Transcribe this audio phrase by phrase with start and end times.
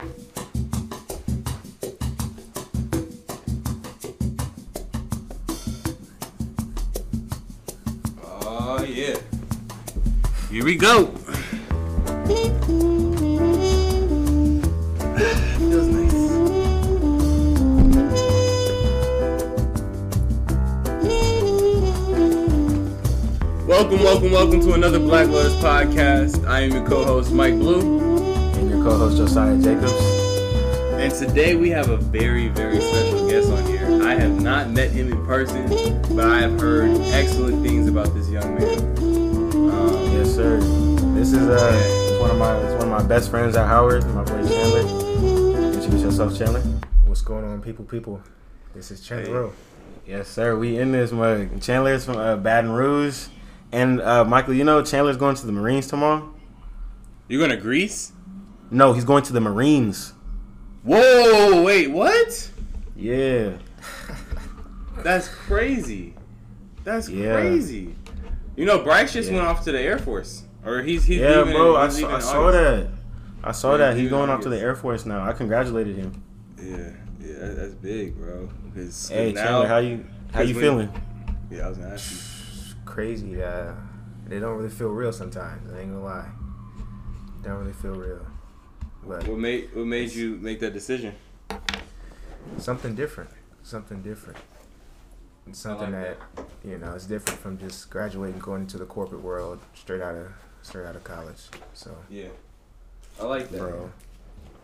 [0.00, 0.06] Oh
[8.88, 9.16] yeah.
[10.50, 11.04] Here we go.
[23.66, 26.44] Welcome, welcome, welcome to another Black Lotus podcast.
[26.46, 28.13] I am your co-host Mike Blue,
[28.84, 29.94] co-host Josiah Jacobs.
[31.00, 34.02] and today we have a very, very special guest on here.
[34.02, 38.28] I have not met him in person, but I have heard excellent things about this
[38.28, 38.78] young man.
[39.70, 40.58] Um, Yes, sir.
[41.14, 44.04] This is uh it's one of my it's one of my best friends at Howard,
[44.08, 45.72] my boy Chandler.
[45.72, 46.60] Introduce yourself, Chandler.
[47.06, 47.86] What's going on, people?
[47.86, 48.20] People,
[48.74, 49.24] this is Chandler.
[49.26, 49.32] Hey.
[49.32, 49.52] Row.
[50.06, 50.58] Yes, sir.
[50.58, 51.62] We in this mug.
[51.62, 53.28] Chandler's from uh, Baton Rouge,
[53.72, 56.34] and uh, Michael, you know Chandler's going to the Marines tomorrow.
[57.28, 58.12] You're gonna Greece?
[58.74, 60.12] No, he's going to the Marines.
[60.82, 61.62] Whoa!
[61.62, 62.50] Wait, what?
[62.96, 63.52] Yeah.
[64.98, 66.14] That's crazy.
[66.82, 67.34] That's Yeah.
[67.34, 67.94] crazy.
[68.56, 69.36] You know, Bryce just Yeah.
[69.36, 71.52] went off to the Air Force, or he's he's Yeah, leaving.
[71.54, 71.76] bro.
[71.76, 72.88] I he's saw, leaving I saw that.
[73.44, 73.92] I saw Yeah, that.
[73.94, 75.22] he's He's going off to the Air Force now.
[75.24, 76.12] I congratulated him.
[76.60, 76.76] Yeah,
[77.20, 78.48] yeah, that's big, bro.
[78.72, 80.88] Because Hey, now, Chandler, how you how you when- feeling?
[81.50, 82.16] Yeah, I was gonna ask you.
[82.16, 83.40] It's crazy.
[83.42, 83.72] Uh,
[84.28, 85.72] they don't really feel real sometimes.
[85.72, 86.28] I ain't gonna lie.
[87.42, 88.26] They don't really feel real.
[89.06, 91.14] But What made what made you make that decision?
[92.58, 93.30] something different.
[93.62, 94.38] Something different.
[95.46, 99.22] It's something like that you know is different from just graduating, going into the corporate
[99.22, 100.32] world straight out of
[100.62, 101.42] straight out of college.
[101.74, 102.28] So, Yeah,
[103.20, 103.58] I like that.
[103.58, 103.90] bro.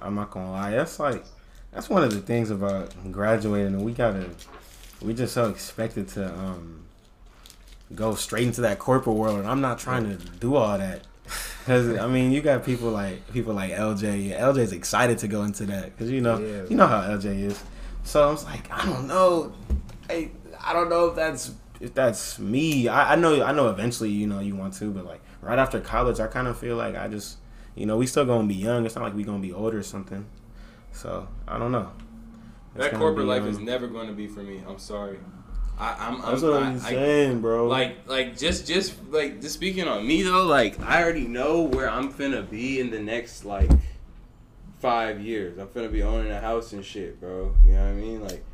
[0.00, 0.70] I'm not gonna lie.
[0.70, 1.24] That's like
[1.72, 4.30] that's one of the things about graduating, and we gotta
[5.02, 6.84] we just so expected to um
[7.94, 11.02] go straight into that corporate world, and I'm not trying to do all that.
[11.66, 14.30] Cause I mean, you got people like people like LJ.
[14.30, 16.64] Yeah, LJ's excited to go into that because you know Yeah.
[16.68, 17.62] you know how LJ is.
[18.02, 19.52] So I was like, I don't know.
[20.08, 22.88] Hey, I don't know if that's if that's me.
[22.88, 25.80] I, I know I know eventually you know you want to, but like right after
[25.80, 27.38] college, I kind of feel like I just
[27.74, 28.86] you know we still gonna be young.
[28.86, 30.26] It's not like we gonna be older or something.
[30.92, 31.90] So I don't know.
[32.74, 34.62] It's that corporate life um, is never going to be for me.
[34.66, 35.18] I'm sorry.
[35.80, 36.20] I, I'm.
[36.20, 37.66] That's I'm what I- I'm I- saying, bro.
[37.66, 40.44] Like, like just, just like, just speaking on me though.
[40.44, 43.70] Like, I already know where I'm finna be in the next like
[44.78, 45.58] five years.
[45.58, 47.54] I'm finna be owning a house and shit, bro.
[47.64, 48.22] You know what I mean?
[48.22, 48.44] Like,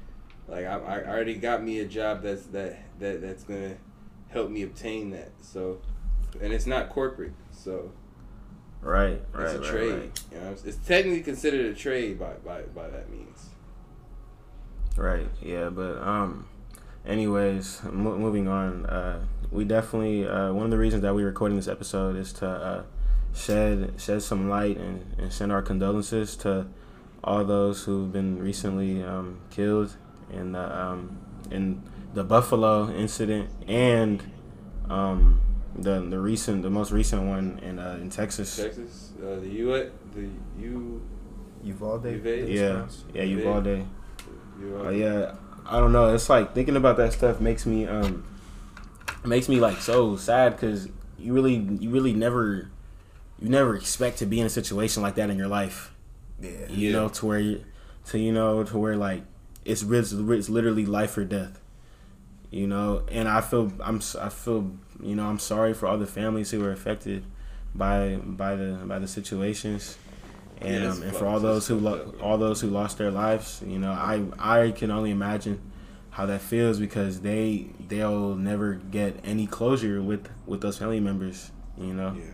[0.48, 3.76] like I, I already got me a job that's that that that's gonna
[4.28, 5.32] help me obtain that.
[5.42, 5.80] So,
[6.40, 7.90] and it's not corporate, so
[8.82, 9.92] right, right, it's a right, trade.
[9.94, 10.20] right.
[10.32, 13.48] You know, it's, it's technically considered a trade by by by that means.
[14.96, 15.28] Right.
[15.42, 16.46] Yeah, but um,
[17.06, 18.86] anyways, mo- moving on.
[18.86, 22.48] Uh, we definitely uh, one of the reasons that we're recording this episode is to
[22.48, 22.82] uh,
[23.34, 26.66] shed shed some light and, and send our condolences to
[27.22, 29.96] all those who've been recently um, killed
[30.32, 31.18] in the um,
[31.50, 31.82] in
[32.14, 34.22] the Buffalo incident and
[34.88, 35.40] um,
[35.74, 38.56] the the recent the most recent one in uh, in Texas.
[38.56, 40.28] Texas, uh, the U the
[40.58, 41.02] U
[41.64, 42.06] Uvalde.
[42.06, 42.48] Uvalde?
[42.48, 43.86] Yeah, yeah, Uvalde.
[44.60, 45.34] you Uh, yeah,
[45.68, 46.14] I don't know.
[46.14, 48.24] It's like thinking about that stuff makes me um
[49.24, 50.88] makes me like so sad because
[51.18, 52.70] you really you really never
[53.38, 55.92] you never expect to be in a situation like that in your life.
[56.40, 56.50] Yeah.
[56.68, 56.92] You Yeah.
[56.92, 57.64] know, to where you,
[58.06, 59.22] to you know to where like
[59.64, 61.60] it's it's literally life or death.
[62.50, 64.70] You know, and I feel I'm I feel
[65.02, 67.24] you know I'm sorry for all the families who were affected
[67.74, 69.98] by by the by the situations.
[70.60, 72.22] And, Yeah, um, and for all those who lo- fucked up, yeah.
[72.24, 75.60] all those who lost their lives, you know, I I can only imagine
[76.10, 81.50] how that feels because they they'll never get any closure with with those family members,
[81.78, 82.14] you know.
[82.18, 82.32] Yeah,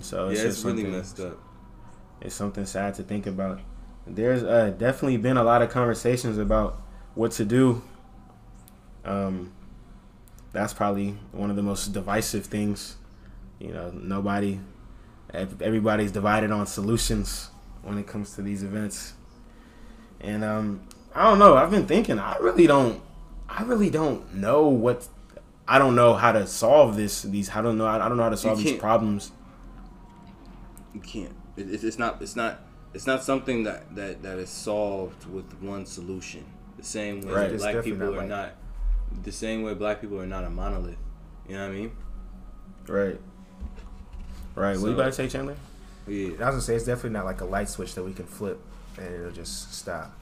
[0.00, 1.38] So yeah, it's, it's really something- messed up.
[2.22, 3.60] It's something sad to think about.
[4.06, 6.80] There's uh, definitely been a lot of conversations about
[7.14, 7.82] what to do.
[9.04, 9.52] Um,
[10.52, 12.96] that's probably one of the most divisive things.
[13.58, 14.58] You know, nobody,
[15.32, 17.50] everybody's divided on solutions
[17.82, 19.14] when it comes to these events.
[20.20, 20.82] And um,
[21.14, 21.56] I don't know.
[21.56, 22.18] I've been thinking.
[22.18, 23.00] I really don't.
[23.48, 25.08] I really don't know what.
[25.66, 27.22] I don't know how to solve this.
[27.22, 27.50] These.
[27.50, 27.86] I don't know.
[27.86, 29.32] I don't know how to solve these problems.
[30.94, 31.34] You can't.
[31.56, 32.20] It, it's- it's not.
[32.20, 32.60] It's not.
[32.92, 36.44] It's not something that, that, that is solved with one solution.
[36.76, 37.56] The same way Right.
[37.56, 38.52] Black people not are like- not.
[39.22, 40.96] The same way black people are not a monolith.
[41.48, 41.92] You know what I mean?
[42.88, 43.20] Right.
[44.60, 44.72] Right.
[44.72, 45.56] what So- you about to say, Chandler?
[46.06, 46.26] Yeah.
[46.28, 48.58] I was gonna say it's definitely not like a light switch that we can flip
[48.98, 50.12] and it'll just stop,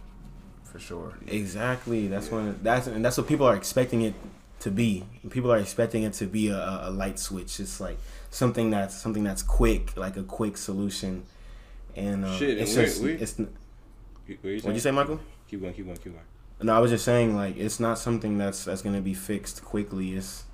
[0.64, 1.14] for sure.
[1.26, 2.08] Exactly.
[2.08, 4.14] That's when that's and that's what people are expecting it
[4.60, 5.04] to be.
[5.30, 7.58] People are expecting it to be a, a- light switch.
[7.60, 7.98] It's like
[8.30, 11.22] something that's something that's quick, like a quick solution.
[11.96, 13.38] and uh, Shit, it's and just we- it's.
[13.38, 13.48] What
[14.42, 15.20] What'd you say, Michael?
[15.48, 16.24] Keep going, keep going, keep going.
[16.60, 20.14] No, I was just saying like it's not something that's that's gonna be fixed quickly.
[20.14, 20.44] It's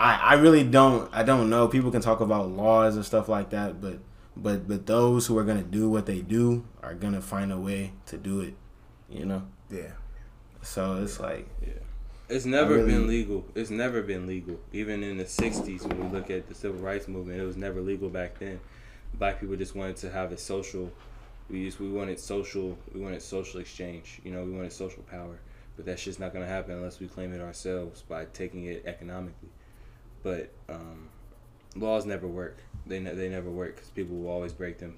[0.00, 1.68] I I really don't I don't know.
[1.68, 3.98] People can talk about laws and stuff like that, but
[4.36, 7.92] but but those who are gonna do what they do are gonna find a way
[8.06, 8.54] to do it.
[9.10, 9.42] You know.
[9.70, 9.92] Yeah.
[10.62, 11.74] So it's like Yeah.
[12.28, 13.44] It's never really- been legal.
[13.54, 14.58] It's never been legal.
[14.72, 17.80] Even in the '60s, when we look at the civil rights movement, it was never
[17.82, 18.60] legal back then.
[19.14, 20.90] Black people just wanted to have a social.
[21.50, 22.78] We just we wanted social.
[22.94, 24.20] We wanted social exchange.
[24.24, 25.40] You know, we wanted social power.
[25.76, 29.50] But that's just not gonna happen unless we claim it ourselves by taking it economically.
[30.22, 31.08] But um,
[31.76, 32.58] laws never work.
[32.86, 34.96] They ne- they never work because people will always break them.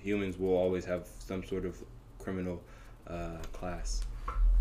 [0.00, 1.76] Humans will always have some sort of
[2.18, 2.62] criminal
[3.06, 4.02] uh, class.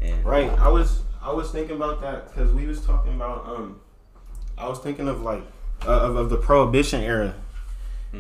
[0.02, 0.50] And Right.
[0.60, 3.80] I was I was thinking about that because we was talking about um,
[4.58, 5.44] I was thinking of like
[5.86, 7.36] uh, of, of the prohibition era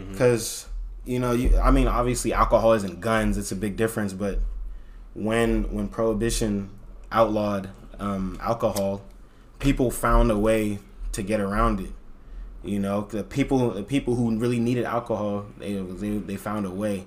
[0.09, 0.67] because
[1.05, 4.39] you know you I mean obviously alcohol isn't guns it's a big difference but
[5.13, 6.71] when when prohibition
[7.11, 7.69] outlawed
[7.99, 9.03] um, alcohol
[9.59, 10.79] people found a way
[11.13, 11.91] to get around it
[12.63, 16.69] you know the people the people who really needed alcohol they they, they found a
[16.71, 17.05] way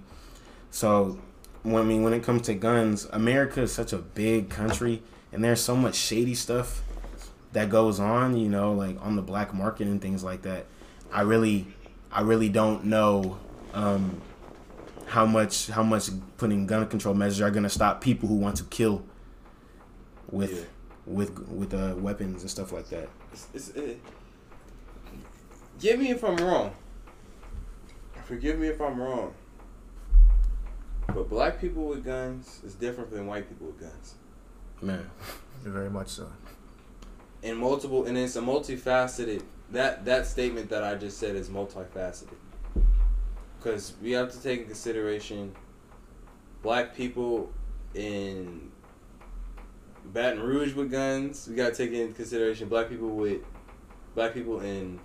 [0.70, 1.18] so
[1.62, 5.42] when I mean when it comes to guns America is such a big country and
[5.44, 6.82] there's so much shady stuff
[7.52, 10.66] that goes on you know like on the black market and things like that
[11.12, 11.66] I really
[12.12, 13.38] I really don't know
[13.74, 14.20] um,
[15.06, 18.56] how much how much putting gun control measures are going to stop people who want
[18.56, 19.02] to kill
[20.30, 20.64] with Yeah.
[21.06, 23.08] with with uh, weapons and stuff like that.
[23.36, 24.00] It's, it's, it,
[25.78, 26.74] get me if I'm wrong.
[28.24, 29.34] Forgive me if I'm wrong.
[31.08, 34.14] But black people with guns is different than white people with guns.
[34.80, 35.10] Man,
[35.62, 36.28] Very much so.
[37.42, 39.42] In multiple, and it's a multifaceted.
[39.70, 42.36] That that statement that I just said is multifaceted.
[43.58, 45.54] Because we have to take in consideration
[46.62, 47.52] black people
[47.94, 48.70] in
[50.12, 51.48] Baton Rouge with guns.
[51.48, 53.42] We got to take into consideration black people with
[54.14, 54.98] black people in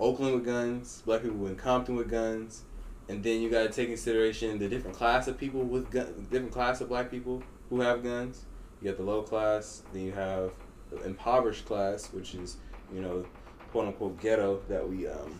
[0.00, 2.62] Oakland with guns, black people in Compton with guns,
[3.08, 6.52] and then you got to take consideration the different class of people with gun, different
[6.52, 8.44] class of black people who have guns.
[8.80, 10.52] You got the low class, then you have
[10.90, 12.58] the impoverished class, which is
[12.92, 13.24] you know
[13.72, 15.38] quote unquote ghetto that we um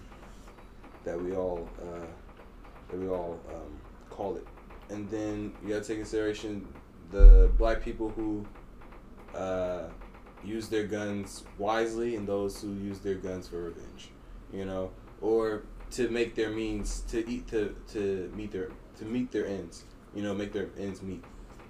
[1.05, 2.06] that we all uh,
[2.91, 3.79] that we all um,
[4.11, 4.47] call it,
[4.91, 6.67] and then you got to take consideration
[7.11, 8.44] the black people who
[9.35, 9.85] uh,
[10.45, 14.11] use their guns wisely and those who use their guns for revenge,
[14.53, 14.91] you know,
[15.21, 19.85] or to make their means to eat to to meet their to meet their ends,
[20.15, 21.25] you know, make their ends meet.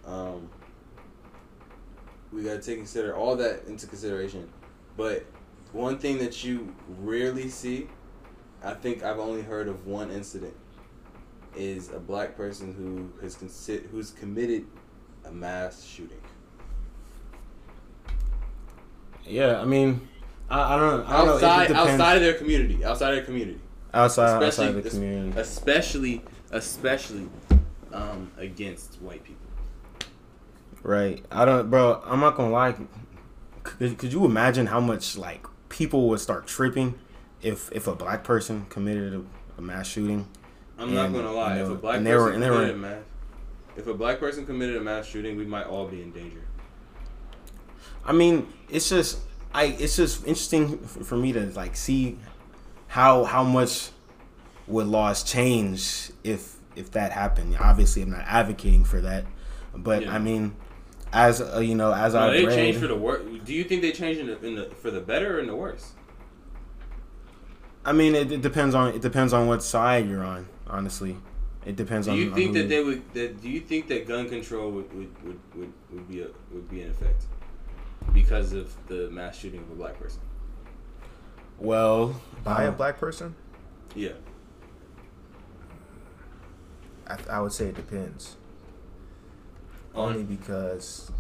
[0.05, 0.49] Um,
[2.33, 4.49] we gotta take consider all that into consideration,
[4.97, 5.25] but
[5.73, 7.89] one thing that you rarely see,
[8.63, 10.55] I think I've only heard of one incident,
[11.55, 14.67] is a black person who has consi- who's committed
[15.25, 16.21] a mass shooting.
[19.29, 20.09] Yeah, I mean,
[20.51, 21.33] I, I don't, I don't know.
[21.35, 23.61] outside It outside of their community, outside of their community,
[23.95, 25.41] outside, outside especially- of the community.
[25.41, 27.29] especially especially
[27.93, 29.47] um, against white people.
[30.83, 31.25] Right.
[31.31, 32.01] I don't, bro.
[32.05, 32.75] I'm not gonna lie.
[33.63, 36.95] Could, could you imagine how much like people would start tripping
[37.43, 39.23] if if a black person committed a,
[39.59, 40.27] a mass shooting?
[40.79, 41.57] I'm not gonna lie.
[41.59, 43.03] you if a black and were- person and were- committed a mass,
[43.77, 46.41] if a black person committed a mass shooting, we might all be in danger.
[48.09, 49.21] I mean, it's just
[49.53, 49.65] I.
[49.67, 52.19] It's just interesting for me to like see
[52.87, 53.91] how how much
[54.67, 57.55] would laws change if if that happened.
[57.61, 59.27] Obviously, I'm not advocating for that,
[59.77, 60.15] but Yeah.
[60.15, 60.57] I mean,
[61.13, 63.23] as uh, you know, as No, I've they read, changed for the worse.
[63.45, 65.55] Do you think they changed in the, in the for the better or in the
[65.57, 65.93] worse?
[67.85, 70.49] I mean, it, it depends on it depends on what side you're on.
[70.67, 71.17] Honestly,
[71.67, 72.19] it depends Do on.
[72.19, 73.13] you on think that you- they would?
[73.13, 76.71] That, do you think that gun control would would, would, would, would be a, would
[76.71, 77.25] be in effect
[78.13, 80.21] because of the mass shooting of a black person?
[81.59, 83.35] Well, By a uh, black person,
[83.95, 84.13] Yeah.
[87.07, 88.37] I, I would say it depends.
[89.95, 91.11] Only because.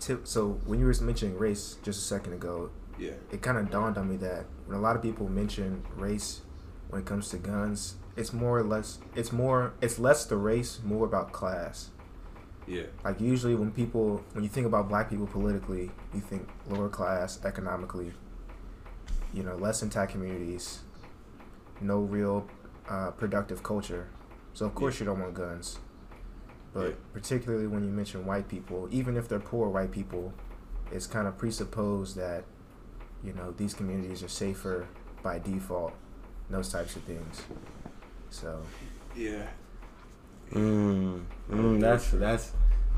[0.00, 3.12] Tip, so when you were mentioning race just a second ago, Yeah.
[3.30, 6.40] it kind of dawned on me that when a lot of people mention race
[6.88, 10.80] when it comes to guns, it's more or less it's more it's less the race,
[10.84, 11.90] more about class.
[12.68, 12.82] Yeah.
[13.04, 17.40] Like usually when people when you think about black people politically, you think lower class
[17.44, 18.12] economically,
[19.32, 20.80] you know, less intact communities,
[21.80, 22.46] no real
[22.88, 24.08] uh, productive culture.
[24.54, 25.78] So of course you don't want guns.
[26.74, 26.94] But Yeah.
[27.14, 30.34] particularly when you mention white people, even if they're poor white people,
[30.92, 32.44] it's kind of presupposed that,
[33.24, 34.86] you know, these communities are safer
[35.22, 35.94] by default,
[36.50, 37.42] those types of things.
[38.30, 38.60] So
[39.16, 39.46] Yeah.
[40.52, 42.52] Mm, mm, that's that's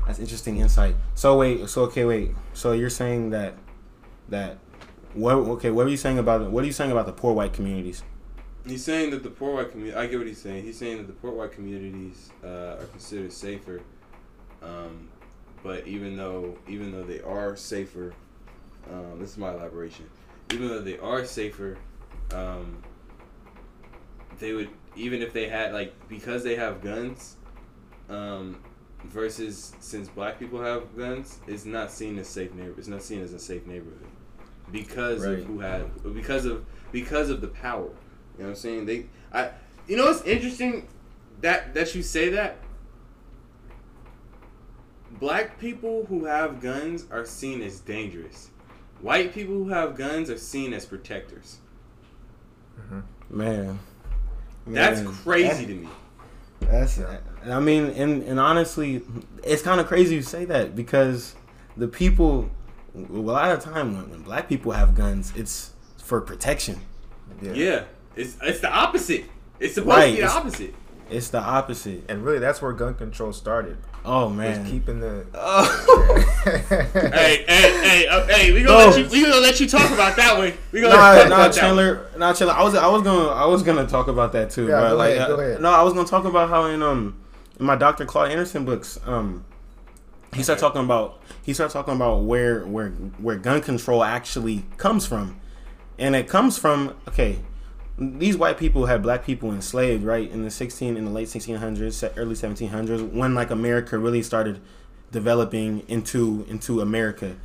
[0.05, 0.95] that's interesting insight.
[1.15, 2.31] So wait, so okay, wait.
[2.53, 3.55] So you're saying that
[4.29, 4.57] that
[5.13, 5.35] what?
[5.35, 8.03] Okay, what are you saying about what are you saying about the poor white communities?
[8.65, 9.97] He's saying that the poor white community.
[9.97, 10.63] I get what he's saying.
[10.63, 13.81] He's saying that the poor white communities uh, are considered safer,
[14.61, 15.09] um,
[15.63, 18.13] but even though even though they are safer,
[18.91, 20.09] um, this is my elaboration.
[20.53, 21.77] Even though they are safer,
[22.33, 22.83] um,
[24.39, 27.37] they would even if they had like because they have guns,
[28.11, 28.57] um,
[29.05, 32.75] versus since black people have guns, it's not seen as safe neighbor.
[32.77, 34.05] It's not seen as a safe neighborhood
[34.71, 35.39] because Right.
[35.39, 37.85] of who had because of because of the power.
[38.37, 38.85] You know what I'm saying?
[38.85, 39.51] They I
[39.87, 40.87] you know it's interesting
[41.41, 42.57] that that you say that
[45.19, 48.49] black people who have guns are seen as dangerous.
[49.01, 51.57] White people who have guns are seen as protectors.
[53.29, 53.79] Man,
[54.67, 55.87] That's Man, crazy to me.
[56.59, 56.99] That's
[57.47, 59.01] I mean, and and honestly,
[59.43, 61.35] it's kind of crazy you say that because
[61.77, 62.49] the people,
[62.95, 66.79] a lot of time when, when black people have guns, it's for protection.
[67.41, 67.85] Yeah.
[68.15, 69.25] It's it's the opposite.
[69.59, 70.75] It's supposed Right, to be the it's- opposite.
[71.09, 72.05] It's the opposite.
[72.07, 73.77] And really, that's where gun control started.
[74.05, 74.65] Oh Was man.
[74.65, 75.25] keeping the.
[76.45, 78.89] hey, hey, hey, uh, hey, we gonna No.
[78.91, 80.53] let you we gonna let you talk about that one.
[80.71, 81.51] We gonna Nah, talk nah, about that one.
[81.51, 82.55] Chandler, nah, Chandler.
[82.55, 84.67] I was, I was gonna, I was gonna talk about that too.
[84.67, 85.61] Yeah, but go like, ahead, go uh, ahead.
[85.61, 87.17] no, I was gonna talk about how in um,
[87.61, 88.05] in my Dr.
[88.05, 89.45] Claude Anderson books, um,
[90.33, 95.05] he started talking about, he started talking about where, where, where gun control actually comes
[95.05, 95.39] from,
[95.99, 97.39] and it comes from okay.
[97.99, 101.57] These white people had black people enslaved, right, in the sixteen, in the late sixteen
[101.57, 104.59] hundreds, early seventeen hundreds, when like America really started
[105.11, 107.35] developing into into America,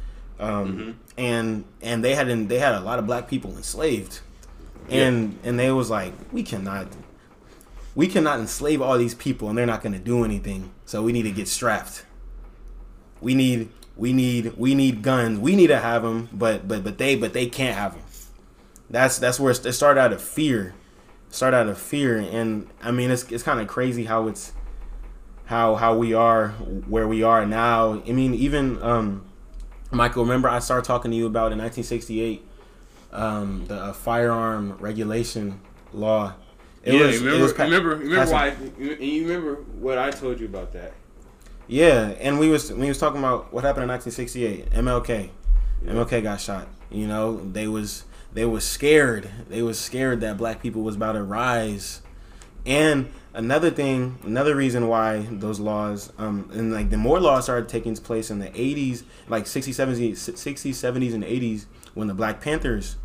[0.41, 4.21] um, and and they had they had a lot of black people enslaved,
[4.89, 6.87] and and they was like, we cannot,
[7.97, 10.73] we cannot enslave all these people, and they're not going to do anything.
[10.85, 12.05] So we need to get strapped.
[13.21, 15.41] We need we need we need guns.
[15.41, 18.03] We need to have them, but but but they but they can't have them.
[18.91, 20.75] That's that's where it started out of fear,
[21.31, 24.53] start out of fear, and I mean it's it's kind of crazy how it's
[25.47, 28.03] how how we are where we are now.
[28.07, 29.25] I mean even um,
[29.91, 32.47] Michael, remember I started talking to you about in 1968
[33.13, 35.63] um, the uh, firearm regulation
[35.95, 36.35] law.
[36.87, 38.47] It yeah, was- remember, was remember, remember why?
[38.49, 40.93] And you remember what I told you about that?
[41.67, 44.71] Yeah, and we was we was talking about what happened in 1968.
[44.73, 45.31] MLK,
[45.85, 45.93] Yeah.
[45.93, 46.69] MLK got shot.
[46.91, 49.29] You know, they was they was scared.
[49.49, 52.03] They was scared that black people was about to rise.
[52.65, 57.69] And another thing, another reason why those laws, um, and like the more laws started
[57.69, 62.41] taking place in the 80s, like 60s, 70s, 60s, 70s, and 80s, when the Black
[62.41, 62.97] Panthers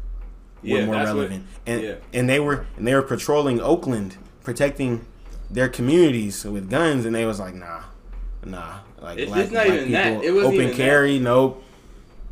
[0.64, 1.96] were Yeah, more that's what- relevant, and yeah.
[2.14, 5.06] and they were and they were patrolling Oakland, protecting
[5.50, 7.82] their communities with guns, and they was like, nah,
[8.46, 10.24] nah, like It's- it's not even that.
[10.24, 10.76] It wasn't open even that.
[10.76, 11.64] carry, nope,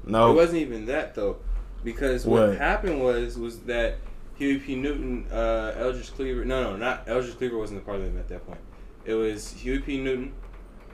[0.05, 0.31] No.
[0.31, 1.37] It wasn't even that though,
[1.83, 2.57] because what, What?
[2.57, 3.97] happened was was that
[4.37, 4.75] Huey P.
[4.75, 6.45] Newton, uh, Eldridge Cleaver.
[6.45, 8.59] No, no, not Eldridge Cleaver wasn't a part of them at that point.
[9.05, 9.97] It was Huey P.
[9.99, 10.31] Newton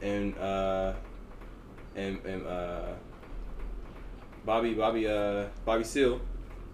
[0.02, 0.94] and uh,
[1.96, 2.86] and and uh,
[4.46, 6.20] Bobby Bobby uh, Bobby Seale.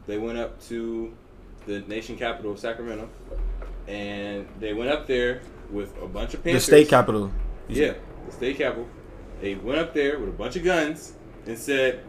[0.07, 1.13] They went up to
[1.65, 3.09] the nation capital of Sacramento,
[3.87, 6.65] and they went up there with a bunch of pants.
[6.65, 7.31] the state capital.
[7.67, 7.93] Yeah,
[8.25, 8.87] the state capital.
[9.41, 11.13] They went up there with a bunch of guns
[11.45, 12.03] and said,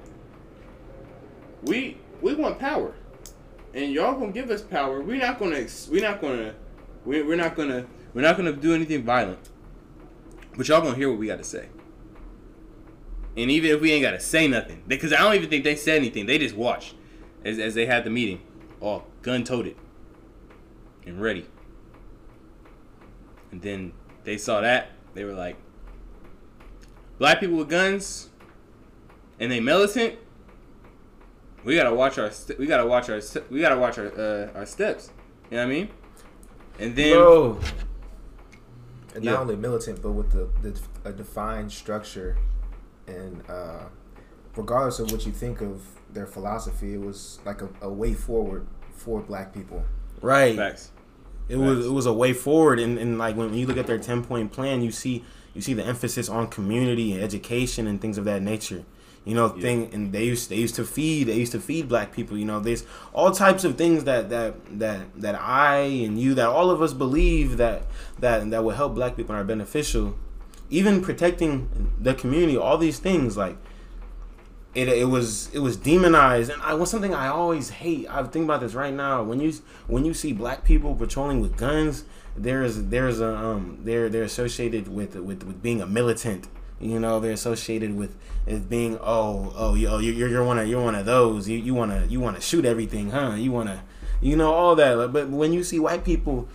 [1.62, 2.94] "We we want power,
[3.74, 5.00] and y'all gonna give us power.
[5.02, 6.54] We're not gonna we're not gonna
[7.04, 9.48] we're, we're not gonna we're not gonna do anything violent,
[10.56, 11.68] but y'all gonna hear what we got to say.
[13.36, 15.96] And even if we ain't gotta say nothing, because I don't even think they said
[15.96, 16.26] anything.
[16.26, 16.94] They just watched
[17.44, 18.40] as as they had the meeting,
[18.80, 19.76] all gun toted
[21.06, 21.46] and ready.
[23.50, 23.92] And then
[24.24, 25.56] they saw that they were like,
[27.18, 28.30] black people with guns,
[29.38, 30.18] and they militant.
[31.64, 34.50] We gotta watch our st- we gotta watch our st- we gotta watch our uh,
[34.58, 35.10] our steps.
[35.50, 35.88] You know what I mean?
[36.78, 37.60] And then Bro,
[39.14, 39.32] and Yeah.
[39.32, 42.38] not only militant, but with the, the a defined structure,
[43.06, 43.84] and uh,
[44.56, 45.82] regardless of what you think of
[46.12, 49.82] their philosophy, it was like a, a way forward for Black people.
[50.20, 50.56] right.
[50.56, 50.90] facts.
[51.48, 53.98] It was it was a way forward, and, and like when you look at their
[53.98, 58.16] ten point plan, you see you see the emphasis on community and education and things
[58.16, 58.84] of that nature.
[59.24, 59.62] You know, Yeah.
[59.62, 62.38] thing and they used they used to feed they used to feed black people.
[62.38, 66.48] You know, there's all types of things that that that that I and you that
[66.48, 67.82] all of us believe that
[68.20, 70.14] that that will help black people and are beneficial.
[70.70, 73.56] Even protecting the community, all these things like
[74.74, 78.08] it it was it was demonized, and I was something I always hate.
[78.08, 79.22] I think about this right now.
[79.22, 79.52] When you
[79.86, 82.04] when you see black people patrolling with guns,
[82.36, 86.48] there's there's a um they're they're associated with with with being a militant.
[86.80, 90.66] You know, they're associated with as being oh oh you, oh you're you're one of
[90.66, 91.48] you're one of those.
[91.48, 93.34] You you wanna you wanna shoot everything, huh?
[93.36, 93.84] You wanna
[94.20, 95.12] you know all that.
[95.12, 96.48] But when you see white people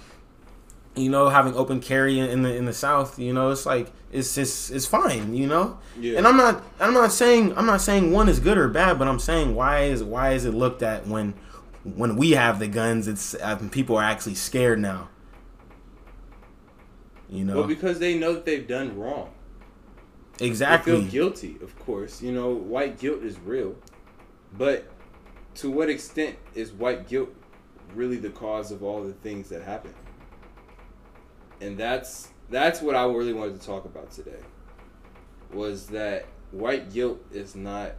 [0.97, 4.35] you know, having open carry in the in the South, you know, it's like it's
[4.35, 5.79] just it's fine, you know.
[5.99, 6.17] Yeah.
[6.17, 9.07] And I'm not I'm not saying I'm not saying one is good or bad, but
[9.07, 11.33] I'm saying why is why is it looked at when
[11.83, 15.09] when we have the guns, it's uh, people are actually scared now.
[17.29, 19.31] You know, Well, because they know that they've done wrong.
[20.39, 20.93] exactly.
[20.93, 22.21] They feel guilty, of course.
[22.21, 23.75] You know, white guilt is real.
[24.57, 24.85] But
[25.55, 27.29] to what extent is white guilt
[27.95, 29.93] really the cause of all the things that happen?
[31.59, 34.39] And that's that's what I really wanted to talk about today.
[35.51, 37.93] Was that white guilt is not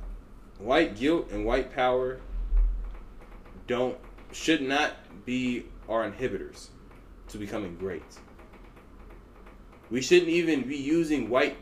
[0.59, 2.21] white guilt and white power
[3.67, 3.97] don't
[4.33, 4.93] should not
[5.25, 6.69] be our inhibitors
[7.29, 8.03] to becoming great.
[9.91, 11.57] We shouldn't even be using white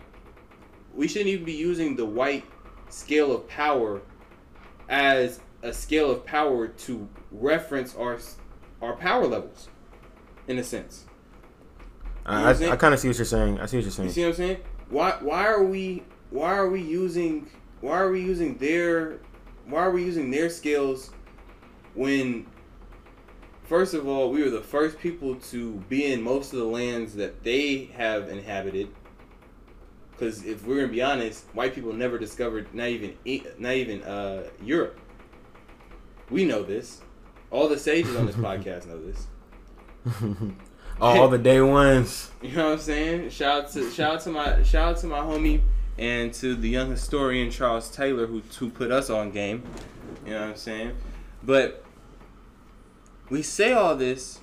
[0.95, 2.45] we shouldn't even be using the white
[2.89, 4.01] scale of power
[4.89, 8.19] as a scale of power to reference our
[8.81, 9.69] our power levels
[10.47, 11.06] in a sense.
[12.27, 13.61] I, You know what I'm I, kind of see what you're saying.
[13.61, 14.09] I see what you're saying.
[14.09, 14.57] You see what I'm saying?
[14.91, 17.49] Why why are we why are we using
[17.81, 19.19] why are we using their
[19.67, 21.11] why are we using their skills
[21.95, 22.47] when
[23.65, 27.15] first of all we were the first people to be in most of the lands
[27.15, 28.89] that they have inhabited
[30.13, 33.15] because if we're gonna be honest white people never discovered not even
[33.59, 34.99] not even uh, Europe
[36.31, 37.01] we know this
[37.51, 39.27] all the sages on this podcast know this
[41.01, 42.31] all, all the day ones.
[42.43, 43.31] You know what I'm saying?
[43.31, 45.63] Shout out to shout out to my shout out to my homie
[45.99, 49.65] and to the young historian Charles Taylor who who put us on game.
[50.25, 50.97] You know what I'm saying?
[51.43, 51.83] But
[53.31, 54.41] we say all this.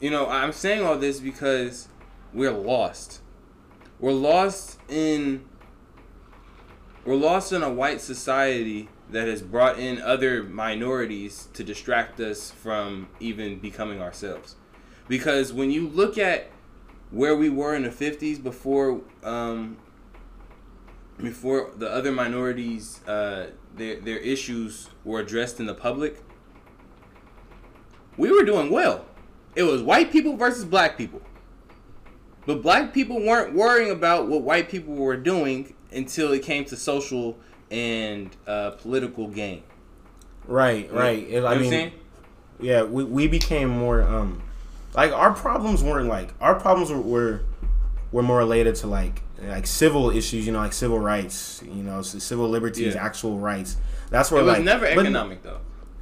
[0.00, 1.88] You know, I'm saying all this because
[2.34, 3.20] we're lost.
[4.00, 5.44] We're lost in
[7.04, 12.50] we're lost in a white society that has brought in other minorities to distract us
[12.50, 14.56] from even becoming ourselves.
[15.08, 16.50] Because when you look at
[17.10, 19.76] where we were in the 50s before um,
[21.18, 26.22] before the other minorities uh, their their issues were addressed in the public,
[28.16, 29.04] we were doing well.
[29.54, 31.20] It was white people versus black people.
[32.46, 36.76] But black people weren't worrying about what white people were doing until it came to
[36.76, 37.38] social
[37.72, 39.62] and uh, political game.
[40.46, 41.26] Right, right.
[41.26, 41.92] You know I mean, saying?
[42.60, 44.42] yeah, we, we became more um
[44.94, 47.40] like our problems weren't like our problems were, were
[48.12, 52.02] were more related to like like civil issues, you know, like civil rights, you know,
[52.02, 53.04] so civil liberties, Yeah.
[53.04, 53.76] actual rights.
[54.10, 55.60] That's where It was like never but- economic though.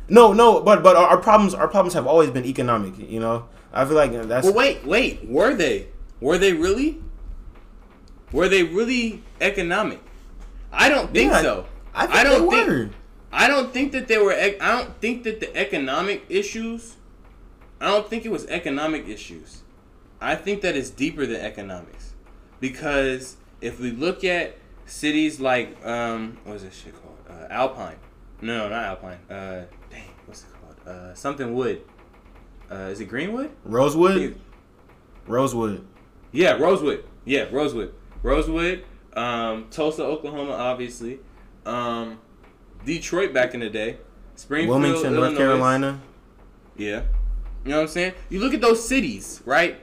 [0.08, 3.46] No, no, but but our, our problems our problems have always been economic, you know.
[3.72, 5.28] I feel like that's Well, wait, wait.
[5.28, 5.86] Were they?
[6.20, 6.98] Were they really?
[8.32, 10.00] Were they really economic?
[10.72, 11.66] I don't think Yeah, so.
[11.94, 12.90] I, think I don't think- were.
[13.32, 14.32] I don't think that they were.
[14.32, 16.96] I don't think that the economic issues.
[17.80, 19.62] I don't think it was economic issues.
[20.20, 22.12] I think that it's deeper than economics,
[22.60, 27.16] because if we look at cities like um, what is this shit called?
[27.28, 27.96] Uh, Alpine.
[28.42, 29.18] No, no, not Alpine.
[29.30, 30.76] Uh, dang, what's it called?
[30.86, 31.82] Uh, something Wood.
[32.70, 33.50] Uh, is it Greenwood?
[33.64, 34.38] Rosewood,
[35.26, 35.86] Rosewood.
[36.32, 37.04] Yeah, Rosewood.
[37.24, 37.94] Yeah, Rosewood.
[38.22, 38.84] Rosewood.
[39.14, 41.20] Um, Tulsa, Oklahoma, obviously.
[41.66, 42.18] Um,
[42.84, 43.98] Detroit back in the day.
[44.36, 46.00] Springfield, Wilmington, North Carolina.
[46.76, 47.02] Yeah.
[47.64, 48.14] You know what I'm saying?
[48.30, 49.80] You look at those cities, right?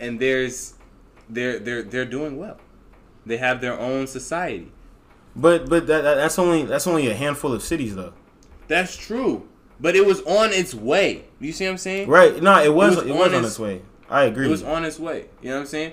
[0.00, 0.74] And there's
[1.28, 2.58] they're they're they're doing well.
[3.26, 4.72] They have their own society.
[5.36, 8.14] But but that, that that's only that's only a handful of cities though.
[8.68, 9.46] That's true.
[9.80, 11.24] But it was on its way.
[11.40, 12.08] You see what I'm saying?
[12.08, 12.42] Right?
[12.42, 13.82] No, it was was it was, on on its- its way.
[14.08, 14.46] I agree.
[14.46, 15.26] It was on its way.
[15.42, 15.92] You know what I'm saying?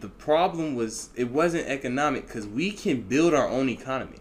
[0.00, 4.18] The problem was it wasn't economic because we can build our own economy.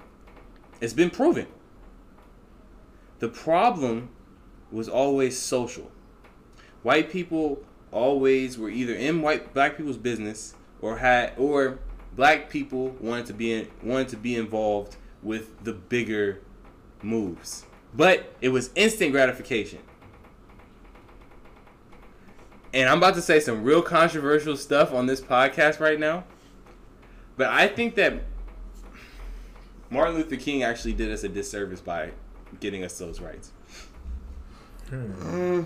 [0.81, 1.47] It's been proven.
[3.19, 4.09] The problem
[4.71, 5.91] was always social.
[6.83, 11.79] White people always were either in white black people's business or had or
[12.15, 16.41] black people wanted to be in, wanted to be involved with the bigger
[17.01, 17.65] moves.
[17.93, 19.79] But it was instant gratification.
[22.73, 26.23] And I'm about to say some real controversial stuff on this podcast right now.
[27.35, 28.21] But I think that
[29.89, 32.11] Martin Luther King actually did us a disservice by
[32.59, 33.51] getting us those rights.
[34.91, 35.65] Mm,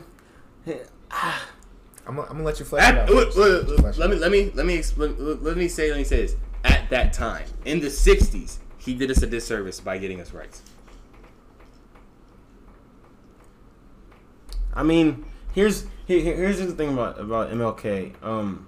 [1.11, 3.09] I'm, gonna- I'm gonna let you flesh it out.
[3.09, 3.37] look, first.
[3.37, 5.15] look, look, let me let me let me explain.
[5.43, 6.35] Let me say let me say this.
[6.65, 10.61] At that time in the '60s, he did us a disservice by getting us rights.
[14.73, 18.13] I mean, here's here, here's the thing about about MLK.
[18.23, 18.67] Um,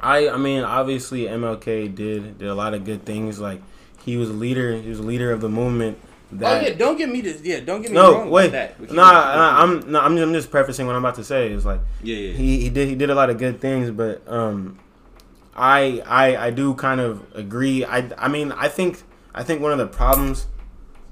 [0.00, 3.40] I I mean, obviously MLK did did a lot of good things.
[3.40, 3.60] Like
[4.04, 4.76] he was a leader.
[4.76, 5.98] He was a leader of the movement.
[6.32, 7.42] That, oh yeah, don't get me this.
[7.42, 8.80] Yeah, don't get me no, wrong wait, that.
[8.80, 11.50] nah, nah, I'm no, I'm, I'm just prefacing what I'm about to say.
[11.52, 12.32] It's like yeah, yeah.
[12.32, 14.78] he, he did he did a lot of good things, but um,
[15.54, 17.84] I I I do kind of agree.
[17.84, 19.02] I I mean I think
[19.34, 20.46] I think one of the problems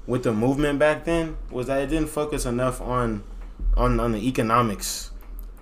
[0.05, 3.23] with the movement back then was that it didn't focus enough on
[3.77, 5.11] on on the economics.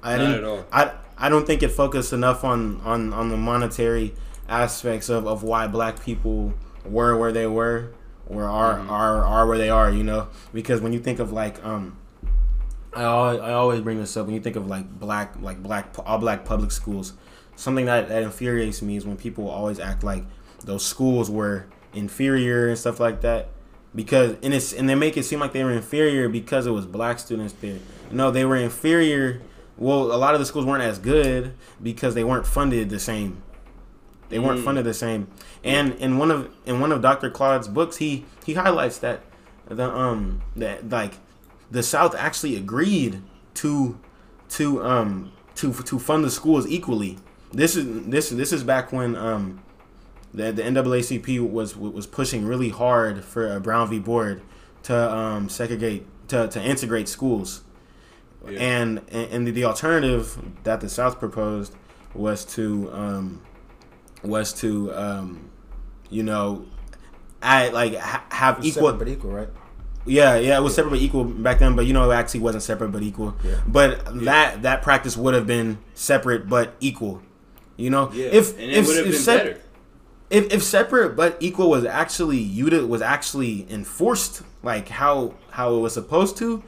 [0.04, 0.66] I Not at all.
[0.72, 4.14] I I don't think it focused enough on on on the monetary
[4.50, 6.54] aspects of of why black people
[6.86, 7.92] were where they were
[8.28, 8.90] or are Mhm.
[8.90, 9.90] are are where they are.
[9.92, 11.98] You know, because when you think of like um.
[12.94, 15.96] I always, I always bring this up when you think of like black like black
[16.06, 17.14] all black public schools.
[17.56, 20.26] Something that, that infuriates me is when people always act like
[20.66, 23.48] those schools were inferior and stuff like that
[23.94, 26.86] because and it's and they make it seem like they were inferior because it was
[26.86, 27.80] black students there.
[28.12, 29.42] No, they were inferior.
[29.78, 33.42] Well, a lot of the schools weren't as good because they weren't funded the same.
[34.30, 34.66] They weren't Mm.
[34.66, 35.28] funded the same.
[35.64, 37.30] And in one of in one of Dr.
[37.30, 39.22] Claude's books, he he highlights that
[39.68, 41.16] the um that like
[41.70, 43.22] the South actually agreed
[43.56, 43.98] to
[44.50, 47.18] to um to to fund the schools equally.
[47.52, 49.62] This is this this is back when um
[50.34, 54.42] the the NAACP was was pushing really hard for a Brown v Board
[54.84, 57.64] to um segregate to to integrate schools.
[58.50, 58.60] Yeah.
[58.60, 61.76] And and the, the alternative that the South proposed
[62.14, 63.42] was to um
[64.24, 65.50] was to um
[66.10, 66.66] you know
[67.42, 69.50] I like ha- have equal separate but equal, right?
[70.06, 72.64] yeah, yeah, it was separate but equal back then, but you know, it actually wasn't
[72.64, 73.36] separate but equal.
[73.44, 73.62] Yeah.
[73.68, 77.22] But that that practice would have been separate but equal.
[77.78, 79.62] You know, Yeah, if and it if would have if, been sep- better.
[80.32, 82.42] If if separate but equal was actually
[82.86, 86.64] was actually enforced like how how it was supposed to,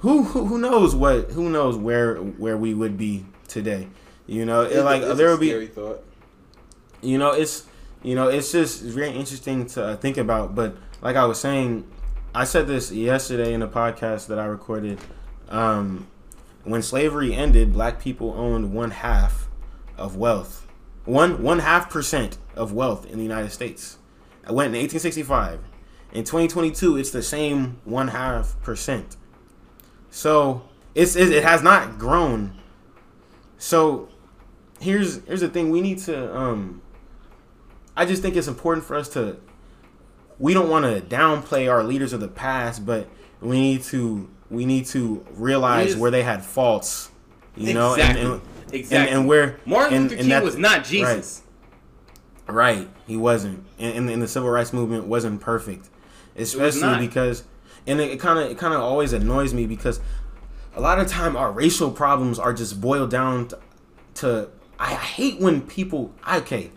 [0.00, 3.88] who who, who knows what who knows where where we would be today.
[4.26, 6.04] You know, it, It's like it's a there would be thought.
[7.00, 7.64] you know it's
[8.02, 11.84] you know it's just very interesting to uh, think about but like i was saying
[12.34, 15.00] i said this yesterday in a podcast that i recorded
[15.48, 16.06] um,
[16.64, 19.48] when slavery ended black people owned one half
[19.96, 20.67] of wealth
[21.08, 23.98] one one half percent of wealth in the united states.
[24.44, 25.60] I went in 1865
[26.12, 29.16] in 2022 it's the same one half percent.
[30.10, 30.62] So
[30.94, 32.58] it's it, it has not grown.
[33.56, 34.08] So
[34.80, 35.70] here's here's the thing.
[35.70, 36.82] We need to um
[37.96, 39.38] I just think it's important for us to
[40.38, 43.08] we don't want to downplay our leaders of the past, but
[43.40, 47.10] we need to we need to realize where they had faults,
[47.56, 48.22] you know, exactly.
[48.22, 48.42] and, and,
[48.72, 48.96] exactly.
[48.96, 51.42] and and where Martin and- Luther King that- was not Jesus.
[52.46, 55.90] Right, he wasn't, and, and, the civil rights movement wasn't perfect,
[56.34, 56.98] especially not.
[56.98, 57.44] because,
[57.86, 60.00] and it kind of it kind of always annoys me because
[60.74, 63.58] a lot of time our racial problems are just boiled down to,
[64.14, 66.70] to I hate when people okay,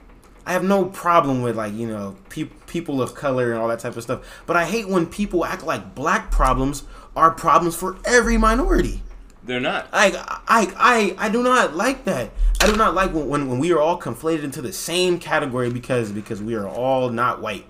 [0.46, 3.80] I have no problem with like you know pe- people of color and all that
[3.80, 6.84] type of stuff, but I hate when people act like black problems
[7.16, 9.04] are problems for every minority.
[9.52, 9.90] They're not.
[9.92, 10.14] I,
[10.48, 12.30] I, I, I do not like that.
[12.62, 15.70] I do not like when, when, when we are all conflated into the same category
[15.70, 17.66] because because we are all not white.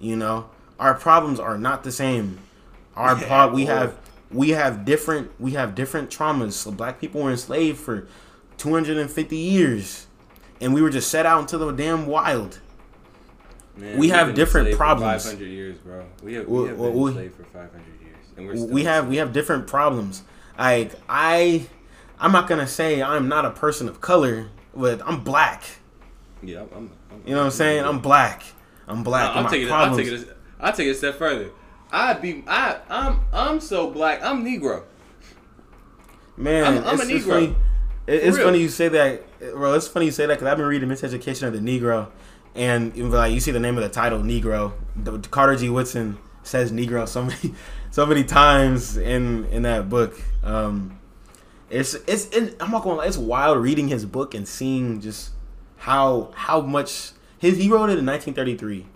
[0.00, 0.48] You know,
[0.80, 2.38] our problems are not the same.
[2.96, 3.98] Our Yeah, pro- we have
[4.30, 6.52] we have different we have different traumas.
[6.52, 8.08] So black people were enslaved for
[8.56, 10.06] 250 years,
[10.58, 12.60] and we were just set out into the damn wild.
[13.76, 15.24] Man, We we've different enslaved for problems.
[15.24, 16.06] 500 years, bro.
[16.22, 19.06] We have, Well, we have been we- enslaved for 500 years, and we're we have
[19.06, 20.22] we have different problems.
[20.58, 21.66] Like I,
[22.18, 25.62] I'm not gonna say I'm not a person of color, but I'm black.
[26.42, 27.84] Yeah, I'm, I'm, I'm, You know what I'm saying?
[27.84, 28.42] I'm black.
[28.86, 29.30] I'm black.
[29.30, 29.72] I'm and my taking it.
[29.72, 30.28] I'll take it.
[30.28, 31.50] a- I'll take it a step further.
[31.92, 34.22] I be I I'm I'm so black.
[34.22, 34.82] I'm Negro.
[36.36, 37.22] Man, I'm- I'm it's, a Negro.
[37.28, 37.56] funny.
[38.06, 38.46] It- it's real.
[38.46, 39.22] funny you say that,
[39.54, 39.74] bro.
[39.74, 42.08] It's funny you say that because I've been reading Miseducation of the Negro,
[42.54, 44.72] and you like you see the name of the title, Negro.
[44.96, 45.68] The, Carter G.
[45.68, 47.54] Woodson says Negro so many,
[47.90, 50.20] so many times in in that book.
[50.42, 50.98] Um,
[51.70, 52.96] it's it's it, I'm not going.
[52.96, 55.30] to lie, It's wild reading his book and seeing just
[55.76, 58.86] how how much his he wrote it in 1933.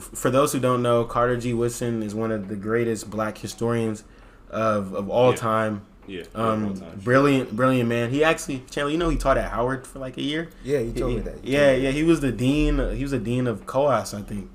[0.00, 1.52] For those who don't know, Carter G.
[1.52, 4.04] Woodson is one of the greatest black historians
[4.50, 5.36] of of all Yeah.
[5.36, 5.82] time.
[6.06, 6.22] Yeah.
[6.34, 8.10] Um, brilliant, brilliant man.
[8.10, 10.48] He actually, Chandler, you know, he taught at Howard for like a year.
[10.64, 11.44] Yeah, you told He- me that.
[11.44, 11.90] You Yeah, me yeah.
[11.90, 12.78] He was the dean.
[12.96, 14.48] He was the dean of COAS, I think,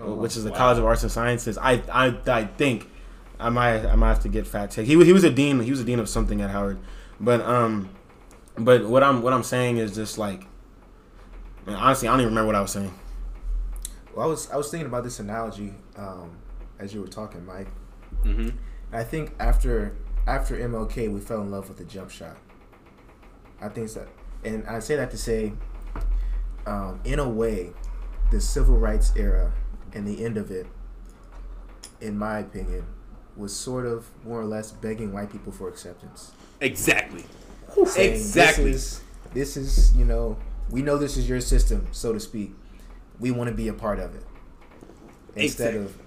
[0.00, 0.56] Oh, which is the wow.
[0.56, 1.58] College of Arts and Sciences.
[1.58, 2.88] I, I, I think
[3.38, 4.86] I might, I might have to get fact checked.
[4.88, 5.60] He, was- he was a dean.
[5.60, 6.78] He was a dean of something at Howard,
[7.20, 7.90] but um,
[8.58, 10.46] but what I'm, what I'm saying is just like,
[11.66, 12.92] man, honestly, I don't even remember what I was saying.
[14.14, 16.30] Well, I was I was thinking about this analogy um,
[16.78, 17.68] as you were talking, Mike.
[18.24, 18.56] Mm-hmm.
[18.92, 19.94] I think after
[20.26, 22.36] after MLK, we fell in love with the jump shot.
[23.60, 24.06] I think so,
[24.44, 25.52] and I say that to say,
[26.66, 27.72] um, in a way,
[28.30, 29.52] the civil rights era
[29.92, 30.66] and the end of it,
[32.00, 32.86] in my opinion,
[33.36, 36.32] was sort of more or less begging white people for acceptance.
[36.60, 37.24] Exactly.
[37.86, 38.72] Saying, Exactly.
[38.72, 39.00] This is,
[39.34, 40.36] this is you know
[40.70, 42.52] we know this is your system, so to speak.
[43.20, 44.22] We want to be a part of it
[45.34, 45.80] instead Exactly.
[45.84, 45.98] of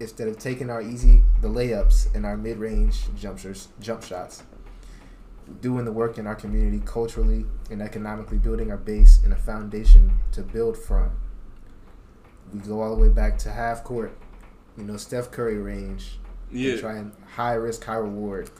[0.00, 4.42] instead of taking our easy the layups and our mid range jumpers jump shots,
[5.60, 10.12] doing the work in our community culturally and economically, building our base and a foundation
[10.32, 11.10] to build from.
[12.52, 14.16] We go all the way back to half court,
[14.76, 16.18] you know, Steph Curry range,
[16.52, 16.72] Yeah.
[16.72, 18.50] and try high risk, high reward,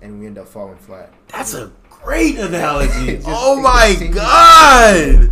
[0.00, 1.12] and we end up falling flat.
[1.28, 3.06] That's a great analogy.
[3.16, 5.30] Just- oh my god.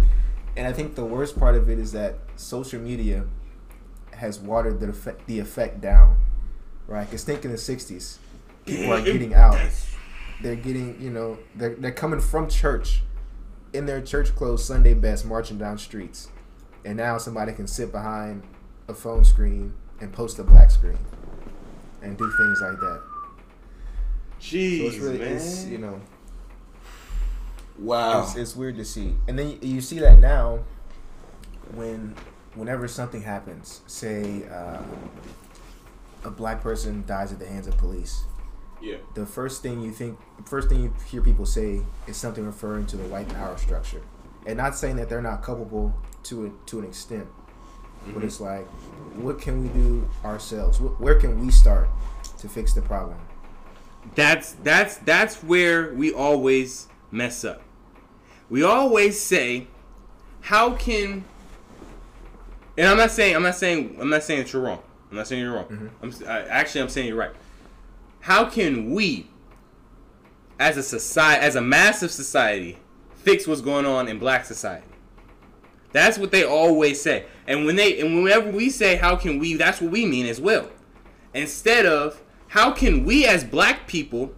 [0.56, 3.24] And I think the worst part of it is that social media
[4.12, 6.16] has watered the effect, the effect down,
[6.86, 7.04] right?
[7.08, 8.18] Because think in the '60s,
[8.66, 9.58] people are getting out.
[10.42, 13.02] They're getting, you know, they're they're coming from church,
[13.72, 16.28] in their church clothes, Sunday best, marching down streets,
[16.84, 18.42] and now somebody can sit behind
[18.88, 20.98] a phone screen and post a black screen,
[22.02, 23.02] and do things like that.
[24.38, 25.36] So Jeez, it's really, man.
[25.36, 26.00] it's, you know,
[27.78, 28.22] wow.
[28.22, 29.14] it's, it's weird to see.
[29.28, 30.60] And then you, you see that now
[31.74, 32.14] when
[32.54, 34.82] whenever something happens, say uh,
[36.24, 38.24] a black person dies at the hands of police,
[38.82, 38.96] yeah.
[39.14, 42.96] the first thing you think, first thing you hear people say is something referring to
[42.96, 44.02] the white power structure,
[44.46, 47.26] and not saying that they're not culpable to a, to an extent,
[48.06, 48.24] but Mhm.
[48.24, 48.66] it's like,
[49.16, 50.78] what can we do ourselves?
[50.80, 51.88] Where can we start
[52.38, 53.16] to fix the problem?
[54.14, 57.62] That's that's that's where we always mess up.
[58.48, 59.66] We always say,
[60.40, 61.24] "How can?"
[62.78, 64.80] And I'm not saying I'm not saying I'm not saying that you're wrong.
[65.10, 65.66] I'm not saying you're wrong.
[65.66, 65.90] Mhm.
[66.22, 67.32] I'm I, actually I'm saying you're right.
[68.20, 69.28] How can we,
[70.58, 72.78] as a society, as a massive society,
[73.16, 74.86] fix what's going on in Black society?
[75.92, 77.26] That's what they always say.
[77.46, 80.40] And when they and whenever we say how can we, that's what we mean as
[80.40, 80.70] well.
[81.34, 84.34] Instead of how can we as black people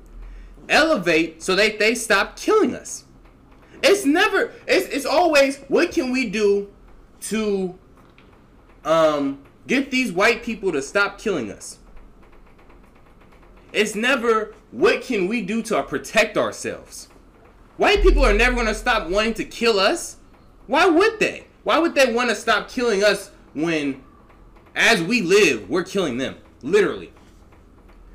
[0.69, 3.05] elevate so that they stop killing us?
[3.83, 6.71] It's never it's it's always what can we do
[7.23, 7.79] to
[8.85, 11.79] um get these white people to stop killing us?
[13.73, 17.09] It's never what can we do to protect ourselves?
[17.77, 20.17] White people are never going to stop wanting to kill us.
[20.73, 21.49] Why would they?
[21.65, 24.03] Why would they want to stop killing us when
[24.75, 27.13] as we live, we're killing them, literally.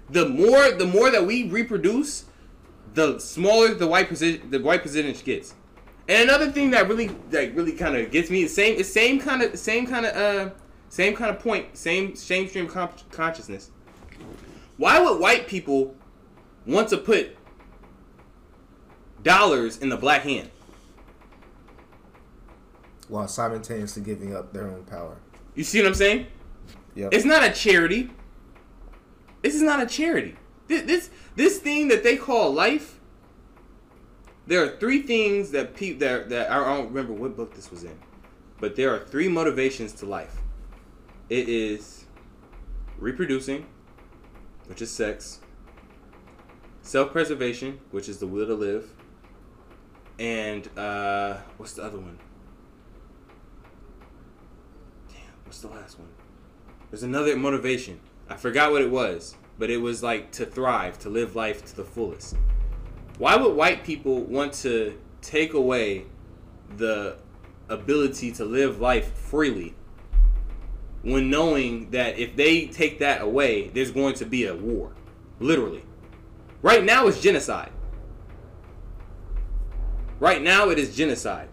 [0.09, 2.25] The more the more that we reproduce,
[2.95, 5.53] the smaller the white percentage the white percentage gets.
[6.07, 9.19] And another thing that really like really kind of gets me the same it's same
[9.19, 10.53] kind of same kind of uh
[10.89, 13.69] same kind of point, same same stream con- consciousness.
[14.77, 15.93] Why would white people
[16.65, 17.37] want to put
[19.21, 20.49] dollars in the black hand?
[23.07, 25.17] While simultaneously giving up their own power.
[25.55, 26.27] You see what I'm saying?
[26.95, 27.13] Yep.
[27.13, 28.11] It's not a charity.
[29.41, 30.35] This is not a charity.
[30.67, 32.99] This, this this thing that they call life.
[34.45, 37.83] There are three things that people that that I don't remember what book this was
[37.83, 37.97] in,
[38.59, 40.41] but there are three motivations to life.
[41.29, 42.05] It is
[42.97, 43.65] reproducing,
[44.67, 45.39] which is sex.
[46.81, 48.93] Self-preservation, which is the will to live,
[50.19, 52.17] and uh, what's the other one?
[55.09, 55.17] Damn,
[55.63, 56.09] what's the last one?
[56.91, 57.99] There's another motivation.
[58.29, 61.75] I forgot what it was, but it was like to thrive, to live life to
[61.75, 62.35] the fullest.
[63.17, 66.05] Why would white people want to take away
[66.75, 67.17] the
[67.69, 69.73] ability to live life freely
[71.01, 74.91] when knowing that if they take that away, there's going to be a war?
[75.39, 75.83] Literally.
[76.61, 77.71] Right now, it's genocide.
[80.19, 81.49] Right now, it is genocide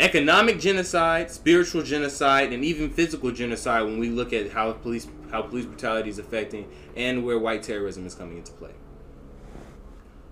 [0.00, 5.42] economic genocide, spiritual genocide, and even physical genocide when we look at how police how
[5.42, 8.72] police brutality is affecting and where white terrorism is coming into play.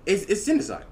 [0.06, 0.86] It's, it's genocide.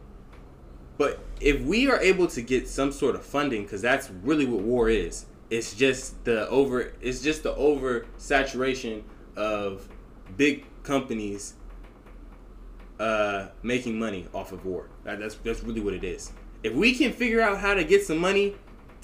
[0.98, 4.62] But if we are able to get some sort of funding, because that's really what
[4.62, 9.04] war is, it's just the over it's just the over saturation
[9.36, 9.88] of
[10.36, 11.54] big companies
[12.98, 14.88] uh, making money off of war.
[15.04, 16.32] That, that's that's really what it is.
[16.62, 18.56] If we can figure out how to get some money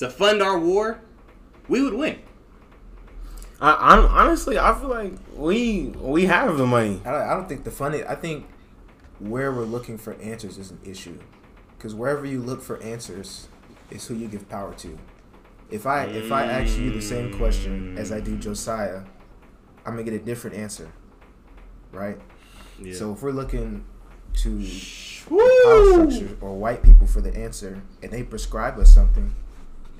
[0.03, 1.01] to fund our war,
[1.69, 2.19] we would win.
[3.61, 7.01] I, I'm honestly, I feel like we we have the money.
[7.05, 8.03] I don't, I don't think the funny.
[8.03, 8.47] I think
[9.21, 11.19] where we're looking for answers is an issue,
[11.77, 13.49] because wherever you look for answers
[13.91, 14.99] is who you give power to.
[15.71, 19.03] If I if I ask you the same question as I do Josiah,
[19.87, 20.93] I'm gonna get a different answer,
[21.93, 22.19] right?
[22.81, 22.95] Yeah.
[22.95, 23.85] So if we're looking
[24.35, 24.69] to
[25.29, 26.11] power Woo!
[26.11, 29.33] structure or white people for the answer, and they prescribe us something,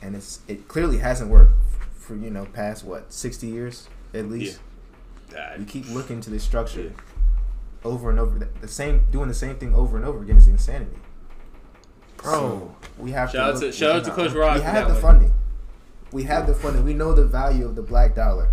[0.03, 1.53] and it's it clearly hasn't worked
[1.97, 4.59] for you know past what sixty years at least.
[5.37, 6.91] Ah, You keep looking to this structure Yeah.
[7.85, 8.39] over and over.
[8.39, 10.99] The- The same doing the same thing over and over again is insanity.
[12.19, 12.33] Bro.
[12.33, 14.89] So we have Shout out to to- shout out to Coach our- Rod We have
[14.89, 15.03] the one.
[15.03, 15.33] funding.
[16.13, 16.85] We have the funding.
[16.85, 18.49] We know the value of the black dollar.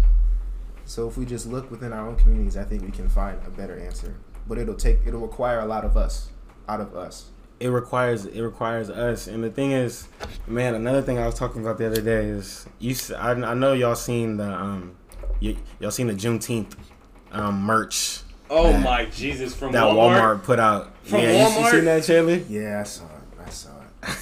[0.85, 3.49] So if we just look within our own communities, I think we can find a
[3.51, 4.15] better answer.
[4.47, 6.29] But it'll take it'll require a lot of us,
[6.67, 7.25] out of us.
[7.59, 10.07] It requires it requires us and the thing is
[10.47, 13.95] man another thing i was talking about the other day is you I know y'all
[13.95, 14.95] seen the um
[15.41, 16.73] y- y'all seen the juneteenth
[17.31, 19.53] um merch Oh that- my Jesus!
[19.55, 20.39] From that Walmart.
[20.39, 22.41] walmart, put out From yeah you- you, seen that Chandler?
[22.49, 23.45] Yeah, I saw it.
[23.45, 23.69] I saw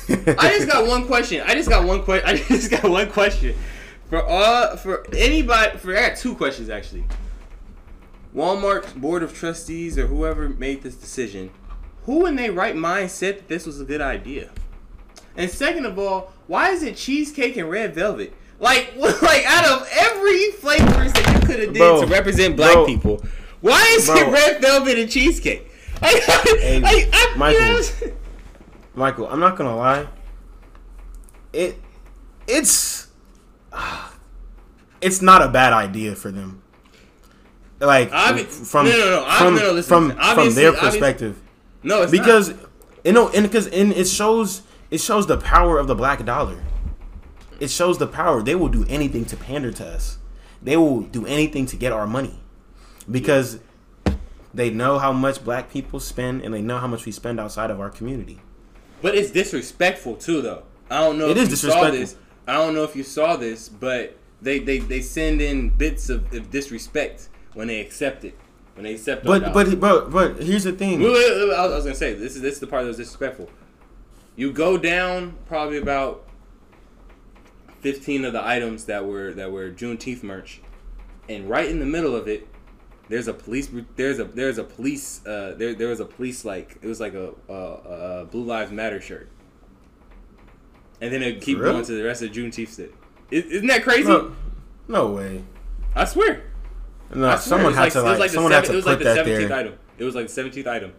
[0.10, 0.36] it.
[0.40, 1.42] I just got one question.
[1.46, 2.28] I just got one question.
[2.28, 3.56] I just got one question
[4.10, 5.78] for all for anybody.
[5.78, 7.06] For I got two questions actually.
[8.36, 11.50] Walmart's board of trustees or whoever made this decision,
[12.08, 14.50] who in their right mind said that this was a good idea?
[15.36, 18.34] And second of all, why is it cheesecake and red velvet?
[18.60, 22.74] Like, like out of every flavors that you could have did Bro, to represent black
[22.74, 22.86] bro.
[22.88, 23.24] people,
[23.62, 24.16] why is Bro.
[24.16, 25.70] it red velvet and cheesecake?
[26.02, 26.14] Like,
[26.60, 27.62] Hey, like, I, you Michael.
[27.62, 28.14] know,
[28.94, 30.08] michael i'm not gonna lie
[31.54, 31.80] it
[32.48, 33.08] it's
[35.02, 36.62] it's not a bad idea for them
[37.80, 41.40] like Obvi- from no, no, no, from no, no, listen, from, from their perspective
[41.88, 42.60] no, it's because not.
[43.06, 46.64] you know and because and it shows it shows the power of the black dollar
[47.60, 50.18] it shows the power they will do anything to pander to us
[50.62, 52.40] they will do anything to get our money
[53.10, 53.60] because
[54.54, 57.70] they know how much black people spend and they know how much we spend outside
[57.72, 58.40] of our community
[59.02, 60.64] But it's disrespectful too, though.
[60.90, 62.00] I don't know It if is you saw disrespectful.
[62.00, 62.16] this.
[62.48, 66.34] I don't know if you saw this, but they they, they send in bits of,
[66.34, 68.34] of disrespect when they accept it.
[68.78, 69.54] When they our but dollar.
[69.54, 72.42] but but but here's the thing Wait, wait, wait, I was gonna say this is
[72.42, 73.50] this is the part that was disrespectful.
[74.36, 76.24] You go down probably about
[77.82, 80.62] fifteen of the items that were that were Juneteenth merch,
[81.28, 82.48] and right in the middle of it,
[83.10, 86.78] there's a police there's a there's a police uh there there was a police like
[86.82, 89.28] it was like a a, a Blue Lives Matter shirt,
[91.02, 91.74] and then it keep For real?
[91.74, 92.76] going to the rest of Juneteenth.
[92.76, 92.94] Shit.
[93.32, 94.08] Is- Isn't that crazy?
[94.08, 94.36] no,
[94.88, 95.44] no way
[95.96, 96.44] I swear.
[97.14, 99.04] No someone had to it was like, the someone had to it was like put
[99.06, 99.74] the that 17th there item.
[99.98, 100.94] It was like the seventeenth item.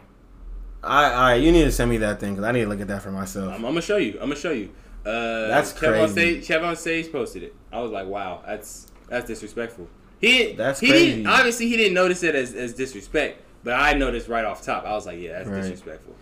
[0.83, 2.88] I I you need to send me that thing because I need to look at
[2.88, 4.12] that for myself I'm, I'm gonna show you.
[4.14, 4.71] I'm gonna show you.
[5.07, 6.12] Uh, That's crazy.
[6.12, 7.55] stage, KevOnStage posted it.
[7.73, 9.88] I was like, wow, that's that's disrespectful.
[10.21, 10.53] He.
[10.53, 11.07] That's he crazy.
[11.16, 11.27] didn't.
[11.29, 14.85] Obviously, he didn't notice it as, as disrespect, but I noticed right off top.
[14.85, 15.62] I was like, yeah, that's Right.
[15.62, 16.14] disrespectful.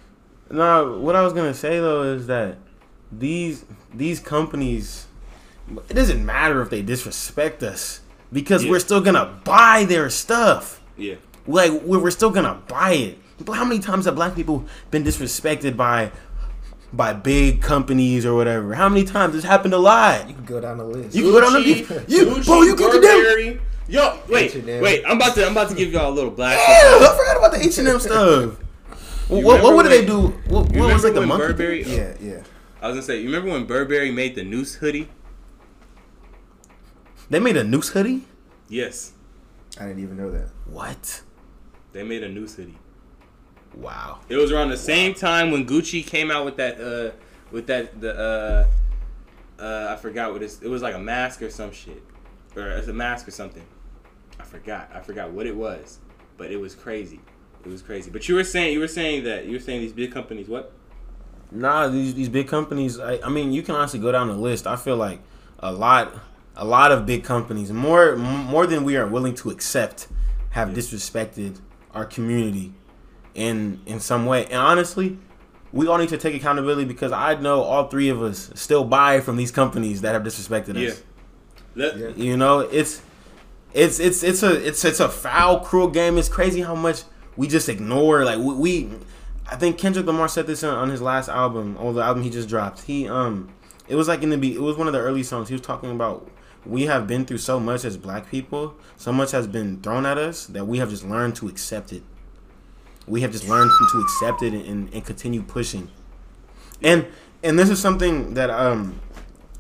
[0.50, 2.58] No, what I was gonna say though is that
[3.10, 5.06] these these companies,
[5.88, 8.00] it doesn't matter if they disrespect us
[8.32, 8.70] because Yeah.
[8.70, 10.80] we're still gonna buy their stuff.
[10.96, 11.14] Yeah.
[11.46, 13.18] Like we're, we're still gonna buy it.
[13.52, 16.10] How many times have black people been disrespected by
[16.92, 18.74] by big companies or whatever?
[18.74, 19.34] How many times?
[19.34, 20.28] It's happened a lot.
[20.28, 21.14] You can go down the list.
[21.14, 22.62] You can go down the Gucci, you, Gucci, bro.
[22.62, 23.22] You go to them.
[23.22, 23.60] Burberry.
[23.88, 24.82] Yo, wait, H&M.
[24.82, 25.04] wait.
[25.06, 26.58] I'm about to I'm about to give y'all a little blast.
[26.66, 28.58] Yeah, I forgot about the H and M stuff.
[29.28, 30.20] What, what, remember what did when- they do?
[30.20, 31.46] What, what was remember like the when monkey?
[31.48, 31.82] Burberry?
[31.84, 32.42] yeah, yeah.
[32.80, 35.08] I was gonna say, you remember when Burberry made the noose hoodie?
[37.28, 38.22] They made a noose hoodie.
[38.68, 39.12] Yes,
[39.78, 40.48] I didn't even know that.
[40.66, 41.22] What?
[41.96, 42.76] they made a noose hoodie.
[43.74, 44.20] Wow.
[44.28, 47.16] It was around the same time when Gucci came out with that uh
[47.50, 48.66] with that the
[49.58, 52.02] uh uh I forgot what it's it was like a mask or some shit.
[52.54, 53.64] Or it's a mask or something.
[54.38, 54.90] I forgot.
[54.94, 55.98] I forgot what it was.
[56.36, 57.20] But it was crazy.
[57.64, 58.10] It was crazy.
[58.10, 60.72] But you were saying you were saying that you were saying these big companies what?
[61.50, 62.98] Nah, these these big companies.
[62.98, 64.66] I, I mean, you can honestly go down the list.
[64.66, 65.20] I feel like
[65.60, 66.14] a lot,
[66.56, 70.08] a lot of big companies, more more than we are willing to accept,
[70.50, 71.60] have disrespected
[71.94, 72.72] our community
[73.34, 74.44] in in some way.
[74.46, 75.18] And honestly,
[75.72, 79.20] we all need to take accountability because I know all three of us still buy
[79.20, 80.88] from these companies that have disrespected Yeah.
[80.90, 81.02] us.
[81.74, 82.08] Yeah.
[82.16, 83.02] You know, it's
[83.74, 86.16] it's it's it's a it's it's a foul, cruel game.
[86.16, 87.02] It's crazy how much
[87.36, 88.24] we just ignore.
[88.24, 88.90] Like we, we
[89.50, 92.30] I think Kendrick Lamar said this on, on his last album, or the album he
[92.30, 92.82] just dropped.
[92.82, 93.50] He um,
[93.88, 95.48] it was like in the be it was one of the early songs.
[95.48, 96.26] He was talking about
[96.68, 100.18] we have been through so much as Black people, so much has been thrown at
[100.18, 102.02] us that we have just learned to accept it.
[103.06, 105.90] We have just learned to accept it and, and continue pushing.
[106.82, 107.06] And
[107.42, 109.00] and this is something that um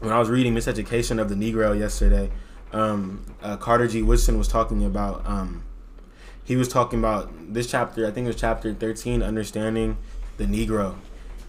[0.00, 2.30] when I was reading Miseducation of the Negro yesterday,
[2.72, 4.02] um, uh, Carter G.
[4.02, 5.26] Woodson was talking about.
[5.26, 5.62] Um,
[6.44, 8.06] he was talking about this chapter.
[8.06, 9.96] I think it was chapter thirteen, understanding
[10.36, 10.96] the Negro,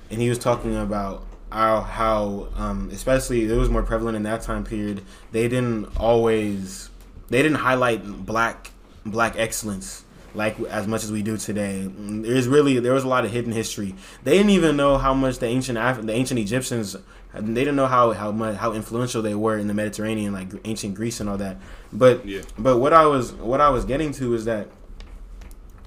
[0.09, 4.41] and he was talking about how, how um, especially it was more prevalent in that
[4.41, 5.03] time period.
[5.31, 6.89] They didn't always
[7.29, 8.71] they didn't highlight black
[9.05, 11.89] black excellence like as much as we do today.
[11.97, 13.95] There's really there was a lot of hidden history.
[14.23, 16.95] They didn't even know how much the ancient Af- the ancient Egyptians
[17.33, 20.95] they didn't know how how much how influential they were in the Mediterranean, like ancient
[20.95, 21.57] Greece and all that.
[21.93, 22.41] But Yeah.
[22.57, 24.67] but what I was what I was getting to is that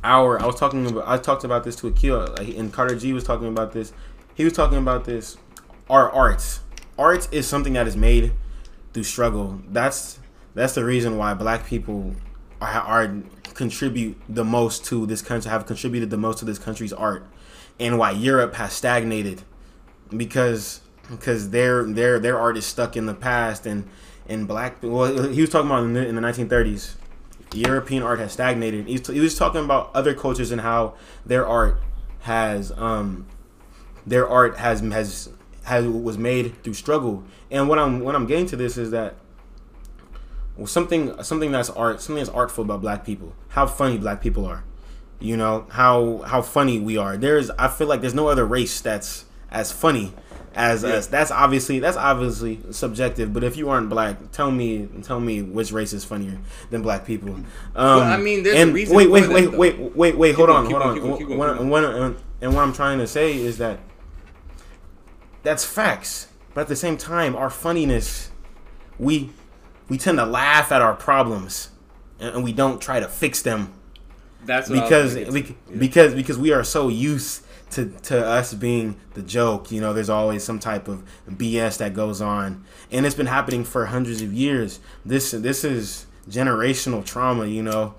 [0.02, 3.12] our I was talking about I talked about this to Akil like, and Carter G
[3.12, 3.92] was talking about this.
[4.34, 5.36] He was talking about this.
[5.90, 6.60] Our arts,
[6.96, 8.32] art is something that is made
[8.92, 9.60] through struggle.
[9.68, 10.20] That's
[10.54, 12.14] that's the reason why Black people
[12.60, 13.22] are, are
[13.54, 17.26] contribute the most to this country have contributed the most to this country's art,
[17.80, 19.42] and why Europe has stagnated
[20.16, 20.80] because
[21.10, 23.88] because their their their art is stuck in the past and
[24.28, 26.94] and black well he was talking about in the, in the 1930s
[27.52, 28.86] European art has stagnated.
[28.86, 30.94] He was, he was talking about other cultures and how
[31.26, 31.80] their art
[32.20, 33.26] has um
[34.06, 35.30] their art has has
[35.64, 37.24] has was made through struggle.
[37.50, 39.14] And what I'm what I'm getting to this is that
[40.56, 44.44] well, something something that's art something that's artful about black people how funny black people
[44.44, 44.64] are
[45.18, 47.16] you know how how funny we are.
[47.16, 50.12] There's i feel like there's no other race that's as funny
[50.54, 50.90] as Yeah.
[50.94, 51.06] us.
[51.06, 55.72] That's obviously that's obviously subjective but if you aren't black tell me tell me which
[55.72, 56.38] race is funnier
[56.70, 57.34] than black people.
[57.34, 57.46] Um
[58.02, 60.50] I mean, there's a and reason wait for wait that, wait wait wait wait hold
[60.50, 60.94] on hold on.
[60.94, 61.70] keep going, keep going, What- keep going.
[61.70, 63.78] what- and what- and what i'm trying to say is that
[65.42, 66.28] that's facts.
[66.54, 68.30] But at the same time our funniness
[68.98, 69.30] we
[69.88, 71.70] we tend to laugh at our problems
[72.20, 73.72] and, and we don't try to fix them.
[74.44, 75.22] That's what because we.
[75.22, 75.54] Yeah.
[75.78, 80.10] because because we are so used to to us being the joke you know there's
[80.10, 82.64] always some type of bs that goes on.
[82.90, 84.80] And it's been happening for hundreds of years.
[85.04, 87.94] This this is generational trauma you know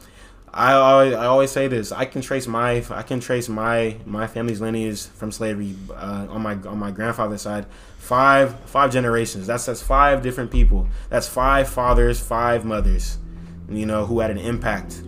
[0.54, 1.92] I always, I always say this.
[1.94, 6.42] I can trace my I can trace my my family's lineage from slavery uh, on
[6.42, 9.48] my on my grandfather's side, five five generations.
[9.48, 10.88] That's that's five different people.
[11.10, 13.18] That's five fathers, five mothers,
[13.70, 15.02] you know, who had an impact.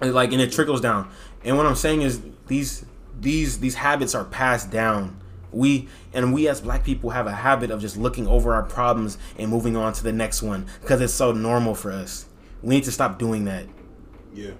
[0.00, 1.10] And, Like and it trickles down.
[1.42, 2.86] And what I'm saying is these
[3.18, 5.20] these these habits are passed down.
[5.50, 9.18] We and we as black people have a habit of just looking over our problems
[9.38, 12.26] and moving on to the next one because it's so normal for us.
[12.62, 13.66] We need to stop doing that
[14.36, 14.50] yeah.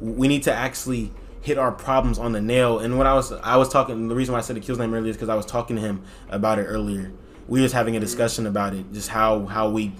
[0.00, 2.78] we need to actually hit our problems on the nail.
[2.78, 4.94] And what I was I was talking the reason why I said the Akil's name
[4.94, 7.12] earlier is because I was talking to him about it earlier.
[7.46, 9.92] We were just having a discussion about it, just how how we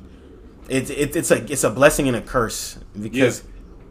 [0.68, 3.45] it's it, it's a it's a blessing and a curse because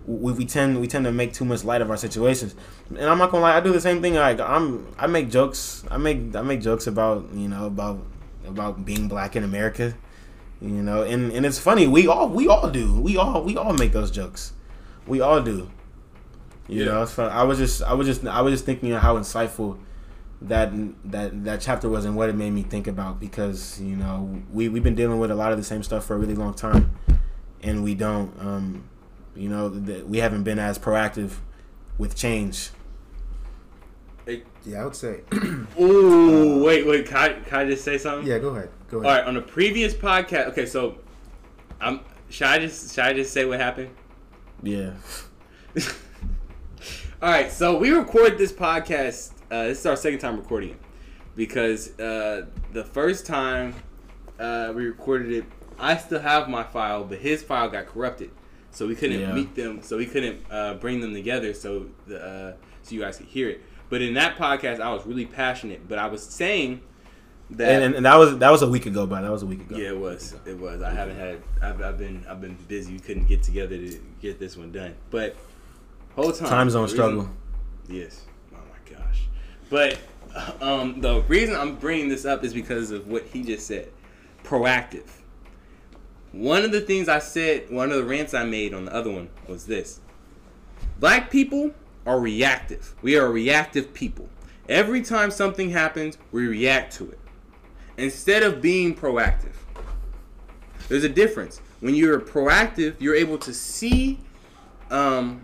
[0.07, 2.55] we, we tend we tend to make too much light of our situations.
[2.89, 4.15] And I'm not gonna lie, I do the same thing.
[4.15, 5.83] Like I'm I make jokes.
[5.91, 8.03] I make I make jokes about you know about
[8.47, 9.95] about being black in America.
[10.61, 11.87] You know, and, and it's funny.
[11.87, 12.99] We all we all do.
[12.99, 14.53] We all we all make those jokes.
[15.07, 15.69] We all do.
[16.67, 16.91] You Yeah.
[16.91, 19.77] know, so I was just I was just I was just thinking of how insightful
[20.41, 20.71] that
[21.11, 24.69] that that chapter was and what it made me think about because you know we
[24.69, 26.91] we've been dealing with a lot of the same stuff for a really long time,
[27.61, 28.83] and we don't um
[29.35, 31.33] you know that we haven't been as proactive
[31.97, 32.69] with change.
[34.65, 35.19] Yeah, I would say.
[35.79, 37.05] Ooh, wait, wait.
[37.07, 38.25] Can I, can I just say something?
[38.25, 38.69] yeah, go ahead.
[38.89, 39.17] Go ahead.
[39.19, 39.27] right.
[39.27, 40.65] On the previous podcast, okay.
[40.65, 40.95] So,
[41.81, 41.99] I'm.
[42.29, 43.89] Should I just should I just say what happened?
[44.63, 44.93] Yeah,
[47.21, 49.31] All right, so we record this podcast.
[49.51, 50.79] Uh, this is our second time recording it
[51.35, 53.75] because uh, the first time
[54.39, 55.45] uh, we recorded it,
[55.79, 58.31] I still have my file, but his file got corrupted,
[58.71, 59.33] so we couldn't Yeah.
[59.33, 59.81] meet them.
[59.81, 62.53] So we couldn't uh, bring them together, so the uh,
[62.83, 63.61] so you guys could hear it.
[63.89, 65.87] But in that podcast, I was really passionate.
[65.89, 66.81] But I was saying
[67.57, 69.45] that and, and, and that was that was a week ago, but that was a
[69.45, 69.77] week ago.
[69.77, 70.35] yeah, it was.
[70.45, 70.81] It was.
[70.81, 71.41] I haven't had.
[71.61, 72.25] I've, I've been.
[72.27, 72.93] I've been busy.
[72.93, 74.95] We couldn't get together to get this one done.
[75.09, 75.35] But
[76.15, 76.49] whole time.
[76.49, 77.29] Time zone reason- struggle.
[77.87, 78.23] Yes.
[78.53, 79.27] Oh my gosh.
[79.69, 79.99] But
[80.61, 83.89] um, the reason I'm bringing this up is because of what he just said.
[84.43, 85.07] Proactive.
[86.31, 89.11] One of the things I said, one of the rants I made on the other
[89.11, 89.99] one was this.
[90.99, 91.71] Black people
[92.05, 92.95] are reactive.
[93.01, 94.29] We are reactive people.
[94.67, 97.19] Every time something happens, we react to it
[97.97, 99.53] instead of being proactive.
[100.89, 101.61] There's a difference.
[101.79, 104.19] When you're proactive, you're able to see
[104.89, 105.43] um,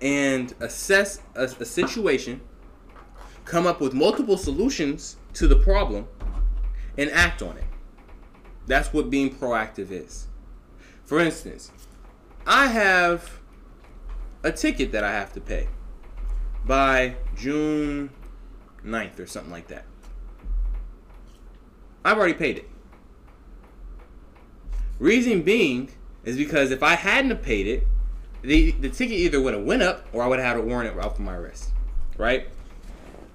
[0.00, 2.40] and assess a, a situation,
[3.44, 6.08] come up with multiple solutions to the problem,
[6.96, 7.64] and act on it.
[8.66, 10.26] That's what being proactive is.
[11.04, 11.70] For instance,
[12.46, 13.40] I have
[14.42, 15.68] a ticket that I have to pay
[16.64, 18.10] by June
[18.84, 19.84] 9th or something like that.
[22.04, 22.68] I've already paid it.
[24.98, 25.90] Reason being
[26.24, 27.86] is because if I hadn't paid it,
[28.42, 30.98] the the ticket either would have went up or I would have had a warrant
[30.98, 31.70] out for my arrest.
[32.16, 32.48] Right?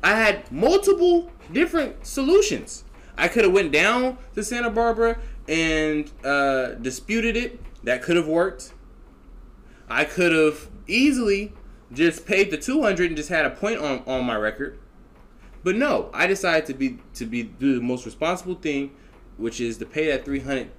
[0.03, 2.83] I had multiple different solutions.
[3.17, 7.59] I could have went down to Santa Barbara and uh, disputed it.
[7.83, 8.73] That could have worked.
[9.89, 11.53] I could have easily
[11.91, 14.77] just paid the 200 and just had a point on, on my record.
[15.65, 18.91] But no, I decided to be to be do the most responsible thing,
[19.37, 20.69] which is to pay that 300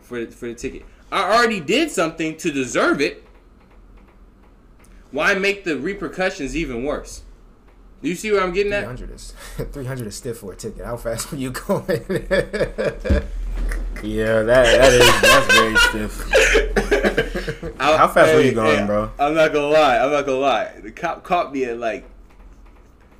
[0.00, 0.82] for the, for the ticket.
[1.12, 3.24] I already did something to deserve it.
[5.12, 7.22] Why make the repercussions even worse?
[8.02, 8.80] Do you see where I'm getting at?
[8.80, 9.32] 300 is
[9.70, 10.86] 300 is stiff for a ticket.
[10.86, 11.86] How fast were you going?
[14.02, 16.26] Yeah, that that is that's very stiff.
[17.78, 19.12] How fast were you going, hey, bro?
[19.16, 19.98] I'm not gonna lie.
[19.98, 20.72] I'm not gonna lie.
[20.82, 22.04] The cop caught me at like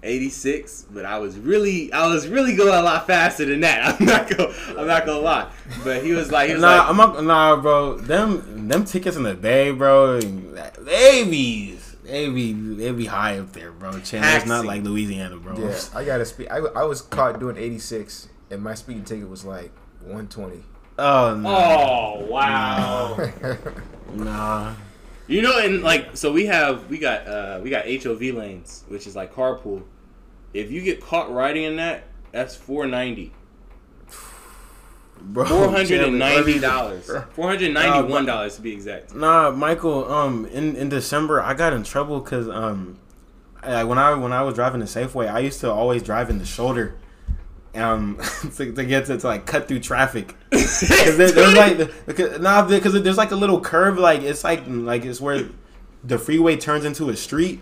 [0.02, 3.96] 86, but I was really, I was really going a lot faster than that.
[4.00, 5.50] I'm not gonna, I'm not gonna lie.
[5.84, 7.96] But he was like, he was Nah, like, I'm not, nah, bro.
[7.98, 10.20] Them them tickets in the bay, bro.
[10.20, 14.00] They be they be they be high up there, bro.
[14.00, 15.56] Chandler's not like Louisiana, bro.
[15.58, 16.48] yeah, I got to speed.
[16.50, 20.64] I, I was caught doing 86, and my speeding ticket was like 120.
[20.98, 23.30] Oh no, oh wow.
[24.14, 24.74] nah.
[25.28, 29.06] You know, and like, so we have, we got, uh, we got HOV lanes, which
[29.06, 29.82] is like carpool.
[30.52, 33.32] If you get caught riding in that, that's 490.
[35.24, 37.08] Bro, Four hundred and ninety dollars.
[37.30, 39.14] Four hundred ninety-one dollars to be exact.
[39.14, 40.10] Nah, Michael.
[40.10, 42.98] Um, in in December, I got in trouble because um,
[43.64, 46.38] like when I when I was driving the Safeway, I used to always drive in
[46.38, 46.96] the shoulder,
[47.74, 48.18] um,
[48.56, 50.34] to, to get to, to like cut through traffic.
[50.52, 50.80] Cause
[51.16, 55.04] there, there's like because, nah, because there's like a little curve, like it's like like
[55.04, 55.48] it's where
[56.04, 57.60] the freeway turns into a street,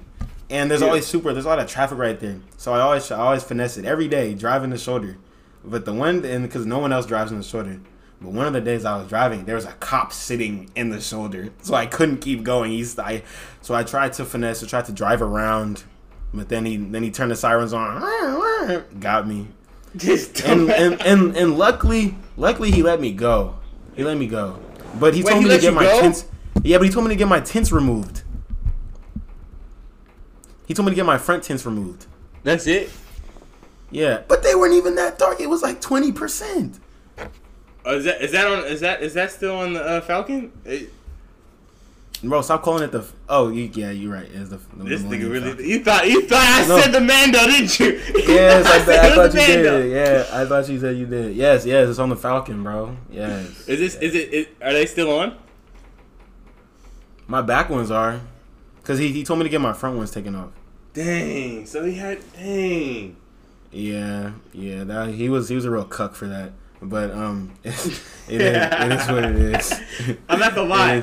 [0.49, 0.89] and there's Yeah.
[0.89, 1.33] always super.
[1.33, 4.09] There's a lot of traffic right there, so I always I always finesse it every
[4.09, 5.17] day, driving the shoulder.
[5.65, 7.79] But the one and because no one else drives in the shoulder.
[8.23, 11.01] But one of the days I was driving, there was a cop sitting in the
[11.01, 12.71] shoulder, so I couldn't keep going.
[12.71, 13.23] He's I,
[13.63, 15.85] so I tried to finesse, I tried to drive around,
[16.35, 18.03] but then he then he turned the sirens on,
[19.01, 19.49] got me,
[19.97, 23.57] Just and and, and and luckily luckily he let me go.
[23.97, 24.59] He let me go,
[25.01, 26.01] but he Wait, told he me to get my go?
[26.01, 26.26] tints.
[26.62, 28.22] Yeah, but he told me to get my tints removed.
[30.66, 32.07] He told me to get my front tints removed.
[32.45, 32.91] That's it.
[33.91, 35.41] Yeah, but they weren't even that dark.
[35.41, 36.78] It was like twenty percent.
[37.84, 38.64] Oh, is that is that on?
[38.66, 40.53] Is that is that still on the uh, Falcon?
[40.64, 40.93] It-
[42.23, 43.03] Bro, stop calling it the.
[43.31, 44.27] Oh, you, yeah, you're right.
[44.31, 45.66] It's the, the this nigga really.
[45.66, 46.79] You thought you thought I No.
[46.79, 47.93] said the Mando, didn't you?
[48.29, 49.83] Yes, I, I thought you Mando.
[49.83, 49.91] did.
[49.93, 51.35] Yeah, I thought you said you did.
[51.35, 52.95] Yes, yes, it's on the Falcon, bro.
[53.11, 53.66] Yes.
[53.66, 55.35] Is this is it, is, Are they still on?
[57.27, 58.21] My back ones are,
[58.85, 60.51] cause he, he told me to get my front ones taken off.
[60.93, 61.64] Dang.
[61.64, 62.18] So he had.
[62.35, 63.16] Dang.
[63.73, 64.85] Yeah, yeah.
[64.85, 66.53] That he was he was a real cuck for that.
[66.83, 69.81] But um, it is it is what it is.
[70.29, 71.03] I'm not gonna lie.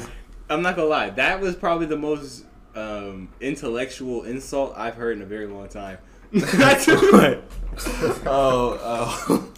[0.50, 1.10] I'm not gonna lie.
[1.12, 2.45] That was probably the most
[2.76, 5.98] um, intellectual insult I've heard in a very long time.
[8.26, 9.54] Oh, oh.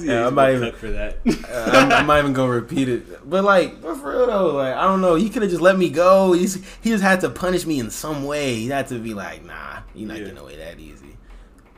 [0.00, 0.72] Yeah, I'm not even.
[0.72, 1.18] for that.
[1.26, 3.28] I'm, I'm not even gonna repeat it.
[3.30, 5.14] But like, but for real though, like I don't know.
[5.14, 6.32] He could have just let me go.
[6.32, 8.56] He's, he just had to punish me in some way.
[8.56, 10.24] He had to be like, nah, you're not Yeah.
[10.24, 11.16] getting away that easy.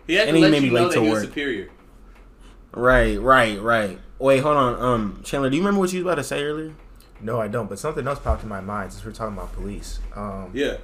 [0.07, 1.19] he had And to he let made you me know late that to he was
[1.21, 1.25] work.
[1.29, 1.69] superior.
[2.73, 3.99] Right, right, right.
[4.19, 4.81] Wait, hold on.
[4.83, 6.73] Um, Chandler, do you remember what you was about to say earlier?
[7.21, 7.69] No, I don't.
[7.69, 9.99] But something else popped in my mind since we're talking about police.
[10.15, 10.77] Um, Yeah.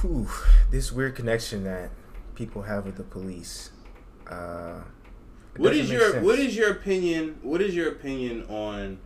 [0.00, 0.28] whew,
[0.70, 1.90] this weird connection that
[2.34, 3.70] people have with the police.
[4.30, 4.80] Uh,
[5.54, 6.24] it What doesn't is make your sense.
[6.24, 7.38] What is your opinion?
[7.42, 8.98] What is your opinion on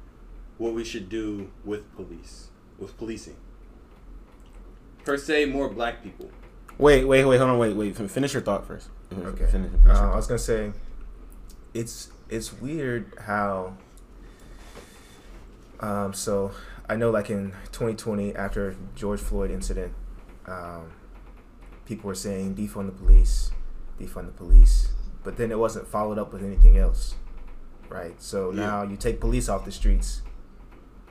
[0.59, 2.49] what we should do with police,
[2.79, 3.37] with policing?
[5.05, 6.31] Per se, more black people.
[6.79, 7.39] Wait, wait, wait.
[7.39, 7.59] Hold on.
[7.59, 7.97] Wait, wait.
[7.97, 8.89] fin- Finish your thought first.
[9.13, 9.47] Okay.
[9.47, 10.73] Finish, finish Uh, your I was gonna say,
[11.75, 13.77] it's it's weird how.
[15.81, 16.53] Um, so
[16.89, 19.93] I know, like in 2020, after George Floyd incident,
[20.47, 20.91] um,
[21.87, 23.51] people were saying defund the police,
[23.99, 24.93] defund the police,
[25.25, 27.15] but then it wasn't followed up with anything else,
[27.89, 28.21] right?
[28.21, 28.67] So Yeah.
[28.67, 30.23] now you take police off the streets,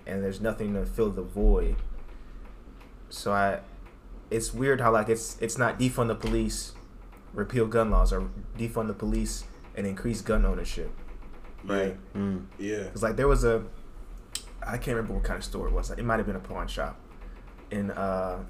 [0.05, 1.75] and there's nothing to fill the void.
[3.09, 3.61] So I,
[4.29, 6.73] it's weird how like it's it's not defund the police,
[7.33, 9.45] repeal gun laws, or defund the police
[9.75, 10.91] and increase gun ownership,
[11.63, 11.97] right?
[12.15, 12.45] Mm.
[12.59, 12.83] Yeah.
[12.83, 13.63] Because like there was a,
[14.65, 15.91] I can't remember what kind of store it was.
[15.91, 16.99] It might have been a pawn shop,
[17.71, 18.43] in uh,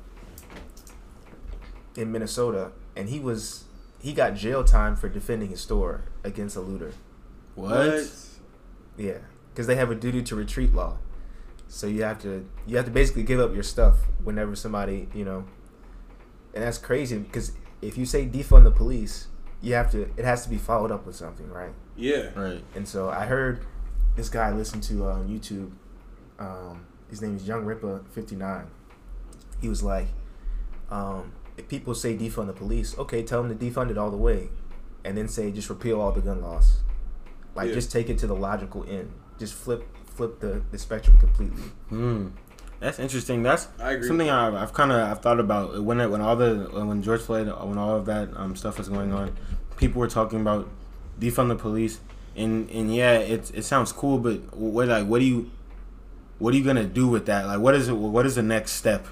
[1.96, 3.66] in Minnesota, and he was
[4.02, 6.94] he got jail time for defending his store against a looter.
[7.56, 8.10] What?
[8.98, 9.20] Yeah,
[9.52, 10.98] because they have a duty to retreat law,
[11.68, 15.26] so you have to you have to basically give up your stuff whenever somebody you
[15.26, 15.46] know,
[16.54, 19.28] and that's crazy because if you say defund the police,
[19.62, 21.72] you have to it has to be followed up with something, right?
[21.96, 22.30] Yeah.
[22.36, 22.64] Right.
[22.76, 23.66] And so I heard
[24.16, 25.72] this guy listen to uh, on YouTube.
[26.40, 28.68] Um, his name is Young Ripper fifty nine.
[29.62, 30.08] He was like,
[30.90, 34.18] um, if people say defund the police, okay, tell them to defund it all the
[34.18, 34.50] way,
[35.04, 36.78] and then say just repeal all the gun laws.
[37.56, 37.74] Like Yeah.
[37.76, 39.12] just take it to the logical end.
[39.38, 41.64] Just flip flip the, the spectrum completely.
[41.90, 42.28] Hmm.
[42.80, 43.44] That's interesting.
[43.44, 44.08] That's I agree.
[44.08, 47.22] something I've, I've kind of I've thought about when it, when all the when George
[47.22, 49.36] Floyd when all of that um, stuff was going on,
[49.76, 50.70] people were talking about
[51.20, 52.00] defund the police,
[52.38, 55.52] and and yeah, it it sounds cool, but what like what do you
[56.40, 57.46] what are you gonna do with that?
[57.46, 57.94] Like what is it?
[57.94, 59.06] What is the next step?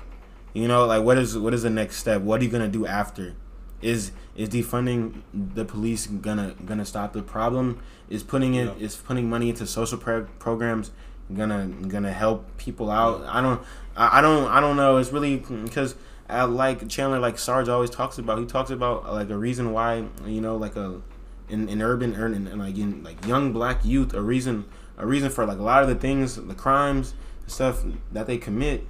[0.53, 2.21] You know, like what is what is the next step?
[2.21, 3.36] What are you gonna do after?
[3.82, 7.80] Is is defunding the police gonna gonna stop the problem?
[8.09, 8.75] Is putting it No.
[8.80, 10.91] is putting money into social pro- programs
[11.36, 13.23] gonna gonna help people out?
[13.28, 13.61] I don't
[13.95, 14.97] I, I don't I don't know.
[14.97, 15.95] It's really because
[16.30, 18.39] I like Chandler like Sarge always talks about.
[18.39, 21.01] He talks about like a reason why you know like a
[21.49, 24.65] in, in urban in, in like in like young black youth a reason
[24.97, 28.37] a reason for like a lot of the things the crimes and stuff that they
[28.37, 28.85] commit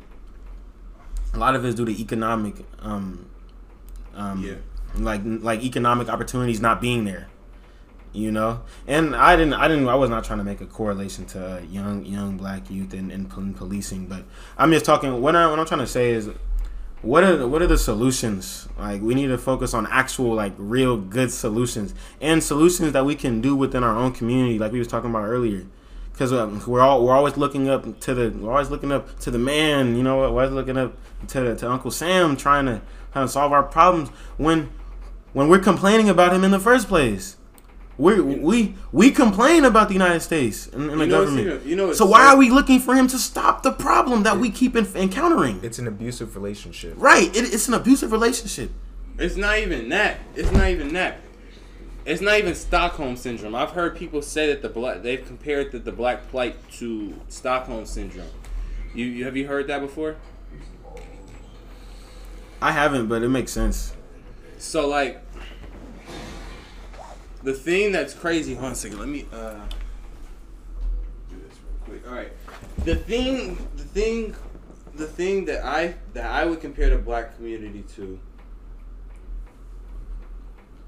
[1.34, 3.30] a lot of it is due to economic um
[4.16, 4.56] um Yeah.
[4.96, 7.28] like like economic opportunities not being there
[8.14, 8.62] you know?
[8.88, 12.06] And i didn't i didn't i was not trying to make a correlation to young
[12.06, 14.24] young black youth and, and policing but
[14.58, 16.30] i'm just talking what, I, what i'm trying to say is
[17.04, 18.68] what are the, what are the solutions?
[18.78, 23.14] Like we need to focus on actual like real good solutions and solutions that we
[23.14, 25.68] can do within our own community like we was talking about earlier
[26.18, 29.30] because um, we're all we're always looking up to the we're always looking up to
[29.30, 30.98] the man you know we're always looking up
[31.28, 34.70] to, to uncle sam trying to trying to solve our problems when
[35.34, 37.38] when we're complaining about him in the first place
[38.00, 41.56] we we we complain about the United States and, and the You know what's government.
[41.62, 44.38] even- you know so why are we looking for him to stop the problem that
[44.40, 45.60] we keep en- encountering?
[45.64, 46.94] It's an abusive relationship.
[46.98, 48.70] Right, it, it's an abusive relationship.
[49.18, 50.20] It's not even that.
[50.36, 51.22] It's not even that.
[52.08, 53.54] It's not even Stockholm syndrome.
[53.54, 57.86] I've heard people say that the black they've compared the, the black plight to Stockholm
[57.86, 58.30] syndrome.
[58.96, 60.16] You, you have you heard that before?
[62.62, 63.94] I haven't, but it makes sense.
[64.58, 65.22] So like
[67.44, 68.54] the thing that's crazy.
[68.54, 69.00] Hold on a second.
[69.00, 69.56] Let me uh
[71.30, 72.08] do this real quick.
[72.08, 72.32] All right.
[72.86, 74.34] The thing, the thing,
[74.96, 78.18] the thing that I that I would compare the black community to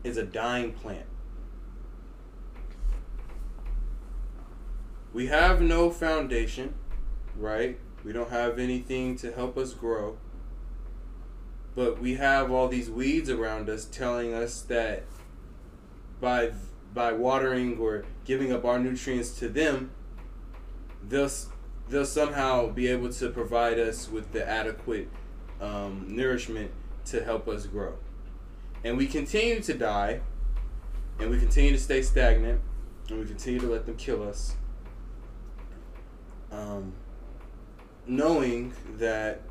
[0.05, 1.08] is a dying plant.
[5.13, 6.75] We have no foundation,
[7.35, 7.79] right?
[8.03, 10.17] We don't have anything to help us grow.
[11.75, 15.03] But we have all these weeds around us telling us that
[16.19, 16.51] by
[16.93, 19.91] by watering or giving up our nutrients to them
[21.07, 21.29] they'll
[21.87, 25.07] they'll somehow be able to provide us with the adequate
[25.61, 26.71] um, nourishment
[27.05, 27.95] to help us grow.
[28.83, 30.21] And we continue to die
[31.19, 32.61] and we continue to stay stagnant
[33.09, 34.55] and we continue to let them kill us
[36.59, 36.93] um,
[38.05, 39.41] knowing that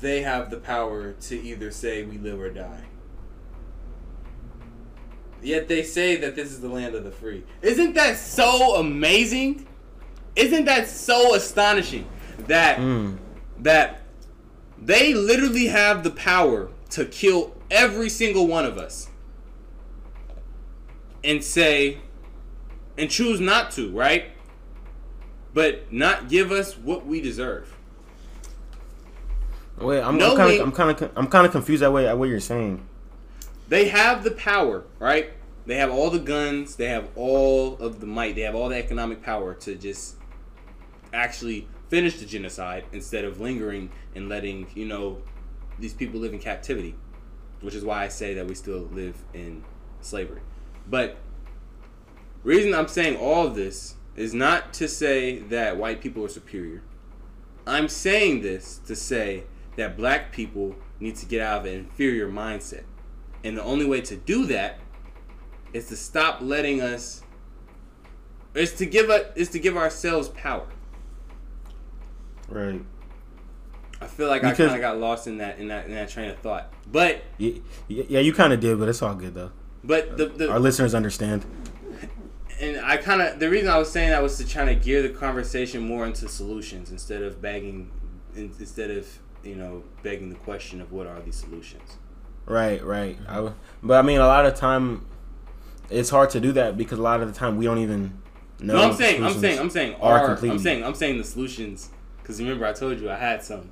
[0.00, 2.84] they have the power to either say we live or die.
[5.42, 7.44] Yet they say that this is the land of the free.
[7.62, 9.66] Isn't that so amazing?
[10.36, 12.06] Isn't that so astonishing
[12.46, 13.18] that Mm.
[13.60, 14.02] that
[14.80, 19.08] they literally have the power to kill every single one of us
[21.24, 21.98] and say
[22.98, 24.26] and choose not to, right?
[25.54, 27.74] But not give us what we deserve.
[29.78, 32.28] Wait, I'm kind of I'm kind of I'm kind of confused at what at what
[32.28, 32.86] you're saying.
[33.68, 35.32] They have the power, right?
[35.66, 38.76] They have all the guns, they have all of the might, they have all the
[38.76, 40.16] economic power to just
[41.12, 45.18] actually finish the genocide instead of lingering and letting, you know,
[45.78, 46.94] these people live in captivity.
[47.60, 49.64] Which is why I say that we still live in
[50.00, 50.40] slavery.
[50.88, 51.18] But
[52.44, 56.82] reason I'm saying all of this is not to say that white people are superior.
[57.66, 59.44] I'm saying this to say
[59.76, 62.84] that black people need to get out of an inferior mindset.
[63.44, 64.80] And the only way to do that
[65.72, 67.22] is to stop letting us
[68.54, 70.66] is to give us is to give ourselves power.
[72.48, 72.82] Right.
[74.00, 76.30] I feel like I kind of got lost in that in that in that train
[76.30, 76.72] of thought.
[76.90, 77.52] But Yeah,
[77.88, 79.50] yeah you kind of did, but it's all good though.
[79.84, 81.44] but the, the Our listeners understand.
[82.60, 85.02] And I kind of the reason I was saying that was to try to gear
[85.02, 87.90] the conversation more into solutions instead of begging,
[88.34, 89.06] in- instead of
[89.44, 91.96] you know begging the question of what are these solutions.
[92.46, 93.18] Right, right.
[93.28, 93.50] I
[93.82, 95.04] but I mean, a lot of time,
[95.90, 98.20] it's hard to do that because a lot of the time we don't even
[98.60, 98.74] know.
[98.74, 101.24] No, I'm saying I'm saying I'm saying are are completely- I'm saying I'm saying the
[101.24, 101.90] solutions
[102.22, 103.70] because remember I told you I had some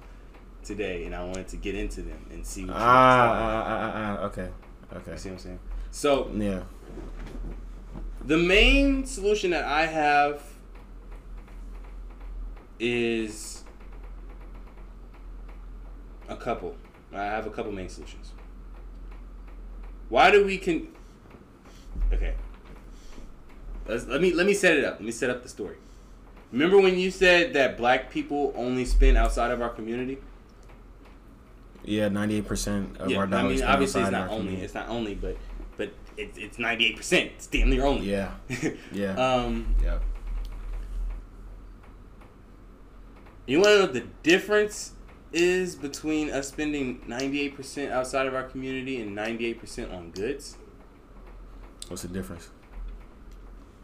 [0.62, 4.18] today and I wanted to get into them and see what Ah, ah, ah, ah,
[4.20, 4.48] ah, okay,
[4.96, 5.12] okay.
[5.12, 5.58] You see what I'm saying?
[5.90, 6.62] So Yeah.
[8.26, 10.42] The main solution that I have
[12.78, 13.64] is
[16.28, 16.76] a couple.
[17.12, 18.32] I have a couple main solutions.
[20.08, 20.88] Why do we can?
[22.12, 22.34] Okay.
[23.86, 24.94] Let's, let me let me set it up.
[24.94, 25.76] Let me set up the story.
[26.52, 30.18] Remember when you said that black people only spend outside of our community?
[31.84, 33.60] Yeah, ninety eight percent of yeah, our I dollars.
[33.60, 34.38] mean, obviously it's outside not our only.
[34.38, 34.64] community.
[34.64, 35.36] It's not only, but
[36.16, 37.32] it's it's ninety eight percent.
[37.36, 38.10] It's damn near only.
[38.10, 38.32] Yeah,
[38.92, 39.74] yeah, um.
[39.82, 39.98] yeah.
[43.46, 44.92] You want to know what the difference
[45.32, 49.92] is between us spending ninety eight percent outside of our community and ninety eight percent
[49.92, 50.56] on goods?
[51.88, 52.50] What's the difference?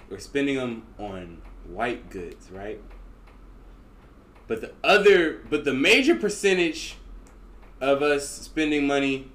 [0.09, 2.80] We're spending them on white goods, right?
[4.49, 6.97] But the other, but the major percentage
[7.80, 9.30] of us spending money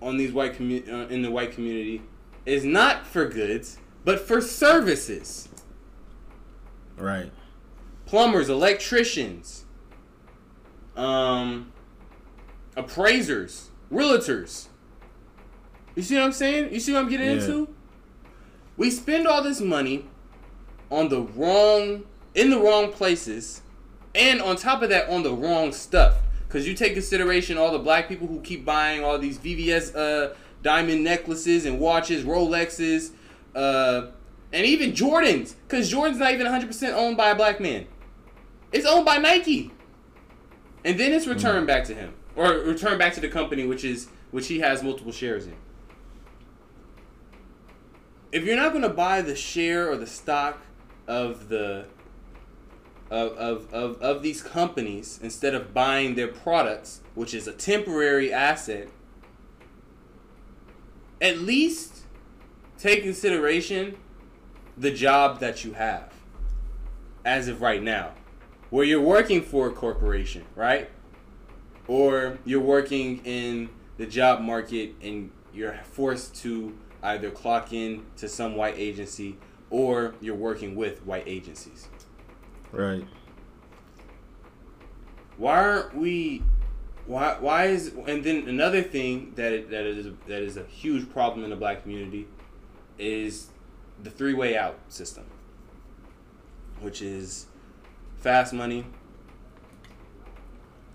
[0.00, 2.02] on these white commu- uh, in the white community
[2.46, 5.48] is not for goods, but for services.
[6.96, 7.30] Right.
[8.06, 9.64] Plumbers, electricians,
[10.96, 11.72] um,
[12.76, 14.68] appraisers, realtors.
[15.94, 16.72] You see what I'm saying?
[16.72, 17.32] You see what I'm getting Yeah.
[17.34, 17.68] into?
[18.76, 20.06] We spend all this money
[20.90, 23.62] on the wrong, in the wrong places,
[24.14, 26.14] and on top of that, on the wrong stuff.
[26.46, 30.34] Because you take consideration all the black people who keep buying all these VVS uh,
[30.66, 33.12] diamond necklaces and watches, Rolexes,
[33.54, 34.08] uh,
[34.52, 35.54] and even Jordans.
[35.68, 37.86] Because Jordan's not even 100% owned by a black man.
[38.72, 39.70] It's owned by Nike.
[40.84, 42.14] And then it's returned back to him.
[42.34, 45.54] Or returned back to the company which is which he has multiple shares in.
[48.32, 50.58] If you're not gonna buy the share or the stock
[51.06, 51.86] of the
[53.08, 58.32] of, of, of, of these companies instead of buying their products, which is a temporary
[58.32, 58.88] asset,
[61.20, 62.04] at least
[62.78, 63.96] take consideration
[64.76, 66.12] the job that you have
[67.24, 68.12] as of right now.
[68.70, 70.90] Where you're working for a corporation, right?
[71.86, 78.28] Or you're working in the job market and you're forced to either clock in to
[78.28, 79.38] some white agency
[79.70, 81.88] or you're working with white agencies.
[82.72, 83.06] Right.
[85.38, 86.42] why aren't we
[87.06, 91.10] why why is and then another thing that it, that is that is a huge
[91.10, 92.26] problem in the black community
[92.98, 93.48] is
[94.02, 95.24] the three way out system
[96.80, 97.46] which is
[98.18, 98.84] fast money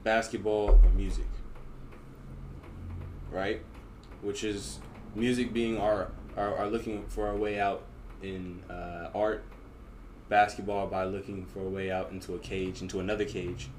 [0.03, 1.26] basketball and music
[3.32, 3.62] right?
[4.22, 4.80] Which is
[5.16, 7.84] music being our our, our looking for our way out
[8.22, 9.43] in uh, art
[10.30, 13.70] basketball by looking for a way out into a cage into another cage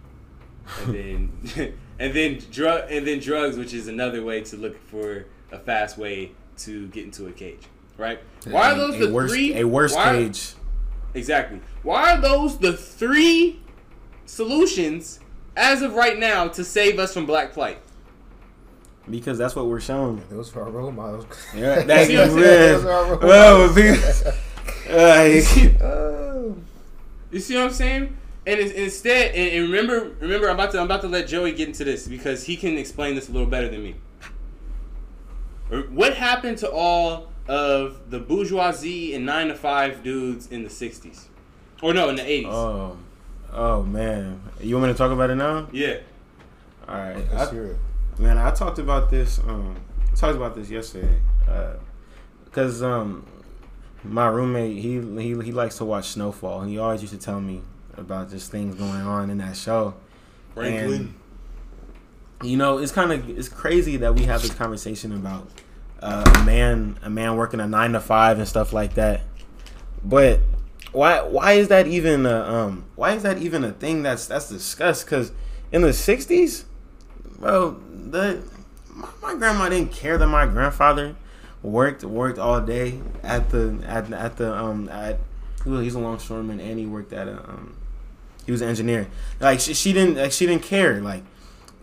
[0.84, 5.26] and then and then drug and then drugs which is another way to look for
[5.50, 7.62] a fast way to get into a cage
[7.98, 10.54] right why are those a the worst, three A worst why- cage.
[11.14, 13.60] exactly why are those the three
[14.26, 15.20] solutions
[15.56, 17.78] as of right now to save us from black plight
[19.10, 20.22] Because that's what we're shown.
[20.30, 21.26] Those are our role models.
[21.54, 23.74] Yeah, that's See what Those are our role Well, models.
[24.86, 25.56] because-.
[27.32, 28.16] You see what I'm saying?
[28.44, 31.68] And instead, and, and remember, remember, I'm about to, I'm about to let Joey get
[31.68, 33.94] into this because he can explain this a little better than me.
[35.90, 41.26] What happened to all of the bourgeoisie and nine to five dudes in the '60s,
[41.82, 42.46] or no, in the '80s?
[42.46, 42.96] oh,
[43.52, 45.68] oh man, you want me to talk about it now?
[45.72, 45.98] yeah.
[46.88, 47.76] All right, Let's I- hear it.
[48.18, 49.38] man, I talked about this.
[49.38, 49.76] Um,
[50.12, 51.20] I talked about this yesterday,
[52.44, 53.24] because um,
[54.04, 57.40] my roommate he he he likes to watch Snowfall, and he always used to tell
[57.40, 57.62] me
[57.96, 59.94] about just things going on in that show.
[60.54, 61.14] Franklin.
[62.40, 65.48] And, you know, it's kind of it's crazy that we have this conversation about
[66.00, 69.22] uh, a man a man working a nine to five and stuff like that.
[70.04, 70.40] But
[70.90, 74.48] why why is that even a um why is that even a thing that's that's
[74.48, 75.06] discussed?
[75.06, 75.32] Because
[75.70, 76.64] in the '60s,
[77.38, 77.80] bro,
[78.10, 78.42] the
[78.90, 81.16] my, my grandma didn't care that my grandfather
[81.62, 85.18] worked worked all day at the at at the um at
[85.64, 87.76] he's a longshoreman and he worked at a um
[88.44, 89.08] he was an engineer.
[89.40, 91.00] Like she, she didn't like she didn't care.
[91.00, 91.24] Like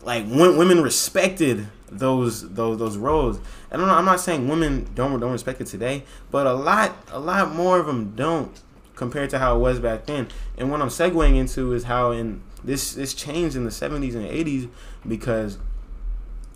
[0.01, 3.39] like women respected those those those roles.
[3.71, 3.85] Know.
[3.85, 7.79] I'm not saying women don't don't respect it today, but a lot a lot more
[7.79, 8.59] of them don't
[8.95, 10.27] compared to how it was back then.
[10.57, 14.25] And what I'm segueing into is how in this this changed in the 70s and
[14.25, 14.69] 80s
[15.07, 15.57] because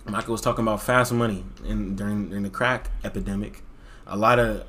[0.05, 3.63] Michael was talking about fast money and during during the crack epidemic,
[4.05, 4.65] a lot of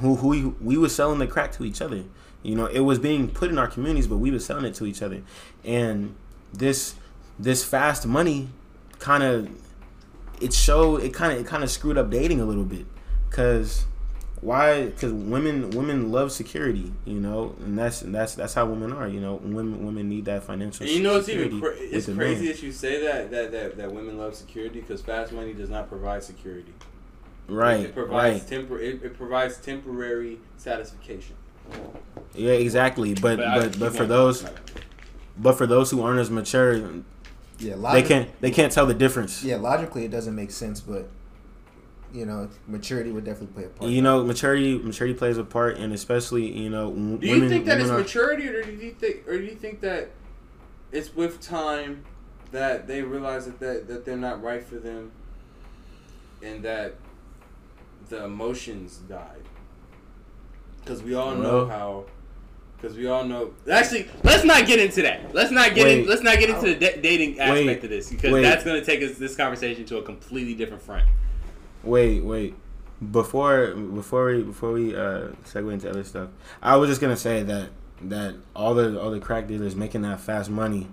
[0.00, 2.04] who who we, we was selling the crack to each other.
[2.42, 4.86] You know, it was being put in our communities, but we were selling it to
[4.86, 5.22] each other.
[5.64, 6.14] And
[6.52, 6.94] this
[7.38, 8.48] this fast money
[8.98, 9.48] kind of
[10.40, 12.86] it showed it kind of it kind of screwed up dating a little bit
[13.28, 13.84] because
[14.40, 14.86] why?
[14.86, 19.06] Because women women love security, you know, and that's that's that's how women are.
[19.06, 20.86] You know, women women need that financial.
[20.86, 22.46] And you know, it's even cra- it's crazy man.
[22.46, 25.88] that you say that that that, that women love security because fast money does not
[25.88, 26.72] provide security.
[27.50, 28.50] Right, It provides right.
[28.50, 31.34] tempor- it, it provides temporary satisfaction.
[32.34, 33.14] Yeah, exactly.
[33.14, 34.44] But I but but for those
[35.36, 36.76] but for those who aren't as mature,
[37.58, 39.42] Yeah, they can't they can't tell the difference.
[39.42, 41.08] Yeah, logically it doesn't make sense, but
[42.12, 43.90] you know, maturity would definitely play a part.
[43.90, 47.48] You know, maturity maturity plays a part, and especially you know, w- Do you women.
[47.48, 50.10] think that it's are- maturity, or do you think, or do you think that
[50.92, 52.04] it's with time
[52.52, 55.12] that they realize that that, that they're not right for them,
[56.42, 56.94] and that
[58.10, 59.42] the emotions died?
[60.80, 62.04] Because we all know how.
[62.76, 63.52] Because we all know.
[63.70, 65.34] Actually, let's not get into that.
[65.34, 67.84] Let's not get in, Let's not get into the da- dating aspect Wait.
[67.84, 68.42] of this because Wait.
[68.42, 71.04] that's going to take us this conversation to a completely different front.
[71.82, 72.54] Wait, wait.
[73.12, 76.28] Before before we before we uh segue into other stuff,
[76.62, 77.70] I was just gonna say that
[78.02, 80.86] that all the all the crack dealers making that fast money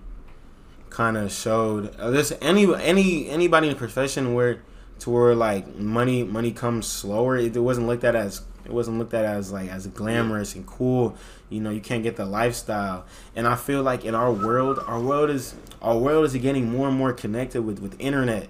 [0.89, 4.61] kind of showed uh, this any any anybody in the profession where
[4.99, 7.37] to where like money money comes slower.
[7.37, 10.65] It, it wasn't looked at as it wasn't looked at as like as glamorous and
[10.65, 11.15] cool.
[11.49, 13.05] You know, you can't get the lifestyle.
[13.35, 16.87] And I feel like in our world, our world is our world is getting more
[16.89, 18.49] and more connected with with internet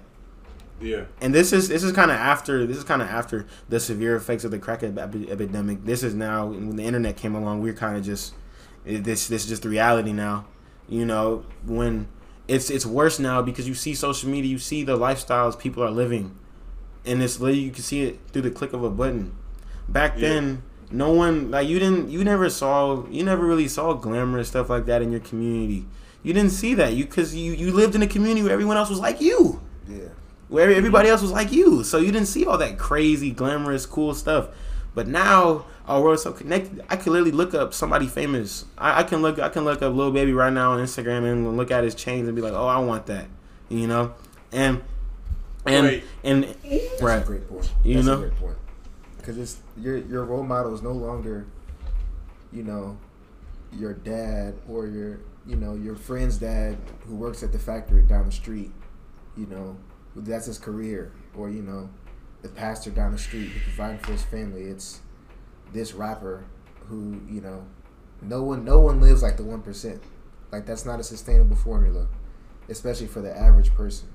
[0.80, 1.04] Yeah.
[1.20, 4.16] and this is this is kind of after this is kind of after the severe
[4.16, 5.84] effects of the crack ep- epidemic.
[5.84, 7.62] This is now when the internet came along.
[7.62, 8.34] We're kind of just
[8.84, 10.46] this this is just the reality now.
[10.88, 12.08] You know when
[12.48, 15.90] it's it's worse now because you see social media, you see the lifestyles people are
[15.90, 16.36] living,
[17.04, 19.36] and it's literally you can see it through the click of a button.
[19.88, 20.28] Back Yeah.
[20.28, 24.70] then, no one like you didn't you never saw you never really saw glamorous stuff
[24.70, 25.86] like that in your community.
[26.22, 28.90] You didn't see that you because you you lived in a community where everyone else
[28.90, 30.08] was like you yeah.
[30.48, 31.84] where everybody else was like you.
[31.84, 34.48] So you didn't see all that crazy, glamorous, cool stuff.
[34.94, 36.84] But now Oh, our world's so connected.
[36.90, 38.66] I can literally look up somebody famous.
[38.76, 39.38] I, I can look.
[39.38, 42.28] I can look up Lil Baby right now on Instagram and look at his chains
[42.28, 43.26] and be like, oh, I want that.
[43.70, 44.14] You know,
[44.52, 44.82] and
[45.66, 46.04] and Right.
[46.24, 47.22] and That's right.
[47.22, 47.70] a great point.
[47.84, 48.14] You That's know?
[48.14, 48.56] a great point.
[49.16, 51.46] Because it's your your role model is no longer,
[52.52, 52.96] you know,
[53.72, 56.76] your dad or your you know your friend's dad
[57.06, 58.70] who works at the factory down the street.
[59.36, 59.76] You know,
[60.16, 61.88] that's his career, or you know,
[62.42, 64.62] the pastor down the street who's providing for his family.
[64.64, 65.00] It's
[65.72, 66.44] this rapper
[66.86, 67.66] who you know,
[68.22, 70.02] no one no one lives like the one percent.
[70.50, 72.08] Like that's not a sustainable formula,
[72.68, 74.08] especially for the average person.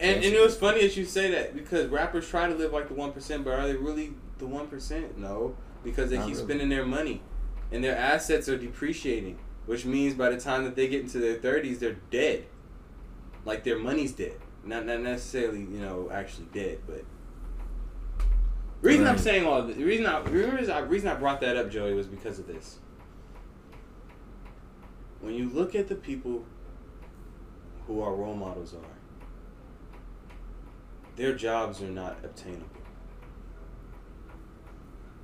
[0.00, 2.88] And, and it was funny that you say that because rappers try to live like
[2.88, 5.18] the one percent, but are they really the one percent?
[5.18, 6.46] No, because they Not keep really.
[6.46, 7.20] spending their money,
[7.72, 11.34] and their assets are depreciating, which means by the time that they get into their
[11.34, 12.46] thirties, they're dead.
[13.44, 17.04] Like their money's dead, not not necessarily you know actually dead, but.
[18.80, 21.40] The reason I'm saying all this, the reason I the reason I, reason I brought
[21.40, 22.78] that up, Joey, was because of this.
[25.20, 26.44] When you look at the people
[27.86, 28.96] who our role models are,
[31.16, 32.66] their jobs are not obtainable.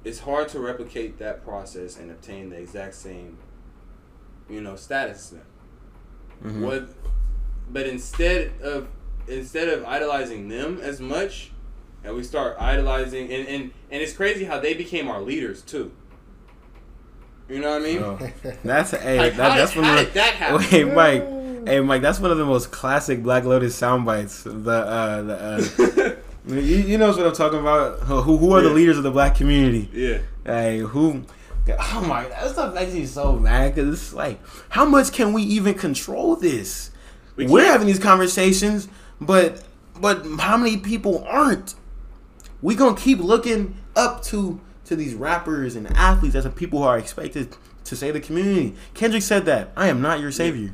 [0.03, 3.39] It's hard to replicate that process and obtain the exact same,
[4.51, 5.33] you know, status.
[6.43, 6.61] Mhm.
[6.61, 6.89] What,
[7.71, 8.89] but instead of
[9.29, 11.53] instead of idolizing them as much,
[12.05, 15.93] and we start idolizing, and and and it's crazy how they became our leaders too.
[17.49, 17.99] You know what I mean?
[18.03, 18.19] Oh.
[18.65, 20.67] That's hey, Like, that, how that's did- one how of did that happen?
[20.73, 21.67] Wait, Mike.
[21.69, 22.03] Hey, Mike.
[22.03, 24.43] That's one of the most classic Black Lotus sound bites.
[24.45, 28.01] The uh, the uh, you, you know what I'm talking about.
[28.01, 29.89] Who who are the leaders of the black community?
[29.93, 30.19] yeah.
[30.45, 31.23] Hey, who?
[31.67, 34.39] Oh my, that stuff makes me so mad because it's like,
[34.69, 36.91] how much can we even control this?
[37.37, 38.89] We We are having these conversations,
[39.21, 39.63] but
[39.99, 41.75] but how many people aren't?
[42.65, 46.87] We gonna keep looking up to to these rappers and athletes as the people who
[46.87, 47.55] are expected
[47.85, 48.75] to save the community.
[48.95, 50.73] Kendrick said that I am not your savior.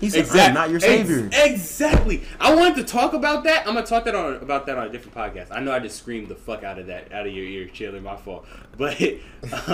[0.00, 1.30] He said I am not your Ex- savior.
[1.32, 2.24] exactly.
[2.40, 3.68] I wanted to talk about that.
[3.68, 5.56] I'm gonna talk that on about that on a different podcast.
[5.56, 8.00] I know I just screamed the fuck out of that out of your ear, Chandler.
[8.00, 8.44] My fault.
[8.76, 9.00] But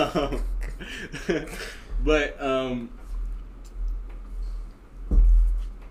[0.05, 0.43] um,
[2.03, 2.89] but um,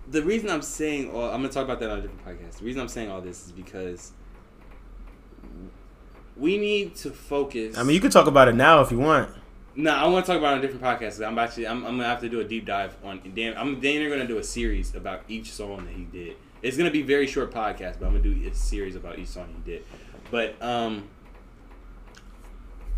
[0.09, 2.59] the reason I'm saying, well, I'm gonna talk about that on a different podcast.
[2.59, 4.13] The reason I'm saying all this is because
[6.37, 7.77] we need to focus.
[7.77, 9.29] I mean, you can talk about it now if you want.
[9.75, 11.25] No, I want to talk about it on a different podcast.
[11.25, 13.21] I'm actually, I'm, I'm gonna have to do a deep dive on.
[13.35, 16.35] Dan, I'm Dana gonna do a series about each song that he did.
[16.61, 19.27] It's gonna be a very short podcast, but I'm gonna do a series about each
[19.27, 19.85] song he did.
[20.31, 21.07] But um,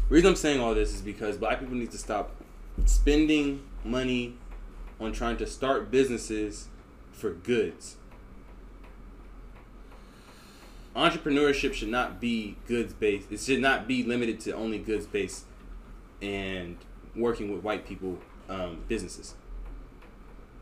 [0.09, 2.35] reason I'm saying all this is because black people need to stop
[2.85, 4.35] spending money
[4.99, 6.67] on trying to start businesses
[7.11, 7.97] for goods.
[10.95, 13.31] Entrepreneurship should not be goods based.
[13.31, 15.45] It should not be limited to only goods based
[16.21, 16.77] and
[17.15, 18.17] working with white people
[18.49, 19.35] um, businesses.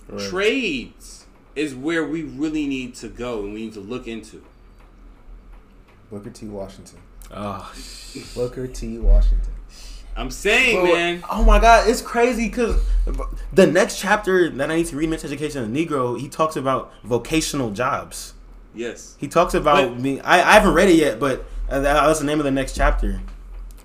[0.07, 0.29] Right.
[0.29, 1.25] Trades
[1.55, 4.43] is where we really need to go and we need to look into.
[6.09, 6.47] Booker T.
[6.47, 6.99] Washington.
[7.31, 7.71] Oh,
[8.33, 8.97] Booker T.
[8.97, 9.53] Washington.
[10.15, 11.23] I'm saying, Bro, man.
[11.29, 12.81] Oh my God, it's crazy because
[13.53, 16.55] the next chapter that I need to read, Mental Education of the Negro, he talks
[16.55, 18.33] about vocational jobs.
[18.75, 20.19] Yes, He talks about But- me.
[20.21, 23.21] I, I haven't read it yet, but uh, that's the name of the next chapter.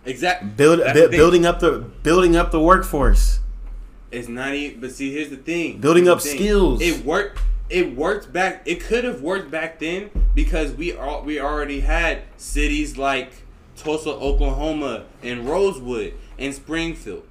[0.05, 0.49] exactly.
[0.51, 3.41] Build, That's bu- the building up the building up the workforce.
[4.11, 4.81] It's not even.
[4.81, 5.79] But see, here's the thing.
[5.81, 6.37] Building Here's up thing.
[6.37, 6.81] skills.
[6.83, 7.41] It worked.
[7.71, 8.63] It worked back.
[8.67, 13.33] It could have worked back then because we all we already had cities like
[13.77, 17.25] Tulsa, Oklahoma, and Rosewood and Springfield.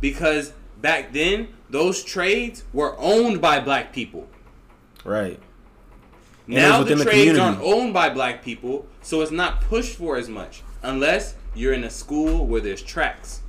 [0.00, 4.28] Because back then, those trades were owned by black people.
[5.04, 5.40] Right.
[6.46, 9.96] And Now the within the trades aren't owned by black people, so it's not pushed
[9.96, 13.42] for as much unless you're in a school where there's tracks,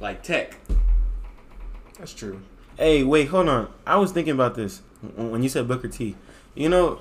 [0.00, 0.56] like tech.
[1.98, 2.42] That's true.
[2.76, 3.72] Hey, wait, hold on.
[3.86, 4.82] I was thinking about this
[5.16, 6.16] when you said Booker T.
[6.54, 7.00] You know,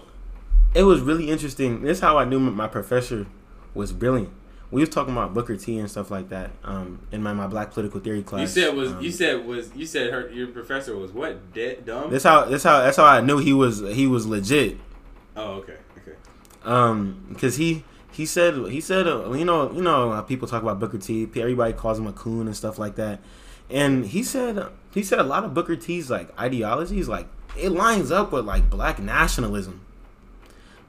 [0.74, 1.82] it was really interesting.
[1.82, 3.28] This is how I knew my professor
[3.74, 4.32] was brilliant.
[4.72, 7.74] We was talking about Booker T and stuff like that um, in my, my Black
[7.74, 8.42] Political Theory class.
[8.42, 11.86] You said was Um, you said was you said her your professor was what dead
[11.86, 12.10] dumb.
[12.10, 14.78] This how this how that's how I knew he was he was legit.
[15.36, 16.16] oh okay okay.
[16.64, 20.80] Um, because he he said he said uh, you know you know people talk about
[20.80, 21.24] Booker T.
[21.36, 23.20] Everybody calls him a coon and stuff like that.
[23.70, 28.12] And he said he said a lot of Booker T's like ideologies like it lines
[28.12, 29.82] up with like black nationalism.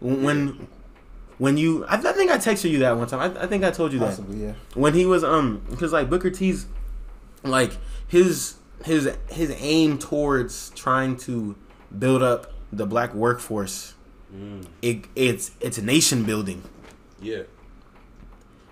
[0.00, 0.68] When
[1.38, 3.20] when you I, I think I texted you that one time.
[3.36, 4.52] I, I think I told you that Possibly, yeah.
[4.74, 6.66] when he was um because like Booker T's
[7.42, 7.72] like
[8.08, 11.56] his his his aim towards trying to
[11.98, 13.94] build up the black workforce
[14.34, 16.62] Mm, it it's it's nation building
[17.20, 17.42] yeah.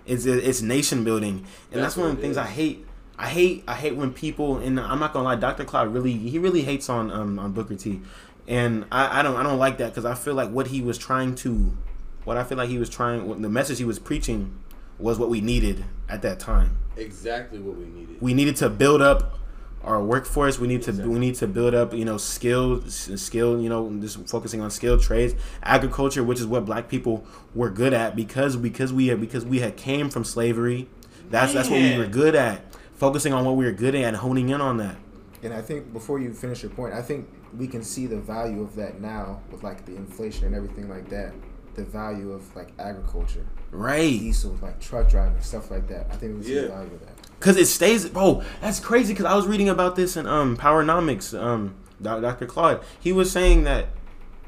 [0.06, 2.86] it's it's nation building and that's, That's one of the it things I hate
[3.18, 5.64] I hate I hate when people and I'm not gonna lie Dr.
[5.66, 8.00] Claud really he really hates on um on Booker T
[8.48, 10.96] and I, I don't I don't like that because I feel like what he was
[10.96, 11.76] trying to
[12.24, 14.54] what I feel like he was trying what the message he was preaching
[14.98, 18.20] was what we needed at that time Exactly what we needed.
[18.20, 19.38] we needed to build up
[19.82, 20.58] our workforce.
[20.58, 21.14] We need to Exactly.
[21.14, 25.00] we need to build up you know skill skill you know just focusing on skilled
[25.00, 29.42] trades, agriculture, which is what black people were good at because because we had because
[29.46, 30.86] we had came from slavery.
[31.30, 32.60] That's that's what we were good at.
[32.94, 34.96] Focusing on what we were good at and honing in on that.
[35.42, 38.60] And I think before you finish your point, I think we can see the value
[38.60, 41.32] of that now with like the inflation and everything like that.
[41.74, 44.18] The value of like agriculture, Right.
[44.18, 46.08] diesel, like truck driving, stuff like that.
[46.12, 46.62] I think we see Yeah.
[46.62, 47.40] the value of that.
[47.40, 48.42] Cause it stays, bro.
[48.60, 49.14] That's crazy.
[49.14, 51.38] Cause I was reading about this in um Powernomics.
[51.40, 52.46] Um, Dr.
[52.46, 52.80] Claud.
[52.98, 53.88] He was saying that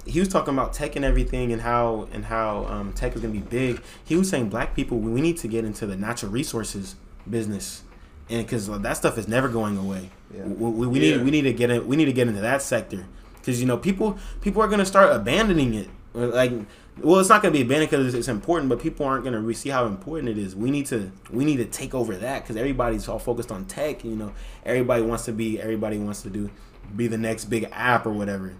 [0.06, 3.32] he was talking about tech and everything and how and how um, tech is gonna
[3.32, 3.80] be big.
[4.04, 6.96] He was saying black people we need to get into the natural resources
[7.30, 7.82] business,
[8.28, 10.10] and because that stuff is never going away.
[10.34, 10.44] Yeah.
[10.44, 11.16] We, we, we Yeah.
[11.16, 13.04] need we need to get in, we need to get into that sector
[13.36, 15.88] because you know people people are gonna start abandoning it.
[16.14, 16.52] Like,
[17.00, 19.70] well, it's not gonna be abandoned because it's important, but people aren't gonna re- see
[19.70, 20.54] how important it is.
[20.54, 24.04] We need to we need to take over that because everybody's all focused on tech.
[24.04, 24.32] You know,
[24.64, 26.50] everybody wants to be everybody wants to do
[26.96, 28.54] be the next big app or whatever.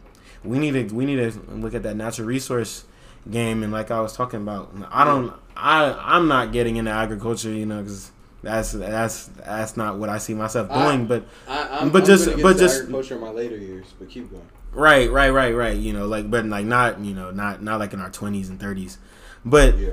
[0.45, 2.85] We need to we need to look at that natural resource
[3.31, 4.73] game and like I was talking about.
[4.91, 7.51] I don't I I'm not getting into agriculture.
[7.51, 8.11] You know, because
[8.43, 11.07] that's that's that's not what I see myself I- doing.
[11.07, 14.31] but I, I'm, But I'm just- but just- agriculture in my later years, but keep
[14.31, 14.43] going.
[14.73, 15.77] Right, right, right, right.
[15.77, 18.59] You know, like, but like not, you know, not not like in our twenties and
[18.59, 18.99] thirties.
[19.45, 19.91] But Yeah.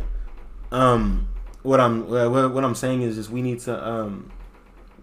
[0.72, 1.28] um,
[1.64, 4.32] what I'm what, what I'm saying is just we need to um,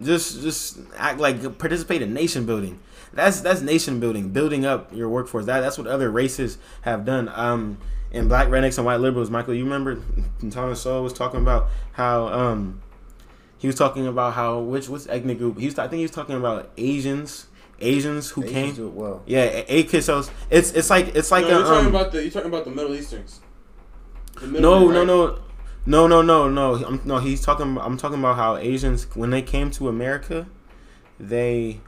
[0.01, 2.79] just just act like participate in nation building.
[3.13, 5.45] That's that's nation building, building up your workforce.
[5.45, 7.29] That that's what other races have done.
[7.35, 7.77] Um,
[8.11, 10.01] in Black rednecks and white liberals, Michael, you remember
[10.49, 12.81] Thomas Sowell was talking about how um,
[13.57, 15.77] he was talking about how which which ethnic group he was.
[15.77, 17.47] I think he was talking about Asians,
[17.79, 18.75] Asians who Asians came.
[18.75, 19.23] do it well.
[19.25, 20.29] Yeah, a kisos.
[20.49, 22.65] It's it's like it's like no, a you're talking um, about the you're talking about
[22.65, 23.41] the Middle Easterns.
[24.39, 25.39] The Middle no East, no right?
[25.85, 29.29] no no no no no I'm, no he's talking I'm talking about how Asians when
[29.29, 30.47] they came to America,
[31.19, 31.79] they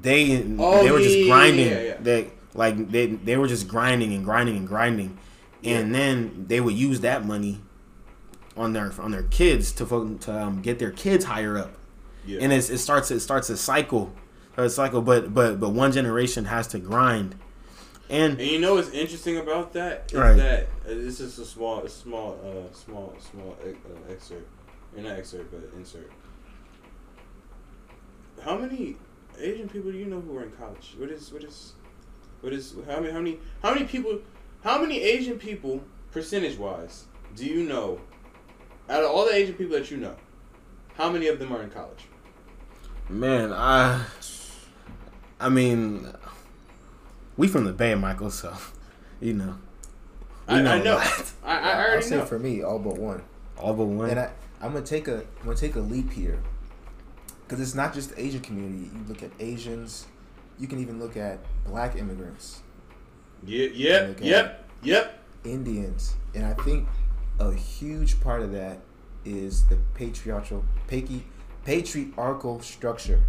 [0.00, 1.68] they Oh, they were yeah, just grinding.
[1.68, 1.96] yeah, yeah.
[2.00, 5.18] They like they they were just grinding and grinding and grinding,
[5.62, 7.60] and then they would use that money
[8.56, 11.74] on their on their kids to to um, get their kids higher up
[12.24, 12.38] Yeah.
[12.40, 14.12] and it's, it starts it starts a cycle
[14.56, 17.34] a cycle but but but one generation has to grind
[18.10, 20.36] and And you know what's interesting about that is Right.
[20.36, 24.46] that uh, this is a small, a small, uh, small, small uh, excerpt,
[24.94, 26.10] or not excerpt, but insert.
[28.42, 28.96] How many
[29.38, 30.94] Asian people do you know who are in college?
[30.98, 31.72] What is what is
[32.42, 34.20] what is how many how many how many people
[34.62, 35.82] how many Asian people
[36.12, 38.00] percentage wise, do you know,
[38.88, 40.14] out of all the Asian people that you know,
[40.94, 42.04] how many of them are in college?
[43.08, 44.04] Man, I,
[45.40, 46.06] I mean,
[47.36, 48.54] we from the Bay, Michael, so
[49.20, 49.56] you know.
[50.48, 50.94] We I, I a know.
[50.96, 51.32] lot.
[51.44, 52.24] I, I I'll already say know.
[52.24, 53.22] for me, all but one.
[53.58, 54.10] All but one.
[54.10, 54.30] And I,
[54.60, 56.42] I'm gonna take a I'm gonna take a leap here,
[57.46, 58.90] because it's not just the Asian community.
[58.94, 60.06] You look at Asians,
[60.58, 62.60] you can even look at Black immigrants,
[63.44, 64.28] Yeah, yep, Okay.
[64.28, 65.18] yep, yep.
[65.44, 66.86] Indians, and I think
[67.40, 68.78] a huge part of that
[69.24, 71.24] is the patriarchal patri,
[71.64, 73.24] patriarchal structure.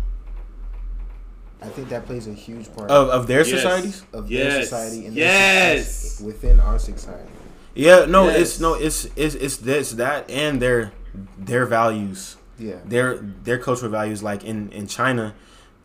[1.62, 3.49] I think that plays a huge part of of their Yes.
[3.49, 4.03] societies.
[4.14, 6.18] of their society and Yes.
[6.18, 7.30] their within our society.
[7.74, 8.39] Yeah, no, Yes.
[8.39, 10.91] it's no, it's it's it's this that and their
[11.38, 14.22] their values, Yeah, their their cultural values.
[14.22, 15.34] Like in in China,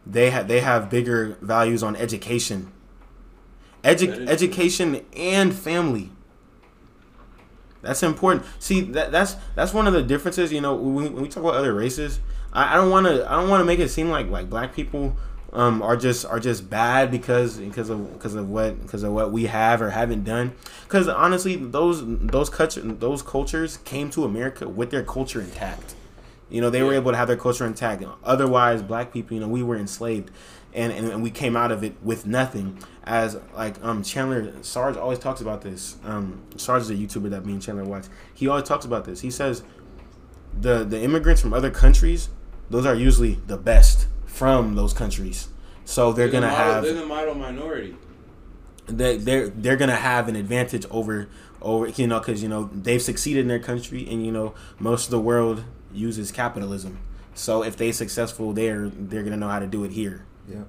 [0.06, 2.70] they have they have bigger values on education,
[3.82, 6.10] That Edu- is- education and family.
[7.82, 8.44] That's important.
[8.58, 10.52] See, that that's that's one of the differences.
[10.52, 12.20] You know, when, when we talk about other races,
[12.52, 14.74] I, I don't want to I don't want to make it seem like like black
[14.74, 15.16] people
[15.52, 19.32] um, are just are just bad because because of because of what because of what
[19.32, 20.52] we have or haven't done.
[20.84, 25.94] Because honestly, those those culture those cultures came to America with their culture intact.
[26.48, 28.02] You know, they were able to have their culture intact.
[28.24, 30.32] Otherwise, black people, you know, we were enslaved,
[30.74, 32.78] and, and, and we came out of it with nothing.
[33.04, 35.96] As like um Chandler Sarge always talks about this.
[36.04, 38.04] Um, Sarge is a YouTuber that me and Chandler watch.
[38.34, 39.20] He always talks about this.
[39.20, 39.64] He says
[40.58, 42.28] the the immigrants from other countries,
[42.68, 44.06] those are usually the best
[44.40, 45.48] from those countries.
[45.84, 47.94] So they're, the gonna model- have They're the model minority.
[48.86, 51.28] they they're they're gonna have an advantage over
[51.60, 55.04] over you know because you know they've succeeded in their country and you know most
[55.04, 56.98] of the world uses capitalism
[57.34, 60.62] so if they successful there they're gonna know how to do it here yeah.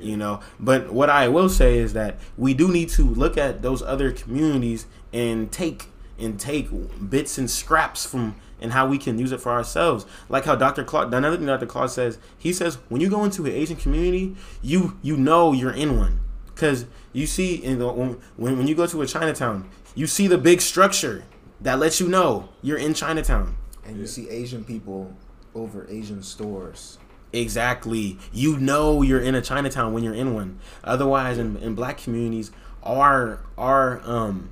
[0.00, 3.60] you know but what i will say is that we do need to look at
[3.60, 6.66] those other communities and take and take
[7.10, 10.82] bits and scraps from and how we can use it for ourselves like how dr
[10.84, 14.34] claud another thing dr claud says he says when you go into an asian community
[14.62, 16.20] you you know you're in one
[16.54, 20.38] because you see in the when, when you go to a chinatown you see the
[20.38, 21.24] big structure
[21.60, 24.08] that lets you know you're in chinatown And you Yeah.
[24.08, 25.14] see Asian people
[25.54, 26.98] over Asian stores.
[27.32, 28.18] Exactly.
[28.32, 30.58] You know you're in a Chinatown when you're in one.
[30.84, 32.50] Otherwise, in, in black communities,
[32.82, 34.50] our our um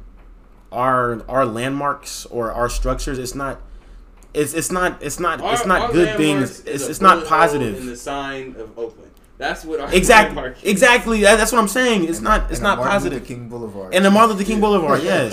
[0.73, 3.61] our our landmarks or our structures, it's not.
[4.37, 6.61] It's, it's not it's not it's not good things.
[6.61, 7.78] It's it's not positive.
[7.80, 9.11] In the sign of Oakland.
[9.39, 10.43] That's what our Exactly.
[10.43, 10.62] is.
[10.62, 11.20] Exactly.
[11.22, 12.05] That, that's what I'm saying.
[12.05, 13.18] It's And- not it's and not on Martin positive.
[13.20, 13.95] Luther King Boulevard.
[13.95, 15.32] And the Martin Luther King Boulevard, yes.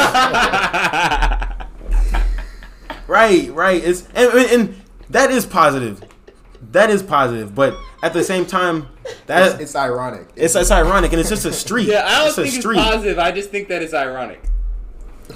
[3.08, 3.84] right, right.
[3.84, 6.04] It's and, and, and that is positive.
[6.72, 8.88] That is positive, but at the same time,
[9.28, 10.28] that it's, it's ironic.
[10.36, 11.88] It's, it's ironic, and it's just a street.
[11.88, 13.20] yeah, I don't it's a think it's positive.
[13.20, 14.42] I just think that it's ironic.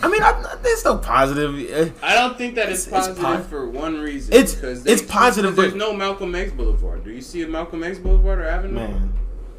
[0.03, 1.55] I mean, I, it's still positive.
[1.71, 4.33] Eh, I don't think that it's, It's- it's positive po- for one reason.
[4.33, 7.03] It's- because it's positive, because There's no Malcolm X Boulevard.
[7.03, 8.75] Do you see a Malcolm X Boulevard or Avenue?
[8.75, 9.13] Man,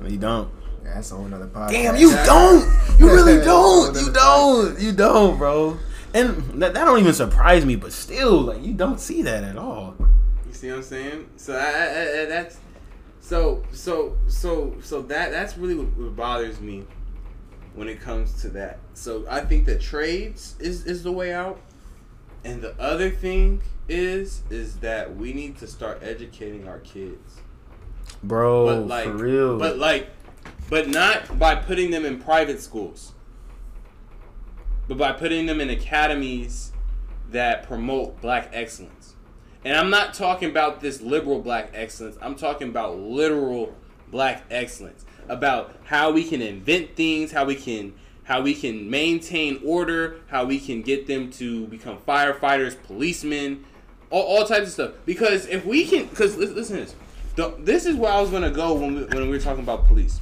[0.07, 0.49] you don't.
[0.85, 1.71] That's a whole nother podcast.
[1.71, 2.65] Damn, you don't.
[2.99, 3.95] You really don't.
[4.01, 4.81] You don't.
[4.81, 5.77] You don't, bro.
[6.15, 9.59] And that, that don't even surprise me, but still, like, you don't see that at
[9.59, 9.95] all.
[10.47, 11.29] You see what I'm saying?
[11.37, 12.59] So I, I, I, that's
[13.21, 16.87] so so so so that that's really what, what bothers me
[17.75, 18.79] when it comes to that.
[18.95, 21.61] So I think that trades is is the way out,
[22.45, 27.41] and the other thing is is that we need to start educating our kids.
[28.23, 29.59] Bro, But like, for real.
[29.59, 30.09] but like,
[30.69, 33.13] but not by putting them in private schools,
[34.89, 36.73] but by putting them in academies
[37.31, 39.15] that promote black excellence.
[39.65, 42.17] And I'm not talking about this liberal black excellence.
[42.23, 43.75] I'm talking about literal
[44.11, 45.05] black excellence.
[45.29, 47.95] About how we can invent things, how we can
[48.25, 53.65] how we can maintain order, how we can get them to become firefighters, policemen,
[54.11, 54.91] all, all types of stuff.
[55.07, 56.95] Because if we can, because listen to this,
[57.37, 59.87] the, this is where I was gonna go when we, when we were talking about
[59.87, 60.21] police.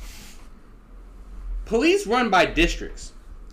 [1.65, 3.13] Police run by districts.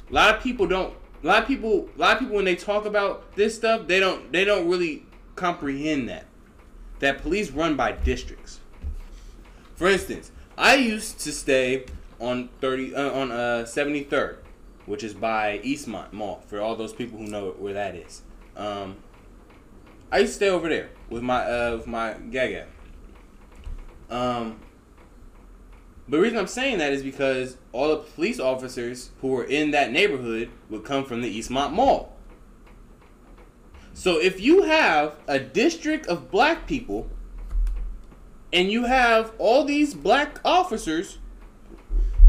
[0.09, 0.93] A lot of people don't.
[1.23, 1.89] A lot of people.
[1.95, 4.31] A lot of people when they talk about this stuff, they don't.
[4.31, 5.05] They don't really
[5.35, 6.25] comprehend that.
[6.99, 8.59] That police run by districts.
[9.75, 11.85] For instance, I used to stay
[12.19, 14.37] on thirty uh, on uh seventy third,
[14.85, 16.43] which is by Eastmont Mall.
[16.47, 18.21] For all those people who know where that is,
[18.55, 18.97] um,
[20.11, 22.67] I used to stay over there with my uh with my gaga.
[24.09, 24.59] Um,
[26.07, 29.71] but the reason I'm saying that is because all the police officers who were in
[29.71, 32.15] that neighborhood would come from the Eastmont Mall.
[33.93, 37.09] So if you have a district of black people
[38.53, 41.17] and you have all these black officers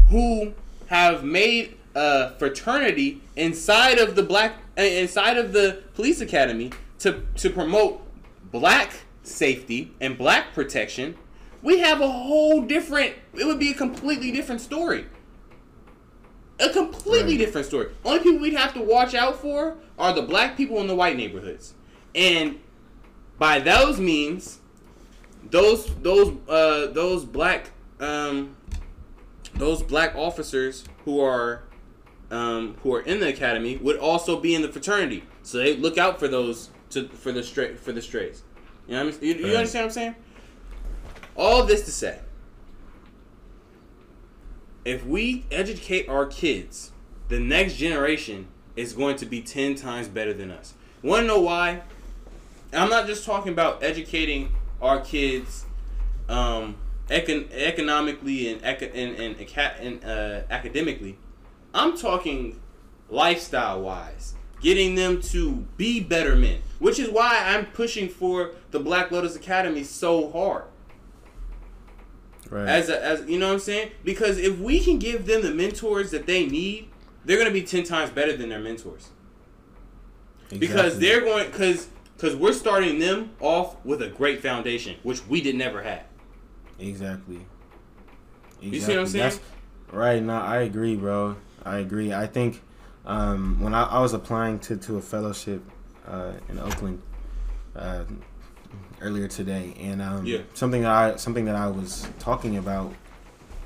[0.09, 0.53] who
[0.87, 7.21] have made a fraternity inside of the black uh, inside of the police academy to
[7.35, 8.01] to promote
[8.51, 8.91] black
[9.23, 11.15] safety and black protection,
[11.61, 13.13] we have a whole different.
[13.33, 15.05] It would be a completely different story.
[16.59, 17.39] A completely Right.
[17.39, 17.87] different story.
[18.03, 21.17] Only people we'd have to watch out for are the black people in the white
[21.17, 21.73] neighborhoods,
[22.13, 22.59] and
[23.37, 24.59] by those means,
[25.51, 28.55] those those uh those black um
[29.55, 31.63] those black officers who are
[32.31, 35.97] um who are in the academy would also be in the fraternity so they look
[35.97, 38.43] out for those to for the straight for the strays
[38.87, 39.29] you know what I mean?
[39.29, 39.57] you, you Right.
[39.57, 40.15] understand what i'm saying
[41.35, 42.19] all this to say
[44.83, 46.91] if we educate our kids
[47.27, 50.73] the next generation is going to be 10 times better than us
[51.03, 51.81] want to know why
[52.73, 54.51] I'm not just talking about educating
[54.85, 55.65] our kids
[56.29, 56.77] um,
[57.09, 59.49] econ- economically and, eco- and, and,
[59.81, 61.17] and uh, academically.
[61.73, 62.59] I'm talking
[63.09, 68.79] lifestyle wise, getting them to be better men, which is why I'm pushing for the
[68.79, 70.65] Black Lotus Academy so hard.
[72.49, 72.67] Right.
[72.67, 73.91] As a, as you know what I'm saying?
[74.03, 76.89] Because if we can give them the mentors that they need,
[77.25, 79.09] they're gonna be ten times better than their mentors
[80.59, 85.41] because they're going because because we're starting them off with a great foundation, which we
[85.41, 86.03] did never have.
[86.79, 87.45] Exactly.
[88.61, 89.39] You see what I'm saying?
[89.91, 90.21] right.
[90.21, 91.35] No, I agree, bro.
[91.63, 92.13] I agree.
[92.13, 92.61] I think
[93.05, 95.61] um, when I, I was applying to, to a fellowship
[96.07, 97.01] uh, in Oakland
[97.75, 98.05] uh,
[99.01, 100.39] earlier today, and um, Yeah.
[100.53, 102.93] something that I something that I was talking about,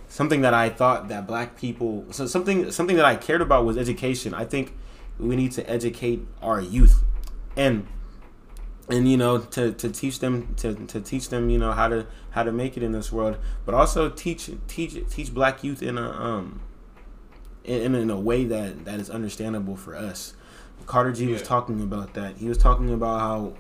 [0.08, 3.78] something that I thought that black people, so something something that I cared about was
[3.78, 4.34] education.
[4.34, 4.76] I think
[5.20, 7.04] we need to educate our youth,
[7.56, 7.88] and
[8.90, 12.06] and you know to, to teach them to, to teach them you know how to
[12.32, 15.98] how to make it in this world but also teach teach teach black youth in
[15.98, 16.62] a um
[17.70, 20.34] in, in a way that that is understandable for us.
[20.86, 22.38] Carter g was talking about that.
[22.38, 23.54] He was talking about how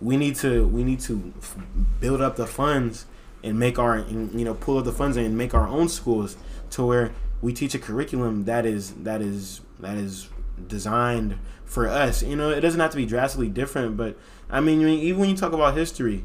[0.00, 1.56] we need to we need to f-
[2.00, 3.06] build up the funds
[3.42, 6.36] and make our and, you know pull up the funds and make our own schools
[6.70, 10.28] to where we teach a curriculum that is that is that is
[10.66, 12.22] designed for us.
[12.22, 14.18] You know it doesn't have to be drastically different but
[14.50, 16.24] i mean even when you talk about history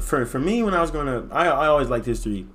[0.00, 2.46] for for me when i was going to i, I always liked history.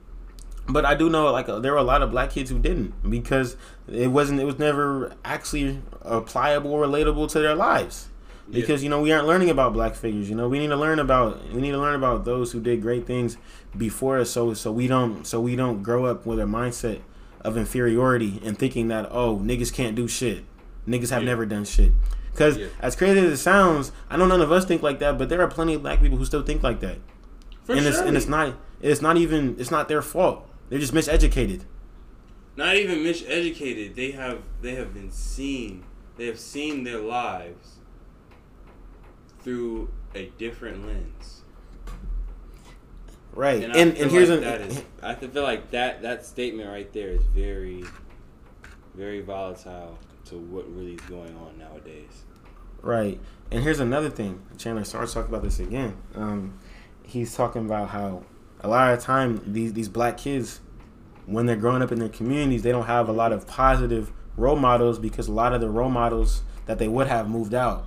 [0.71, 2.93] But I do know like uh, there were a lot of black kids who didn't
[3.09, 3.57] because
[3.91, 8.07] it wasn't it was never actually applicable or relatable to their lives.
[8.47, 8.61] Yeah.
[8.61, 10.47] because you know we aren't learning about black figures you know?
[10.47, 13.37] We need to learn about we need to learn about those who did great things
[13.75, 17.01] before us so so we don't so we don't grow up with a mindset
[17.41, 20.43] of inferiority and thinking that oh niggas can't do shit.
[20.87, 21.29] Niggas have Yeah.
[21.29, 21.93] never done shit
[22.39, 22.67] because Yeah.
[22.79, 25.41] as crazy as it sounds I know none of us think like that but there
[25.41, 26.97] are plenty of black people who still think like that
[27.63, 27.89] For and sure.
[27.91, 31.61] it's and it's not it's not even it's not their fault they're just miseducated
[32.55, 33.95] not even miseducated.
[33.95, 35.85] They have they have been seen.
[36.17, 37.77] They have seen their lives
[39.41, 41.43] through a different lens.
[43.33, 46.67] right And and and, here's like an that is, I feel like that that statement
[46.69, 47.85] right there is very,
[48.93, 52.25] very volatile to what really is going on nowadays.
[52.81, 53.19] Right.
[53.51, 54.41] And here's another thing.
[54.57, 55.97] Chandler starts talking about this again.
[56.15, 56.60] Um,
[57.03, 58.23] he's talking about how
[58.61, 60.60] a lot of time these these black kids,
[61.26, 64.56] when they're growing up in their communities, they don't have a lot of positive role
[64.56, 67.85] models because a lot of the role models that they would have moved out.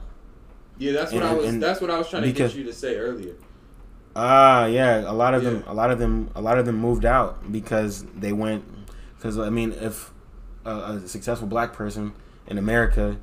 [0.78, 1.59] Yeah, that's what And- I was.
[1.59, 3.35] that's what I was trying to get you to say earlier.
[4.14, 5.10] Ah, yeah.
[5.10, 8.05] A lot of them, a lot of them, a lot of them moved out because
[8.16, 8.64] they went.
[9.16, 10.10] Because I mean, if
[10.64, 12.12] a, a successful black person
[12.47, 13.16] in America,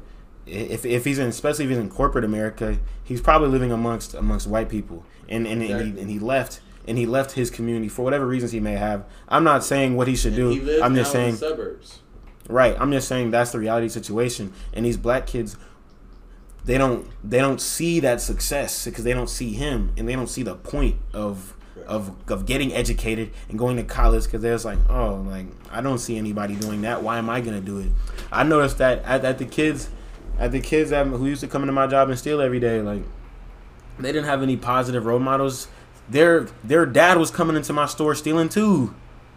[0.49, 4.47] if if he's in, especially if he's in corporate America, he's probably living amongst amongst
[4.47, 6.61] white people, and and, and, he, and he left.
[6.87, 9.05] And he left his community for whatever reasons he may have.
[9.27, 10.65] I'm not saying what he should And he do.
[10.65, 11.99] lives I'm just saying the suburbs.
[12.47, 12.75] Right.
[12.79, 14.53] I'm just saying that's the reality situation.
[14.73, 15.55] And these black kids,
[16.65, 20.29] they don't they don't see that success because they don't see him and they don't
[20.29, 21.55] see the point of
[21.85, 25.81] of of getting educated and going to college because they're just like, oh, like I
[25.81, 27.03] don't see anybody doing that.
[27.03, 27.91] Why am I gonna do it?
[28.31, 29.89] I noticed that at, at the kids,
[30.39, 32.81] at the kids that who used to come into my job and steal every day,
[32.81, 33.03] like
[33.99, 35.67] they didn't have any positive role models.
[36.09, 38.95] Their their dad was coming into my store stealing too.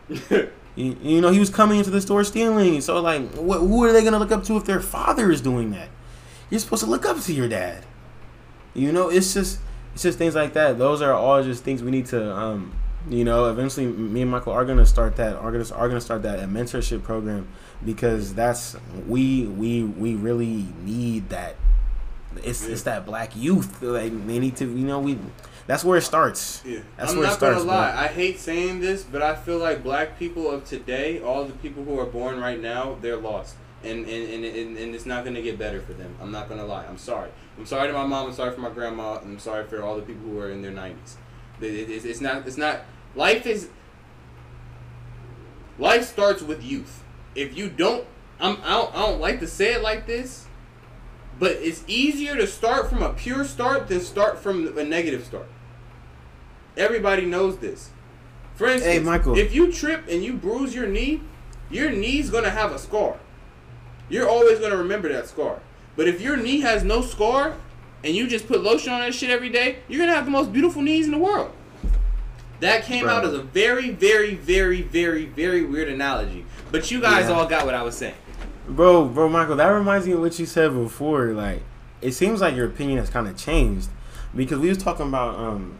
[0.74, 2.80] You, you know, he was coming into the store stealing.
[2.80, 5.42] So, like, wh- who are they going to look up to if their father is
[5.42, 5.88] doing that?
[6.48, 7.84] You're supposed to look up to your dad.
[8.74, 9.58] You know, it's just
[9.92, 10.78] it's just things like that.
[10.78, 12.74] Those are all just things we need to, um,
[13.10, 13.50] you know.
[13.50, 15.36] Eventually, me and Michael are gonna start that.
[15.36, 17.48] Are gonna are gonna start that a mentorship program
[17.84, 18.76] because that's
[19.08, 21.56] we we we really need that.
[22.42, 23.82] It's it's that black youth.
[23.82, 25.18] Like they need to, you know, we.
[25.66, 26.60] That's where it starts.
[26.66, 26.80] Yeah.
[26.96, 27.76] That's I'm where it not starts, gonna bro.
[27.76, 28.04] lie.
[28.04, 31.84] I hate saying this, but I feel like black people of today, all the people
[31.84, 33.54] who are born right now, they're lost.
[33.84, 36.14] and and, and, and, it's not gonna get better for them.
[36.20, 36.84] I'm not gonna lie.
[36.86, 37.30] I'm sorry.
[37.58, 38.28] I'm sorry to my mom.
[38.28, 39.18] I'm sorry for my grandma.
[39.18, 41.14] I'm sorry for all the people who are in their 90s.
[41.60, 42.46] It- it- it's, it's not.
[42.46, 42.80] It's not.
[43.14, 43.68] Life is.
[45.78, 47.01] Life starts with youth.
[47.34, 48.06] If you don't,
[48.40, 48.58] I'm.
[48.62, 50.46] I don't, I don't like to say it like this,
[51.38, 55.48] but it's easier to start from a pure start than start from a negative start.
[56.76, 57.90] Everybody knows this.
[58.54, 59.36] For instance, Michael.
[59.36, 61.20] if you trip and you bruise your knee,
[61.70, 63.16] your knee's gonna have a scar.
[64.08, 65.60] You're always gonna remember that scar.
[65.96, 67.56] But if your knee has no scar
[68.04, 70.52] and you just put lotion on that shit every day, you're gonna have the most
[70.52, 71.52] beautiful knees in the world.
[72.60, 73.14] That came Bro.
[73.14, 76.46] out as a very, very, very, very, very weird analogy.
[76.72, 77.34] But you guys Yeah.
[77.36, 78.14] all got what I was saying.
[78.68, 81.26] Bro, bro, Michael, that reminds me of what you said before.
[81.32, 81.62] Like,
[82.00, 83.88] it seems like your opinion has kind of changed
[84.34, 85.36] because we was talking about.
[85.38, 85.74] um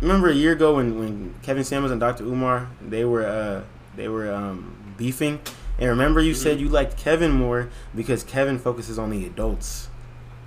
[0.00, 2.24] Remember a year ago when, when Kevin Samuels and Dr.
[2.24, 3.62] Umar they were uh
[3.96, 5.38] they were um beefing,
[5.78, 9.88] and remember you said you liked Kevin more because Kevin focuses on the adults,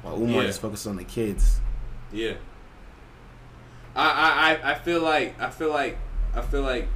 [0.01, 0.47] while Umar Yeah.
[0.47, 1.59] just focuses on the kids.
[2.11, 2.33] Yeah.
[3.95, 5.97] I, I, I- I feel like I feel like
[6.35, 6.87] I feel like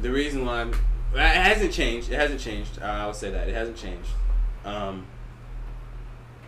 [0.00, 0.74] the reason why I'm,
[1.14, 2.10] it hasn't changed.
[2.10, 2.80] It hasn't changed.
[2.80, 4.10] I, would say that it hasn't changed.
[4.64, 5.06] Um,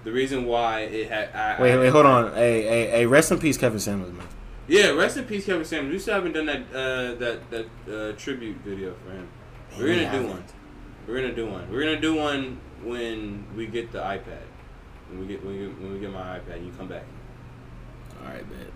[0.05, 1.35] the reason why it had.
[1.35, 2.35] I, Wait, I- wait, hold on.
[2.35, 4.27] Hey, hey, hey, rest in peace, Kevin Samuels, man.
[4.67, 5.93] Yeah, rest in peace, Kevin Samuels.
[5.93, 9.29] We still haven't done that uh, that that uh, tribute video for him.
[9.79, 10.45] We're gonna do one.
[11.07, 11.71] We're gonna do one.
[11.71, 14.43] We're gonna do one when we get the iPad.
[15.09, 17.05] When we get when we get, when we get my iPad, you come back.
[18.21, 18.67] All right, man.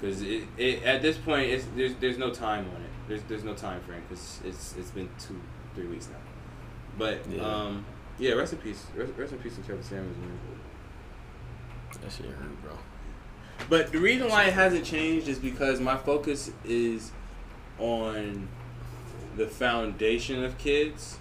[0.00, 2.90] Because it, it at this point it's there's there's no time on it.
[3.08, 5.40] There's there's no time frame because it's it's been two
[5.74, 6.18] three weeks now.
[6.98, 7.42] But Yeah.
[7.42, 7.84] um
[8.18, 8.84] yeah, rest in peace.
[8.96, 10.38] Rest, rest in peace to Kevin Samuels, man.
[12.02, 12.72] That shit hurt, bro.
[13.68, 17.12] But the reason why it hasn't changed is because my focus is
[17.78, 18.48] on
[19.36, 21.18] the foundation of kids.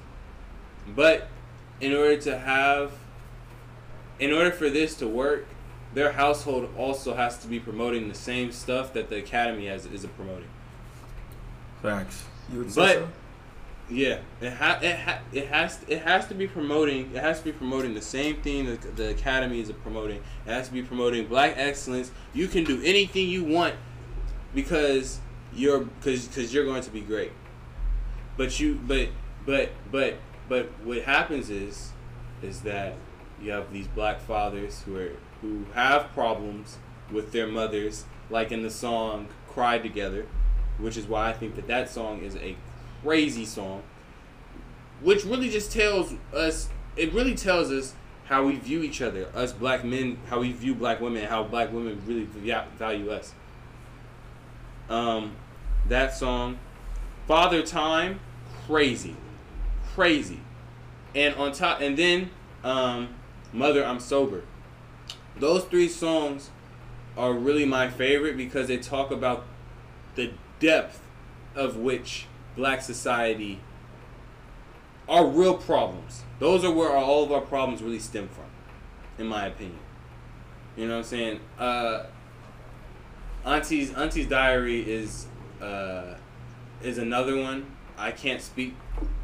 [0.96, 1.28] But
[1.80, 2.92] in order to have
[4.20, 5.46] in order for this to work,
[5.94, 10.06] their household also has to be promoting the same stuff that the academy has is
[10.18, 10.50] promoting.
[11.82, 12.24] Facts.
[12.52, 13.08] You would But- say so?
[13.90, 17.46] Yeah, it ha- it ha- it has it has to be promoting it has to
[17.46, 20.18] be promoting the same thing that the academy is promoting.
[20.46, 22.12] It has to be promoting black excellence.
[22.34, 23.76] You can do anything you want
[24.54, 25.20] because
[25.54, 27.32] you're because because you're going to be great.
[28.36, 29.08] But you but
[29.46, 30.16] but but
[30.50, 31.92] but what happens is
[32.42, 32.96] is that
[33.42, 36.78] you have these black fathers who are who have problems
[37.10, 40.26] with their mothers, like in the song "Cry Together,"
[40.78, 42.56] which is why I think that that song is a
[43.04, 43.84] crazy song,
[45.02, 46.70] which really just tells us.
[46.96, 47.94] It really tells us
[48.26, 51.72] how we view each other, us black men, how we view black women, how black
[51.72, 52.26] women really
[52.78, 53.34] value us.
[54.90, 55.34] Um,
[55.88, 56.60] that song,
[57.28, 58.20] "Father Time,"
[58.66, 59.16] crazy,
[59.94, 60.40] crazy,
[61.16, 62.30] and on top, and then
[62.64, 63.10] um,
[63.54, 64.44] "Mother, I'm Sober."
[65.40, 66.50] Those three songs
[67.16, 69.46] are really my favorite because they talk about
[70.16, 71.02] the depth
[71.56, 72.26] of which
[72.56, 73.60] black society
[75.08, 76.24] are real problems.
[76.40, 78.46] Those are where all of our problems really stem from,
[79.18, 79.80] in my opinion.
[80.76, 81.40] You know what I'm saying?
[81.58, 82.04] Uh,
[83.46, 85.28] Auntie's Auntie Diaries is
[85.62, 86.16] uh,
[86.84, 87.66] is another one.
[87.98, 88.76] I can't speak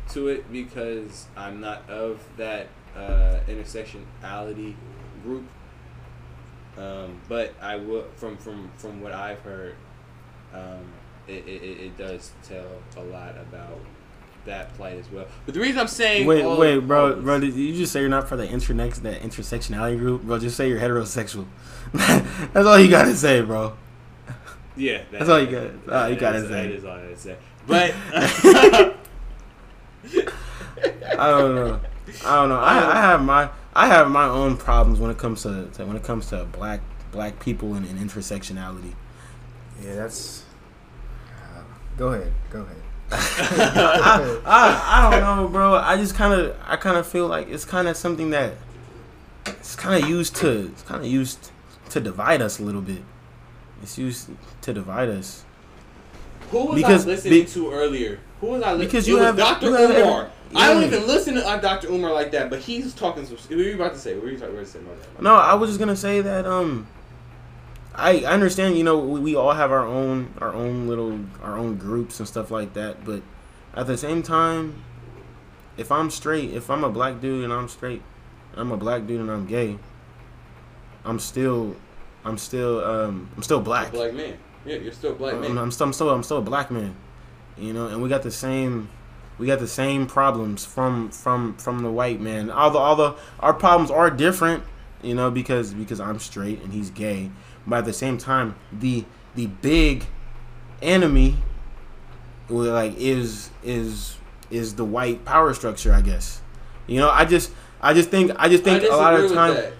[0.10, 4.76] to it because I'm not of that uh, intersectionality
[5.24, 5.46] group.
[6.78, 9.76] Um, but I will from from from what I've heard,
[10.54, 10.92] um,
[11.28, 12.66] it, it, it it does tell
[12.98, 13.80] a lot about
[14.46, 15.26] that plight as well.
[15.46, 17.40] But the reason I'm saying Wait, all- wait, all bro, this- bro.
[17.40, 20.38] Did you just say you're not for the internex that intersectionality group, bro?
[20.40, 21.46] Just say you're heterosexual.
[21.94, 23.74] That's all you gotta say, bro.
[24.76, 26.68] Yeah, that- That's all you got- that- all you gotta is- say.
[26.68, 27.38] That is all I gotta say.
[27.66, 27.94] But
[31.18, 31.80] I don't know.
[32.26, 32.60] I don't know.
[32.60, 35.96] I, I have my I have my own problems when it comes to, to when
[35.96, 36.82] it comes to black
[37.12, 38.94] black people and, and intersectionality.
[39.82, 40.43] Yeah, that's.
[41.98, 42.32] Go ahead.
[42.50, 42.78] Go ahead.
[43.12, 45.76] I, I, I don't know, bro.
[45.76, 48.54] I just kind of I kind of feel like it's kind of something that
[49.46, 51.52] it's kind of used to it's kind of used
[51.90, 53.04] to divide us a little bit.
[53.84, 54.30] It's used
[54.62, 55.44] to divide us.
[56.50, 58.20] who was Because- I listening be- to earlier?
[58.42, 58.88] Who was I listening?
[58.88, 59.66] Because you was have- Dr.
[59.68, 60.30] you have every- Umar.
[60.56, 61.88] I don't even listen to uh, Dr.
[61.90, 63.38] Umar like that, but he's talking some.
[63.38, 64.14] What were you about to say?
[64.14, 64.80] What were you talking about to say?
[64.80, 65.22] My bad.
[65.24, 66.86] No, I was just gonna say that um,
[67.96, 68.78] I I understand.
[68.78, 72.28] You know, we, we all have our own our own little our own groups and
[72.28, 73.06] stuff like that.
[73.06, 73.22] But
[73.74, 74.84] at the same time,
[75.78, 78.02] if I'm straight, if I'm a black dude and I'm straight,
[78.52, 79.78] and I'm a black dude and I'm gay,
[81.06, 81.76] I'm still
[82.24, 83.92] I'm still um I'm still black.
[83.92, 84.38] Black man.
[84.66, 85.58] Yeah, you're still a black I'm, man.
[85.58, 86.96] I'm still I'm still I'm still a black man.
[87.58, 88.90] You know, and we got the same
[89.38, 92.50] we got the same problems from from from the white man.
[92.52, 94.64] Although although our problems are different,
[95.02, 97.32] you know, because because I'm straight and he's gay,
[97.66, 100.06] but at the same time, the the big
[100.82, 101.38] enemy,
[102.50, 104.18] like is is
[104.52, 106.42] is the white power structure, I guess.
[106.88, 109.74] You know, I just I just think I just think I a lot of time.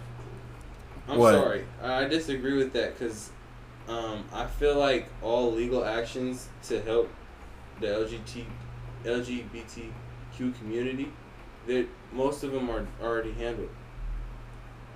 [1.08, 1.34] I'm What?
[1.34, 1.66] sorry.
[1.82, 3.30] I disagree with that because
[3.90, 7.10] um, I feel like all legal actions to help
[7.82, 8.46] the LGBT
[9.04, 11.12] LGBTQ community,
[11.68, 13.70] that most of them are already handled.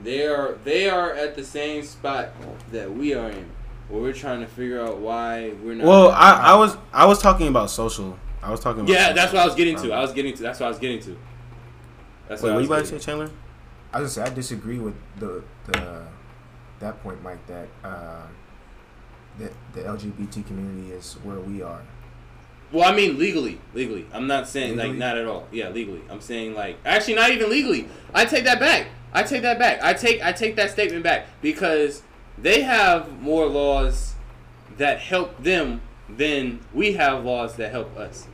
[0.01, 2.29] They are they are at the same spot
[2.71, 3.49] that we are in,
[3.89, 5.87] where we're trying to figure out why we're not.
[5.87, 8.17] Well, I, I was I was talking about social.
[8.41, 9.15] I was talking about yeah, social.
[9.15, 9.91] that's what I was getting to.
[9.93, 10.43] I was getting to.
[10.43, 11.17] That's what I was getting to.
[12.27, 13.31] That's Wait, I what was you about to say, Chandler?
[13.91, 16.03] I was gonna say I disagree with the the
[16.79, 17.45] that point, Mike.
[17.47, 18.27] That uh,
[19.39, 21.81] that the LGBT community is where we are.
[22.71, 24.05] Well, I mean legally, legally.
[24.11, 25.47] I'm not saying like not at all.
[25.51, 26.01] Yeah, legally.
[26.09, 27.87] I'm saying like actually not even legally.
[28.13, 28.87] I take that back.
[29.13, 29.81] I take that back.
[29.83, 32.03] I take I take that statement back because
[32.37, 34.13] they have more laws
[34.77, 38.27] that help them than we have laws that help us.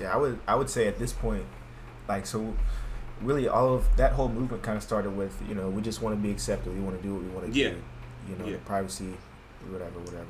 [0.00, 1.44] Yeah, I would I would say at this point,
[2.08, 2.54] like so,
[3.20, 6.16] really all of that whole movement kind of started with you know we just want
[6.16, 6.74] to be accepted.
[6.74, 7.70] We want to do what we want to Yeah.
[7.70, 7.76] do.
[8.28, 8.56] You know, Yeah.
[8.64, 9.14] privacy,
[9.70, 10.26] whatever, whatever.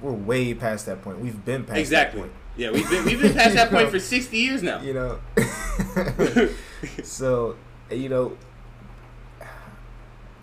[0.00, 1.20] We're way past that point.
[1.20, 2.26] We've been past that point.
[2.26, 2.30] exactly.
[2.56, 3.90] Yeah, we've been we've been past that point know?
[3.90, 4.80] for sixty years now.
[4.80, 5.18] You know.
[7.02, 7.56] so
[7.90, 8.36] you know.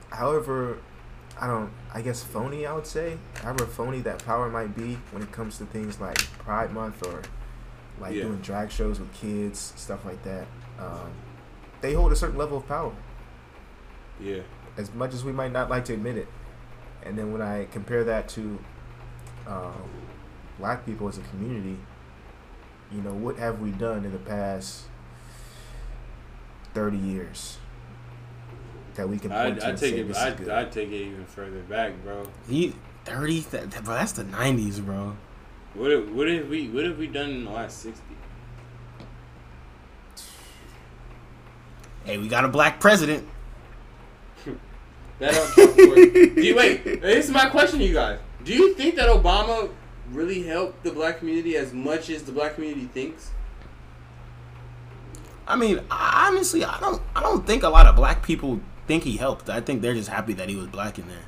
[0.10, 0.78] However,
[1.40, 1.72] I don't.
[1.94, 2.66] I guess phony.
[2.66, 6.18] I would say, however phony that power might be when it comes to things like
[6.40, 7.22] Pride Month or
[8.00, 8.24] like Yeah.
[8.24, 10.46] doing drag shows with kids, stuff like that.
[10.80, 11.12] Um,
[11.82, 12.92] they hold a certain level of power,
[14.20, 14.42] Yeah.
[14.78, 16.28] as much as we might not like to admit it.
[17.04, 18.60] And then when I compare that to
[19.46, 19.90] um,
[20.58, 21.78] black people as a community,
[22.94, 24.84] you know, what have we done in the past
[26.74, 27.58] thirty years
[28.96, 30.16] that we can point I'd, to I'd take it.
[30.16, 30.50] I'd.
[30.50, 32.28] I'd take it even further back, bro.
[32.48, 32.76] He
[33.06, 33.96] thirty, that, that- bro.
[33.96, 35.16] That's the nineties, bro.
[35.74, 38.04] What have, what have we what have we done in the last sixty?
[42.06, 43.28] Hey, we got a black president.
[45.20, 46.36] That don't count for it.
[46.36, 48.18] Do you, wait, this is my question to you guys.
[48.44, 49.70] Do you think that Obama
[50.12, 53.32] really helped the black community as much as the black community thinks?
[55.48, 59.18] I mean, honestly, I don't, I don't think a lot of black people think he
[59.18, 59.50] helped.
[59.50, 61.26] I think they're just happy that he was black in there.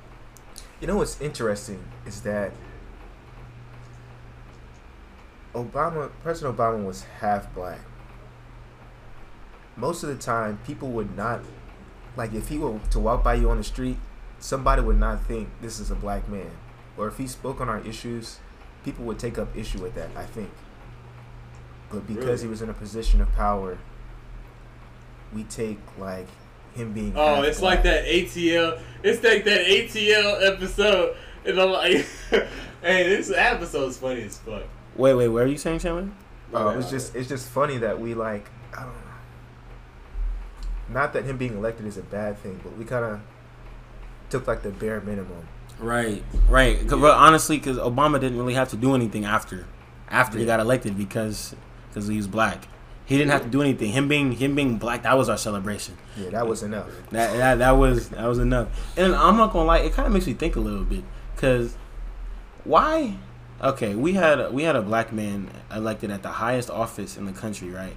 [0.80, 2.52] You know what's interesting is that
[5.54, 7.80] Obama, President Obama was half black.
[9.78, 11.42] Most of the time, people would not,
[12.16, 13.98] like, if he were to walk by you on the street,
[14.40, 16.52] somebody would not think this is a black man.
[16.98, 18.40] Or if he spoke on our issues,
[18.86, 20.50] people would take up issue with that, I think.
[21.90, 22.42] But because Really?
[22.44, 23.78] he was in a position of power,
[25.34, 26.28] we take, like,
[26.76, 27.14] him being.
[27.16, 27.78] Oh, it's black.
[27.78, 28.80] like that ATL.
[29.04, 32.48] It's like that ATL episode, and I'm like, hey,
[33.10, 34.64] this episode's funny as fuck.
[34.96, 36.10] Wait, wait, where are you saying, Chandler?
[36.54, 39.02] Oh, it's just it's just funny that we like I don't know.
[40.90, 43.20] Not that him being elected is a bad thing, but we kind of
[44.30, 45.48] took like the bare minimum.
[45.80, 46.80] Right, right.
[46.88, 49.66] 'Cause- But honestly, because Obama didn't really have to do anything after,
[50.10, 51.56] after he got elected because
[51.90, 52.68] because he was black.
[53.06, 53.92] He didn't have to do anything.
[53.92, 55.96] Him being him being black, that was our celebration.
[56.18, 56.88] Yeah, that was enough.
[57.12, 58.68] That that, that was that was enough.
[58.98, 61.04] And I'm not gonna lie, it kind of makes me think a little bit
[61.36, 61.76] because
[62.64, 63.18] why?
[63.62, 67.32] Okay, we had we had a black man elected at the highest office in the
[67.32, 67.96] country, right?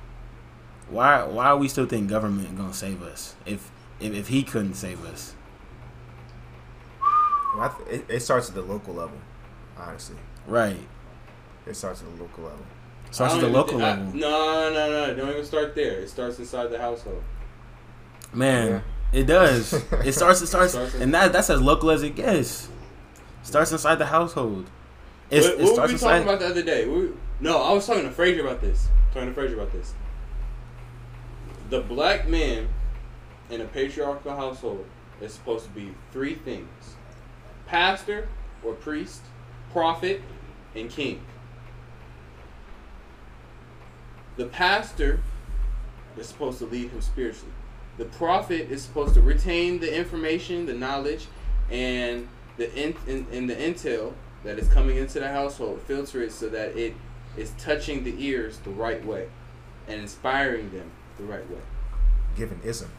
[0.90, 4.74] Why why are we still think government gonna save us if if, if he couldn't
[4.74, 5.34] save us?
[7.54, 9.18] Well, I th- it, it starts at the local level,
[9.76, 10.16] honestly.
[10.46, 10.76] Right.
[11.66, 12.64] It starts at the local level.
[13.10, 14.14] Starts at the even local thi- I- level.
[14.14, 15.14] no, no, no.
[15.14, 16.00] Don't even start there.
[16.00, 17.22] It starts inside the household.
[18.32, 19.72] Man, it does.
[20.04, 20.42] It starts.
[20.42, 22.68] It starts, Starts and that that's as local as it gets.
[23.42, 24.68] Starts inside the household.
[25.30, 26.08] It's, what it what were we inside.
[26.18, 26.86] talking about the other day?
[26.86, 27.10] We,
[27.40, 28.88] no, I was talking to Frazier about this.
[29.12, 29.94] Talking to Frazier about this.
[31.70, 32.68] The black man
[33.50, 34.84] in a patriarchal household
[35.20, 36.68] is supposed to be three things:
[37.68, 38.28] pastor
[38.64, 39.20] or priest,
[39.72, 40.22] prophet,
[40.74, 41.20] and king.
[44.36, 45.20] The pastor
[46.16, 47.52] is supposed to lead him spiritually.
[47.98, 51.26] The prophet is supposed to retain the information, the knowledge,
[51.70, 52.94] and the in,
[53.30, 54.12] in, the intel
[54.44, 56.94] that is coming into the household, filter it so that it
[57.36, 59.28] is touching the ears the right way
[59.88, 61.60] and inspiring them the right way.
[62.36, 62.90] Given ism.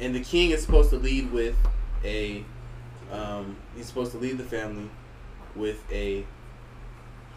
[0.00, 1.56] And the king is supposed to lead with
[2.04, 2.44] a,
[3.12, 4.88] um, he's supposed to leave the family
[5.54, 6.24] with a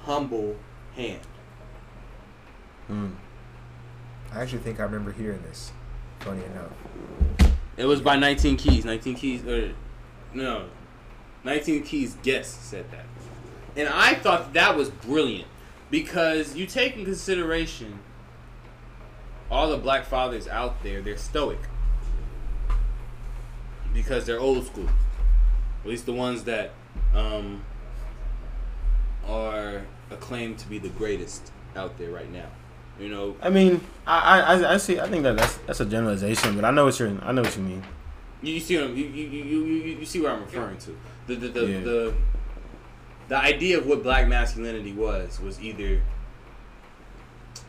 [0.04, 0.56] humble
[0.96, 1.22] hand.
[2.90, 3.16] Mm.
[4.32, 5.72] I actually think I remember hearing this.
[6.20, 7.54] Funny enough.
[7.78, 8.86] It was by 19 Keys.
[8.86, 9.74] 19 Keys, or
[10.34, 10.68] no,
[11.44, 13.06] 19 Keys guest said that,
[13.76, 15.48] and I thought that was brilliant
[15.92, 18.00] because you take in consideration
[19.52, 21.02] all the black fathers out there.
[21.02, 21.60] They're stoic
[23.94, 24.90] because they're old school.
[25.86, 26.72] At least the ones that
[27.14, 27.62] um,
[29.28, 32.48] are acclaimed to be the greatest out there right now.
[33.00, 35.00] You know, I mean, I, I I see.
[35.00, 37.10] I think that that's that's a generalization, but I know what you're.
[37.22, 37.84] I know what you mean.
[38.42, 40.98] You, you see what I'm, you, you, you, you, you see what I'm referring to.
[41.28, 41.80] The the the, Yeah.
[41.82, 42.14] the
[43.28, 46.02] the idea of what black masculinity was was either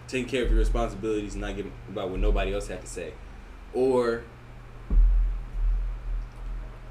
[0.08, 3.12] taking care of your responsibilities and not giving about what nobody else had to say,
[3.74, 4.22] or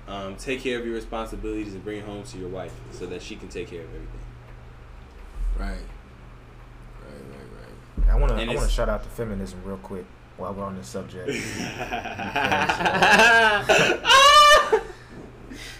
[0.07, 3.21] um, take care of your responsibilities and bring it home to your wife so that
[3.21, 4.19] she can take care of everything.
[5.57, 5.69] Right.
[7.01, 7.23] Right.
[7.31, 8.05] Right.
[8.07, 8.09] Right.
[8.13, 8.41] I want to.
[8.41, 10.05] I want to shout out to feminism real quick
[10.37, 11.27] while we're on this subject.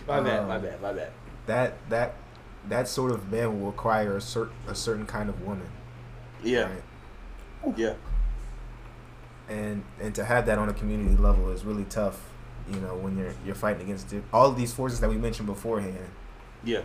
[0.07, 1.11] my bad, Um, my bad, my bad.
[1.47, 2.15] that that
[2.69, 5.67] that sort of man will require a certain a certain kind of woman.
[6.43, 6.69] Yeah,
[7.63, 7.77] right?
[7.77, 7.93] yeah.
[9.49, 12.29] and and to have that on a community level is really tough.
[12.71, 15.45] You know, when you're you're fighting against it, all of these forces that we mentioned
[15.47, 16.09] beforehand,
[16.63, 16.81] Yeah.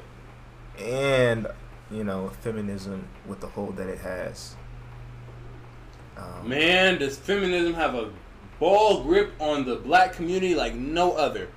[0.78, 1.46] and
[1.90, 4.54] you know, feminism with the hold that it has.
[6.16, 8.10] Um, Man, does feminism have a
[8.58, 11.48] ball grip on the black community like no other?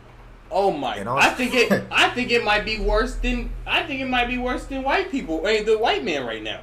[0.50, 1.04] Oh my!
[1.04, 1.84] Also- I think it.
[1.92, 3.50] I think it might be worse than.
[3.68, 5.46] I think it might be worse than white people.
[5.46, 6.62] I mean, the white man right now.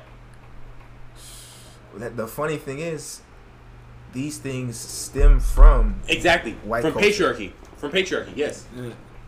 [1.96, 3.20] that- the funny thing is,
[4.12, 6.52] these things stem from Exactly.
[6.64, 7.08] White from culture.
[7.34, 7.52] patriarchy.
[7.76, 8.32] From patriarchy.
[8.36, 8.66] Yes.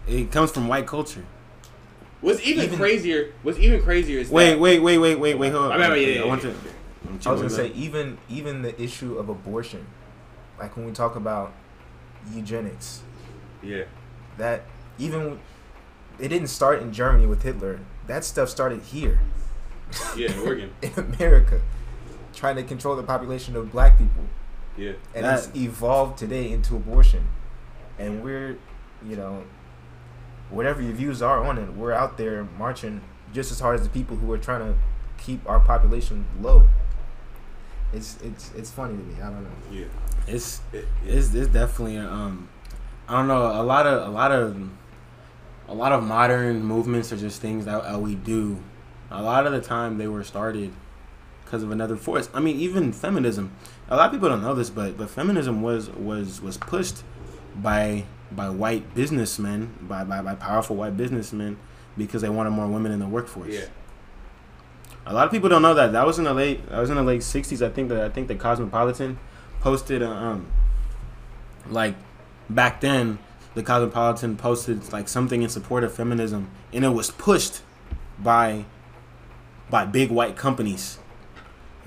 [0.06, 1.24] It comes from white culture.
[2.20, 3.32] What's even, Even- crazier?
[3.42, 5.52] What's even crazier is Wait, that, wait, wait, wait, wait, wait.
[5.52, 5.82] Hold on.
[5.82, 6.50] I mean, yeah, yeah, I want to.
[6.50, 9.86] I was gonna to- say even even the issue of abortion,
[10.59, 11.52] like when we talk about
[12.32, 13.02] eugenics,
[13.62, 13.84] Yeah.
[14.38, 14.62] that
[14.98, 15.40] even
[16.20, 17.80] it didn't start in Germany with Hitler.
[18.06, 19.18] That stuff started here
[20.16, 20.30] Yeah.
[20.32, 20.70] in Oregon.
[20.82, 21.60] in America,
[22.34, 24.24] trying to control the population of black people,
[24.77, 24.93] Yeah.
[25.15, 27.27] and That- it's evolved today into abortion.
[27.99, 28.57] And we're,
[29.07, 29.44] you know,
[30.51, 33.01] whatever your views are on it, we're out there marching
[33.32, 34.74] just as hard as the people who are trying to
[35.19, 36.66] keep our population low.
[37.93, 39.15] It's it's it's funny to me.
[39.23, 39.51] I don't know.
[39.70, 39.85] Yeah.
[40.27, 42.49] It's It- it's it's definitely um
[43.09, 44.57] I don't know a lot of a lot of
[45.69, 48.59] a lot of modern movements are just things that uh, we do.
[49.11, 50.73] A lot of the time they were started
[51.44, 52.31] because of another force.
[52.35, 53.53] I mean, even feminism.
[53.93, 57.02] A lot of people don't know this, but but feminism was was was pushed
[57.55, 61.59] by by white businessmen, by by, by powerful white businessmen
[61.98, 63.52] because they wanted more women in the workforce.
[63.52, 63.66] yeah.
[65.05, 65.93] A lot of people don't know that.
[65.93, 66.66] That was in the late.
[66.70, 67.60] That was in the late '60s.
[67.60, 69.19] I think that I think the Cosmopolitan
[69.60, 70.47] posted, um,
[71.69, 71.94] like
[72.48, 73.19] back then,
[73.55, 77.60] the Cosmopolitan posted like something in support of feminism, and it was pushed
[78.19, 78.64] by
[79.69, 80.98] by big white companies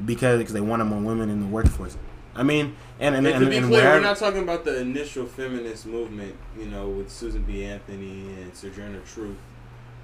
[0.03, 1.97] because because they wanted more women in the workforce.
[2.35, 4.65] I mean, and and, And, and, to be and clear, wherever- we're not talking about
[4.65, 7.63] the initial feminist movement, you know, with Susan B.
[7.63, 9.38] Anthony and Sojourner Truth.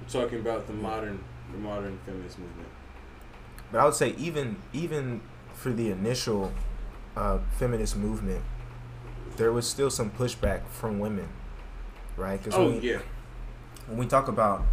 [0.00, 2.68] We're talking about the modern, the modern feminist movement.
[3.70, 5.20] But I would say even even
[5.54, 6.52] for the initial
[7.16, 8.42] uh, feminist movement,
[9.36, 11.28] there was still some pushback from women,
[12.16, 12.42] right?
[12.42, 12.98] 'Cause Oh when we, yeah,
[13.86, 14.64] when we talk about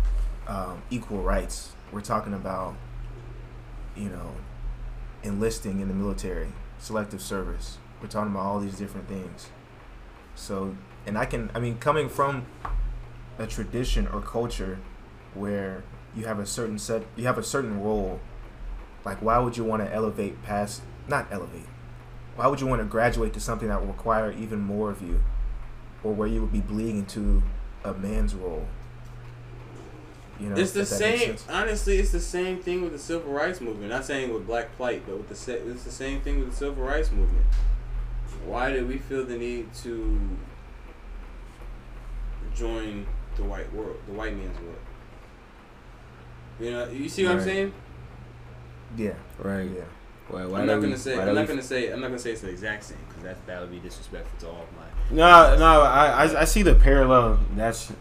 [0.47, 2.75] um, equal rights, we're talking about
[3.97, 4.31] you know
[5.23, 7.77] enlisting in the military, selective service.
[8.01, 9.49] We're talking about all these different things.
[10.35, 10.75] So,
[11.05, 12.45] and I can, I mean, coming from
[13.37, 14.79] a tradition or culture
[15.33, 15.83] where
[16.15, 18.19] you have a certain set, you have a certain role.
[19.05, 20.81] Like, why would you want to elevate past?
[21.07, 21.67] Not elevate.
[22.35, 25.23] Why would you want to graduate to something that will require even more of you,
[26.03, 27.43] or where you would be bleeding into
[27.83, 28.65] a man's role?
[30.39, 31.55] You know, it's the if that makes same.
[31.55, 33.89] Honestly, it's the same thing with the civil rights movement.
[33.89, 36.55] Not saying with black plight, but with the sa- it's the same thing with the
[36.55, 37.45] civil rights movement.
[38.45, 40.17] Why did we feel the need to
[42.55, 43.05] join
[43.35, 44.75] the white world, the white man's world?
[46.59, 47.73] You know, you see what I'm saying?
[48.97, 49.69] Yeah, right.
[49.69, 49.83] yeah.
[50.29, 51.19] Why, why I'm not we- gonna say.
[51.19, 51.91] I'm not gonna say.
[51.91, 54.47] I'm not gonna say it's the exact same because that that would be disrespectful to
[54.55, 55.15] all of my.
[55.15, 57.91] No, no, I, I, I see the parallel that's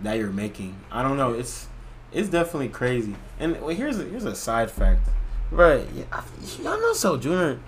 [0.00, 0.76] that you're making.
[0.90, 1.34] I don't know.
[1.34, 1.67] It's
[2.12, 3.14] it's definitely crazy.
[3.38, 5.08] And well, here's a, here's a side fact,
[5.50, 5.86] right?
[5.94, 6.22] Yeah, I-
[6.62, 7.58] y'all know Sojourner.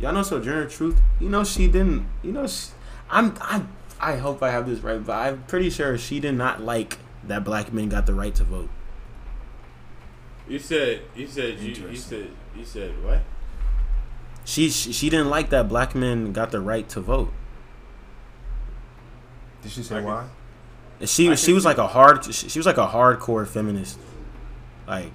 [0.00, 1.00] Y'all know Sojourner Truth.
[1.20, 2.06] You know she didn't.
[2.22, 2.68] You know she,
[3.10, 3.62] I'm I
[4.00, 7.44] I hope I have this right, but I'm pretty sure she did not like that
[7.44, 8.68] black men got the right to vote.
[10.48, 11.02] You said.
[11.16, 11.58] You said.
[11.58, 12.28] You, you said.
[12.56, 13.20] You said what?
[14.44, 17.32] she she she didn't like that black men got the right to vote.
[19.62, 20.28] Did she say I can- why?
[21.00, 23.98] And She I she was like a hard she she was like a hardcore feminist,
[24.86, 25.10] like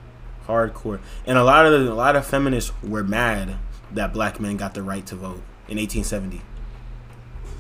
[0.48, 0.99] hardcore.
[1.26, 3.56] And a lot of the, a lot of feminists were mad
[3.91, 6.41] that black men got the right to vote in 1870.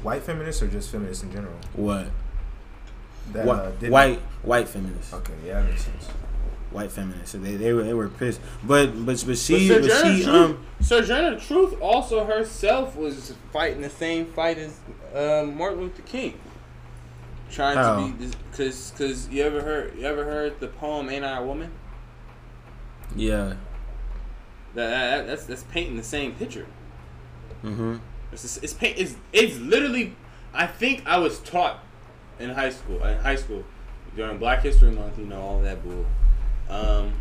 [0.03, 1.55] White feminists or just feminists in general?
[1.73, 2.07] What?
[3.33, 5.13] That, Whi- uh, didn't- white white feminists.
[5.13, 6.07] Okay, yeah, that makes sense.
[6.71, 7.31] White feminists.
[7.31, 8.39] So they they were they were pissed.
[8.63, 13.81] But but but she but but she Truth, um Sojourner Truth also herself was fighting
[13.81, 14.79] the same fight as
[15.15, 16.39] um, Martin Luther King,
[17.51, 18.07] trying How?
[18.07, 21.43] to be because because you ever heard you ever heard the poem "Ain't I a
[21.43, 21.71] Woman"?
[23.15, 23.55] yeah.
[24.73, 26.65] That, that that's that's painting the same picture.
[27.63, 27.99] Mhm.
[28.31, 30.15] It's just, it's paint it's it's literally.
[30.53, 31.79] I think I was taught
[32.39, 33.63] in high school in high school
[34.15, 35.17] during Black History Month.
[35.19, 36.05] You know all that bull.
[36.69, 37.13] Um,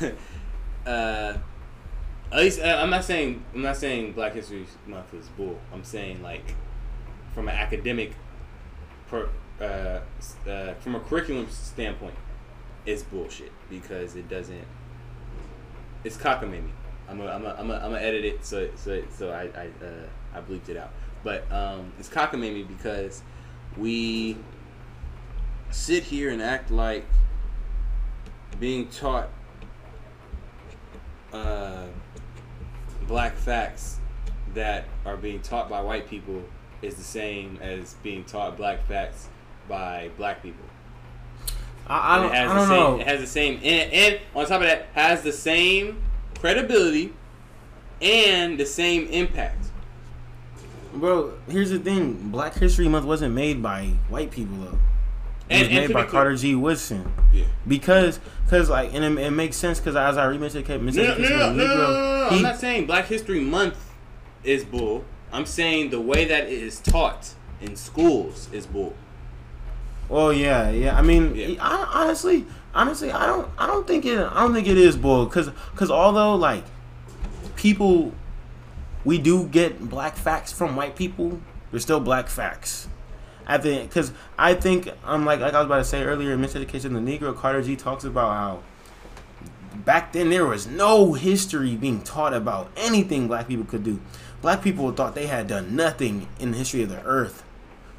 [0.86, 1.34] uh,
[2.30, 5.58] at least uh, I'm not saying I'm not saying Black History Month is bull.
[5.72, 6.54] I'm saying like
[7.34, 8.12] from an academic,
[9.08, 9.28] per,
[9.60, 10.00] uh,
[10.48, 12.14] uh, from a curriculum standpoint,
[12.86, 14.64] it's bullshit because it doesn't.
[16.04, 16.70] It's cockamamie.
[17.08, 19.66] I'm a, I'm a, I'm a, I'm gonna edit it so so so I I
[19.84, 20.90] uh, I bleeped it out.
[21.22, 23.22] But um, it's cockamamie because
[23.76, 24.36] we
[25.70, 27.04] sit here and act like
[28.58, 29.28] being taught
[31.32, 31.86] uh,
[33.06, 33.98] black facts
[34.54, 36.42] that are being taught by white people
[36.82, 39.28] is the same as being taught black facts
[39.68, 40.64] by black people.
[41.86, 43.00] I, I don't it has I the don't same, know.
[43.00, 46.02] It has the same, and, and on top of that, has the same
[46.38, 47.12] credibility
[48.00, 49.66] and the same impact.
[50.94, 54.78] Bro, here's the thing: Black History Month wasn't made by white people though.
[55.48, 56.54] It And- was and made by Carter G.
[56.54, 57.44] Woodson Yeah.
[57.66, 61.18] because, cause like, and it, it makes sense because as I re-mentioned, no, no, no,
[61.18, 63.76] no, no, no, I'm not saying Black History Month
[64.44, 65.04] is bull.
[65.32, 68.94] I'm saying the way that it is taught in schools is bull.
[70.12, 70.96] Oh yeah, yeah.
[70.96, 71.56] I mean, Yeah.
[71.58, 72.44] I, honestly,
[72.74, 75.90] honestly, I don't, I don't think it, I don't think it is bull, cause, cause
[75.90, 76.64] although like
[77.56, 78.12] people,
[79.06, 81.40] we do get black facts from white people,
[81.70, 82.88] they're still black facts.
[83.46, 86.40] I think, cause I think, um, like, like I was about to say earlier, in
[86.40, 88.62] Miseducation, the Negro Carter G talks about how
[89.74, 93.98] back then there was no history being taught about anything black people could do.
[94.42, 97.42] Black people thought they had done nothing in the history of the earth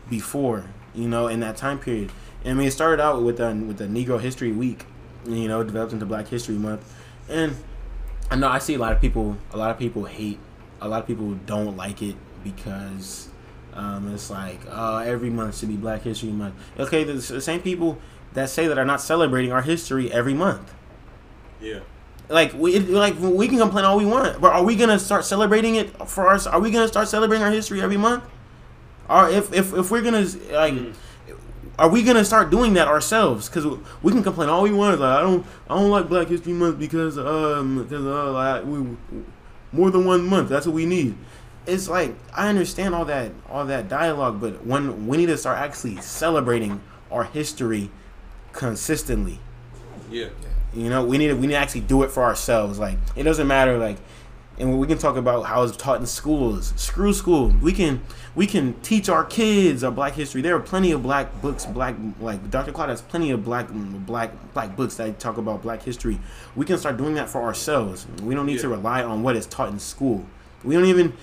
[0.10, 2.11] before, you know, in that time period.
[2.44, 4.86] And I mean, it started out with the with the Negro History Week,
[5.28, 6.94] you know, developed into Black History Month.
[7.30, 7.56] And
[8.30, 10.40] I know I see a lot of people, a lot of people hate,
[10.82, 13.30] a lot of people don't like it because
[13.74, 16.56] um, it's like, uh, every month should be Black History Month.
[16.78, 17.98] Okay, the, the same people
[18.34, 20.74] that say that are not celebrating our history every month.
[21.61, 21.80] Yeah.
[22.30, 25.76] Like we like we can complain all we want, but are we gonna start celebrating
[25.76, 26.48] it for us?
[26.48, 28.24] Are we gonna start celebrating our history every month?
[29.14, 30.94] Or if if, if we're gonna like, Mhm.
[31.77, 33.48] are we gonna start doing that ourselves?
[33.48, 33.65] Because
[34.02, 34.99] we can complain all we want.
[34.99, 38.98] Like I don't I don't like Black History Month because um because uh like we
[39.72, 40.49] more than one month.
[40.49, 41.15] That's what we need.
[41.68, 45.60] It's like I understand all that all that dialogue, but when we need to start
[45.60, 46.81] actually celebrating
[47.11, 47.91] our history
[48.52, 49.40] consistently.
[50.10, 50.27] Yeah.
[50.73, 52.80] You know, we need to we need to actually do it for ourselves.
[52.80, 53.77] Like it doesn't matter.
[53.77, 53.98] Like,
[54.60, 56.74] and we can talk about how it's taught in schools.
[56.76, 57.50] Screw school.
[57.62, 58.02] We can
[58.36, 60.42] we can teach our kids our Black history.
[60.42, 61.66] There are plenty of black books.
[61.66, 62.72] Black like Dr.
[62.72, 66.20] Claud has plenty of black black black books that talk about Black history.
[66.56, 68.06] We can start doing that for ourselves.
[68.22, 70.26] We don't need to rely on what is taught in school.
[70.64, 71.14] We don't even.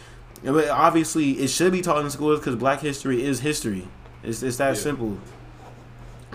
[0.42, 3.86] but Obviously, it should be taught in schools because Black history is history.
[4.22, 4.74] It's, it's that Yeah.
[4.82, 5.18] simple.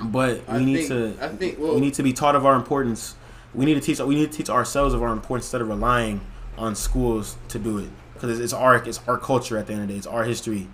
[0.01, 1.59] But we I need think, to I think.
[1.59, 3.15] Well, we need to be taught of our importance.
[3.53, 3.99] We need to teach.
[3.99, 6.19] We need to teach ourselves of our importance instead of relying
[6.57, 7.89] on schools to do it.
[8.13, 9.97] Because it's our it's our culture at the end of the day.
[9.97, 10.67] It's our history.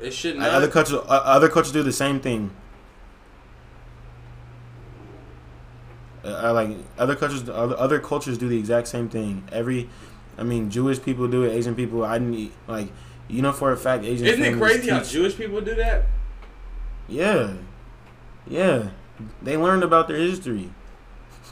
[0.00, 0.50] it should not.
[0.50, 2.50] Other cultures uh, other cultures do the same thing.
[6.24, 9.42] Uh, uh, like other cultures, other, other cultures do the exact same thing.
[9.50, 9.88] Every,
[10.36, 11.52] I mean, Jewish people do it.
[11.52, 12.92] Asian people, I didn't like.
[13.28, 14.26] You know for a fact, Asian.
[14.26, 16.06] Isn't it crazy how teach- Jewish people do that?
[17.08, 17.54] Yeah,
[18.46, 18.90] yeah.
[19.42, 20.70] They learned about their history.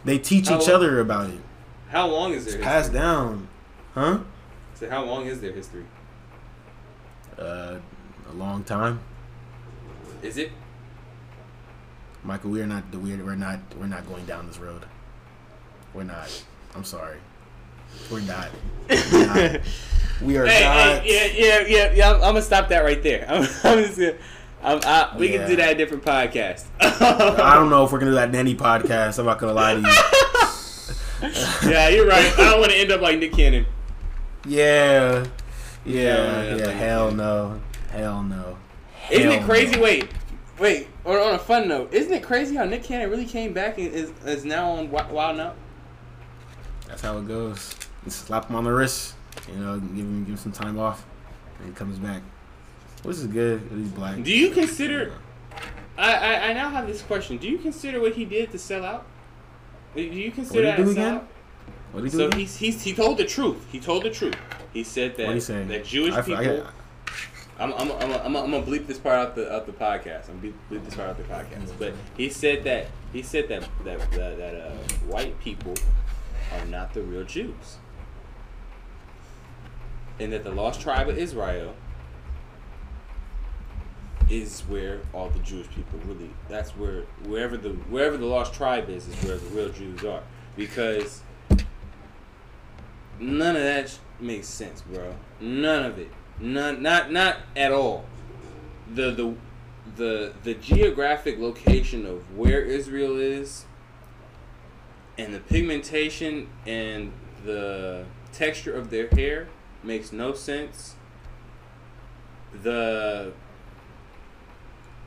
[0.05, 1.41] They teach How- each other about it.
[1.89, 2.47] How long is it?
[2.47, 2.65] It's history?
[2.65, 3.48] passed down,
[3.99, 4.19] huh?
[4.75, 5.85] So how long is their history?
[7.39, 7.79] Uh,
[8.31, 9.01] a long time,
[10.23, 10.51] Is it?
[12.25, 12.51] Michael.
[12.51, 12.83] We are not.
[12.93, 13.61] We're we're not.
[13.79, 14.85] We're not going down this road.
[15.95, 16.29] We're not.
[16.75, 17.19] I'm sorry.
[18.11, 18.49] We're not.
[18.89, 19.61] We're not.
[20.21, 21.03] We are Hey, not.
[21.05, 22.09] hey, yeah, yeah, yeah, yeah.
[22.11, 23.25] I'm, I'm gonna stop that right there.
[23.31, 24.15] I'm, I'm just gonna.
[24.65, 25.39] I'm, I, we Yeah.
[25.39, 26.65] can do that a different podcast.
[26.81, 29.21] I don't know if we're gonna do that in any podcast.
[29.21, 31.71] I'm not gonna lie to you.
[31.71, 32.33] yeah, you're right.
[32.37, 33.65] I don't want to end up like Nick Cannon.
[34.49, 35.25] Yeah,
[35.85, 37.61] Yeah, Yeah, yeah, that's like- hell no,
[37.91, 38.57] hell no.
[39.11, 39.77] Isn't it crazy?
[39.77, 39.83] no.
[39.83, 40.09] Wait,
[40.59, 40.89] wait.
[41.05, 43.89] On, on a fun note, isn't it crazy how Nick Cannon really came back and
[43.89, 45.57] is, is now on Wi- Wild 'N Out?
[46.87, 47.75] That's how it goes.
[48.05, 49.15] You slap him on the wrist,
[49.51, 51.05] you know, give him give him some time off,
[51.59, 52.23] and he comes back.
[53.03, 53.63] Which is good.
[53.75, 54.23] He's black.
[54.23, 55.13] Do you consider?
[55.97, 57.37] I, I I now have this question.
[57.39, 59.07] Do you consider what he did to sell out?
[59.95, 61.21] Do you consider What'd he that do a again?
[61.21, 61.25] sellout?
[61.93, 62.17] What he do?
[62.19, 62.41] So again?
[62.41, 63.67] he's, he's he told the truth.
[63.71, 64.37] He told the truth.
[64.73, 66.57] He said that he that Jewish I f- I people.
[66.65, 66.75] got-
[67.61, 70.29] I'm I'm I'm I'm, I'm gonna bleep this part out the out the podcast.
[70.29, 71.73] I'm gonna bleep this part out the podcast.
[71.79, 74.71] But he said that he said that that that, that uh,
[75.09, 75.75] white people
[76.53, 77.79] are not the real Jews,
[80.21, 81.75] and that the lost tribe of Israel
[84.31, 86.31] is where all the Jewish people really.
[86.49, 90.23] That's where wherever the wherever the lost tribe is is where the real Jews are
[90.57, 91.23] because
[93.19, 95.15] none of that makes sense, bro.
[95.41, 96.11] None of it.
[96.41, 96.83] None.
[96.83, 98.07] Not not at all.
[98.95, 99.35] The the
[99.97, 103.65] the the geographic location of where Israel is
[105.17, 107.13] and the pigmentation and
[107.45, 109.49] the texture of their hair
[109.83, 110.95] makes no sense.
[112.63, 113.33] The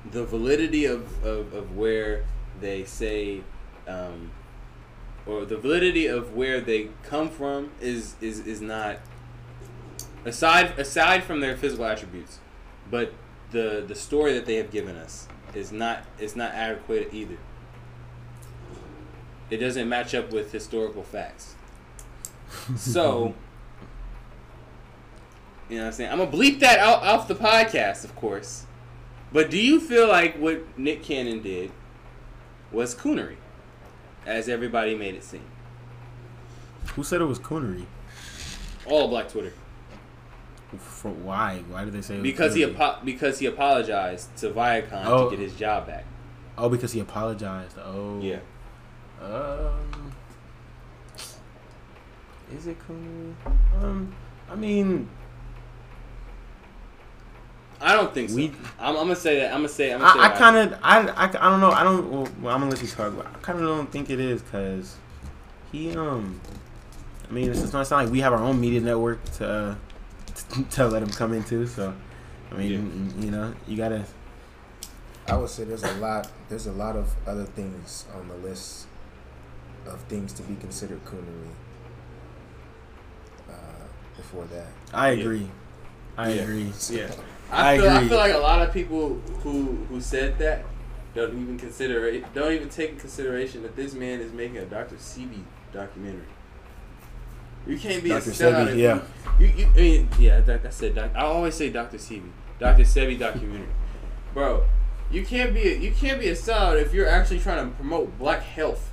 [0.10, 2.26] the validity of, of, of where
[2.60, 3.42] they say
[3.88, 4.32] um,
[5.26, 8.98] or the validity of where they come from is is, is not
[10.26, 12.40] aside aside from their physical attributes
[12.90, 13.14] but
[13.52, 17.38] the the story that they have given us is not is not adequate either.
[19.50, 21.56] It doesn't match up with historical facts.
[22.76, 23.34] So
[25.70, 26.12] you know what i'm saying?
[26.12, 28.66] I'm gonna bleep that out off the podcast of course.
[29.32, 31.72] But do you feel like what nick cannon did
[32.72, 33.38] was coonery
[34.26, 35.44] as everybody made it seem
[36.96, 37.86] Who said it was coonery?
[38.86, 39.54] all of black twitter
[40.78, 41.64] For why?
[41.70, 42.16] Why did they say?
[42.16, 45.30] It was because he apo- because he apologized to Viacom Oh.
[45.30, 46.06] to get his job back.
[46.58, 47.78] Oh, because he apologized.
[47.78, 48.20] Oh.
[48.22, 48.40] Yeah.
[49.22, 50.14] Um.
[52.56, 53.34] Is it coonery?
[53.82, 54.14] Um.
[54.50, 55.10] I mean,
[57.82, 58.36] I don't think so.
[58.36, 59.48] We- I'm, I'm gonna say that.
[59.54, 59.92] I'm gonna say.
[59.94, 61.72] I'm gonna say I, I kind of, I, I, I don't know.
[61.72, 62.10] I don't.
[62.12, 63.16] Well, well, I'm gonna let you talk.
[63.16, 64.98] But I kind of don't think it is because
[65.72, 66.40] he, um,
[67.30, 69.76] I mean, it's just not, it's like we have our own media network to, uh,
[70.36, 71.66] to, to let him come into.
[71.66, 71.94] So,
[72.52, 74.06] I mean, you know, you gotta.
[75.28, 76.30] I would say there's a lot.
[76.50, 78.88] There's a lot of other things on the list
[79.88, 81.50] of things to be considered coonery.
[83.50, 83.54] Uh,
[84.16, 85.22] before that, I Yeah.
[85.22, 85.48] agree.
[86.18, 86.72] I agree.
[86.90, 87.10] Yeah.
[87.52, 88.10] I I, feel, I agree.
[88.10, 90.64] feel like a lot of people who who said that
[91.14, 92.34] don't even consider it.
[92.34, 94.96] Don't even take in consideration that this man is making a Dr.
[94.96, 96.26] Sebi documentary.
[97.68, 98.30] You can't be Dr.
[98.30, 98.68] a sellout.
[98.70, 99.02] Sebi, yeah.
[99.40, 100.40] You, you, I mean, yeah.
[100.42, 100.96] That, that's it.
[100.96, 101.98] Doc- I always say Dr.
[101.98, 102.30] Sebi,
[102.60, 102.84] Dr.
[102.84, 103.68] Sebi documentary,
[104.34, 104.64] bro.
[105.12, 108.18] You can't be a, you can't be a sellout if you're actually trying to promote
[108.18, 108.92] black health.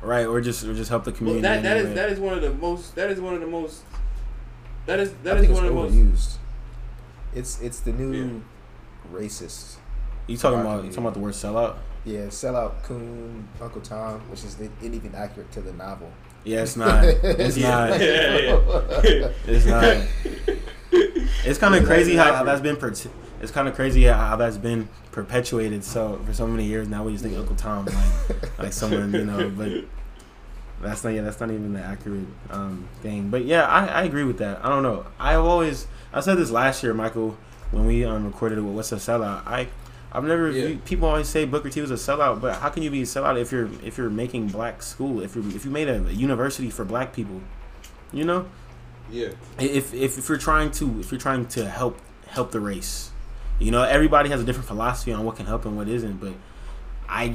[0.00, 1.42] Right, or just, or just help the Well, community.
[1.42, 1.94] that that is anyway.
[1.96, 3.82] that is one of the most that is one of the most
[4.86, 6.36] that is that I is one of the most overused.
[7.34, 8.42] It's it's the new
[9.12, 9.76] racist.
[10.26, 10.84] You talking Black about?
[10.84, 11.76] You talking about the word sellout?
[12.04, 16.10] Yeah, sellout coon, Uncle Tom, which is ain't even accurate to the novel.
[16.44, 17.04] Yeah, it's not.
[17.04, 17.70] It's Yeah.
[17.88, 18.00] not.
[19.04, 20.06] Yeah, It's not.
[21.46, 22.76] It's kind of crazy how, how that's been.
[22.76, 22.94] Per-
[23.42, 25.84] it's kind of crazy how that's been perpetuated.
[25.84, 29.24] So for so many years now, we just think Uncle Tom like like someone you
[29.24, 29.70] know, but
[30.80, 33.28] that's not yeah, that's not even the accurate um, thing.
[33.30, 34.64] But yeah, I, I agree with that.
[34.64, 35.04] I don't know.
[35.18, 37.36] I've always I said this last year, Michael,
[37.72, 39.42] when we um, recorded it with What's a Sellout.
[39.46, 39.68] I
[40.12, 40.66] I've never Yeah.
[40.68, 43.04] you- people always say Booker T was a sellout, but how can you be a
[43.04, 46.70] sellout if you're if you're making black school if you if you made a university
[46.70, 47.40] for black people,
[48.12, 48.46] you know?
[49.10, 49.28] yeah.
[49.58, 53.10] if, if if you're trying to if you're trying to help help the race
[53.58, 56.32] you know everybody has a different philosophy on what can help and what isn't but
[57.06, 57.34] i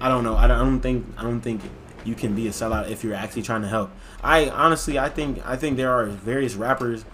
[0.00, 1.60] i don't know i don't, I don't think i don't think
[2.04, 3.90] you can be a sellout if you're actually trying to help
[4.22, 7.04] i honestly i think i think there are various rappers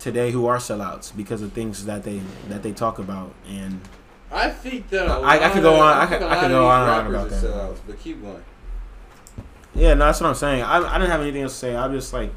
[0.00, 3.80] today who are sellouts because of things that they that they talk about and
[4.32, 6.90] I think that I- I could go on- I could- I could go on and
[7.08, 7.42] on about that.
[7.44, 8.42] sellouts, But keep going.
[9.74, 11.92] yeah no that's what i'm saying i, I didn't have anything else to say i'm
[11.92, 12.32] just like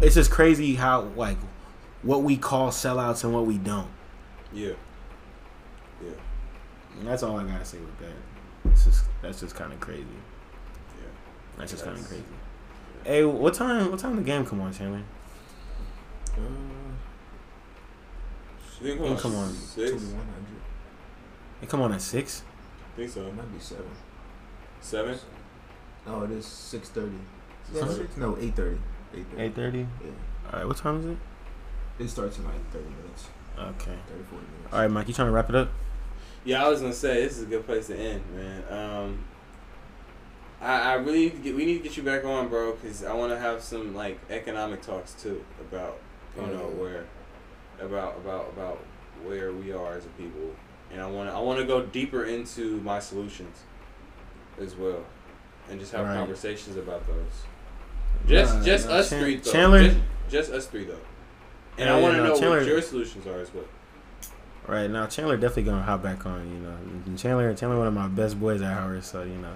[0.00, 1.36] it's just crazy how like
[2.02, 3.88] what we call sellouts and what we don't
[4.52, 4.72] Yeah.
[6.02, 6.10] Yeah.
[7.00, 8.70] And that's all I gotta say with that.
[8.70, 10.02] It's just that's just kind of crazy.
[11.00, 11.08] Yeah.
[11.58, 12.22] That's just kind of crazy.
[13.04, 13.90] Hey, what time?
[13.90, 15.02] What time the game come on, Chandler?
[16.38, 16.42] Uh,
[18.80, 19.52] Think Oh, come on.
[19.52, 19.90] Six.
[19.90, 20.22] 2100.
[21.62, 22.42] It come on at six.
[22.92, 23.26] I think so.
[23.26, 23.86] It might be seven.
[24.80, 25.18] Seven.
[26.06, 27.16] No, it is six thirty.
[27.72, 27.88] Huh?
[28.18, 28.78] No, eight thirty.
[29.38, 29.78] Eight thirty.
[29.78, 30.10] Yeah.
[30.52, 30.66] All right.
[30.68, 31.18] What time is it?
[31.98, 33.96] It starts in like 30 minutes, Okay.
[34.08, 34.72] 30, 40 minutes.
[34.72, 35.08] All right, Mike.
[35.08, 35.70] You trying to wrap it up?
[36.44, 38.62] Yeah, I was gonna say this is a good place to end, man.
[38.70, 39.24] Um,
[40.60, 43.02] I, I really need to get, we need to get you back on, bro, because
[43.02, 45.98] I want to have some like economic talks too about
[46.36, 46.80] you Oh, know yeah.
[46.82, 47.04] where
[47.80, 48.78] about about about
[49.24, 50.54] where we are as a people,
[50.92, 53.58] and I want to I want to go deeper into my solutions
[54.60, 55.04] as well,
[55.70, 56.16] and just have Right.
[56.16, 57.44] conversations about those.
[58.26, 59.52] Just Nah, just nah, us Chan- three though.
[59.52, 59.98] Chandler- Just,
[60.30, 60.92] just us three though.
[61.78, 63.64] And Yeah, I want to yeah, no, know Chandler- what your solutions are as well.
[64.66, 66.48] Right now, Chandler definitely gonna hop back on.
[66.50, 66.70] You know,
[67.06, 69.04] and Chandler, Chandler, one of my best boys at Howard.
[69.04, 69.52] So you know,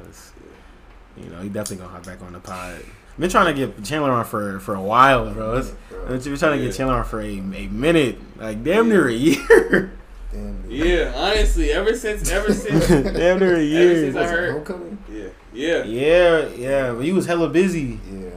[1.17, 2.77] you know, he definitely gonna hop back on the pod.
[3.21, 5.59] Been trying to get Chandler on for for a while, bro.
[5.59, 6.65] It's, Bro, I've been trying to Yeah.
[6.71, 9.93] get Chandler on for a, a minute, like damn near a year.
[10.33, 10.63] damn.
[10.63, 10.73] dude.
[10.73, 13.95] Yeah, honestly, ever since ever since damn near a year.
[14.07, 14.99] since I Was it heard- homecoming?
[15.13, 15.83] yeah yeah.
[15.85, 18.01] Yeah, yeah, but he was hella busy.
[18.11, 18.31] Yeah.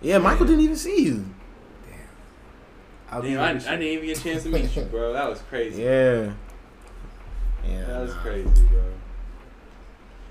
[0.00, 1.24] Yeah, Michael didn't even see you.
[3.10, 5.12] I'll Damn, I, I didn't even get a chance to meet you, bro.
[5.12, 5.82] That was crazy.
[5.82, 6.32] Yeah.
[7.68, 7.84] Yeah.
[7.84, 8.20] that was nah.
[8.22, 8.82] crazy, bro.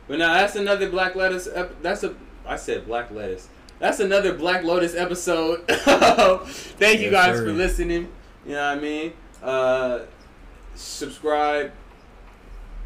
[0.07, 1.47] But now that's another Black Lettuce.
[1.53, 2.15] Ep- that's a
[2.51, 3.47] I said Black Lettuce.
[3.79, 5.65] That's another Black Lotus episode.
[5.69, 7.45] Thank you Yes, guys sir.
[7.45, 8.09] for listening.
[8.45, 9.13] You know what I mean?
[9.41, 9.99] Uh,
[10.75, 11.71] subscribe.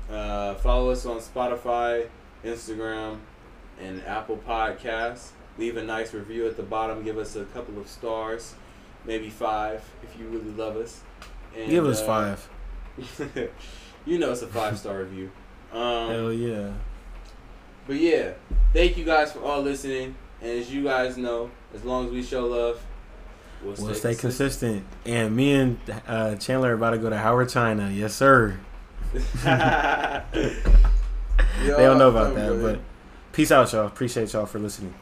[0.08, 2.08] Uh, follow us on Spotify,
[2.44, 3.18] Instagram,
[3.82, 5.30] and Apple Podcasts.
[5.58, 7.04] Leave a nice review at the bottom.
[7.04, 8.54] Give us a couple of stars,
[9.04, 11.02] maybe five if you really love us.
[11.58, 12.50] And, Give us uh, five.
[14.06, 15.32] you know it's a five star review.
[15.74, 16.72] Um, Hell yeah.
[17.88, 18.32] But yeah,
[18.74, 20.16] thank you guys for all listening.
[20.42, 22.82] And as you guys know, as long as we show love,
[23.64, 24.86] we'll, We'll stay consistent.
[25.06, 27.90] And me and uh, Chandler are about to go to Howard, China.
[27.90, 28.60] Yes, sir.
[31.62, 32.80] They don't know about that, but
[33.32, 33.88] peace out, y'all.
[33.88, 34.94] Appreciate y'all for listening.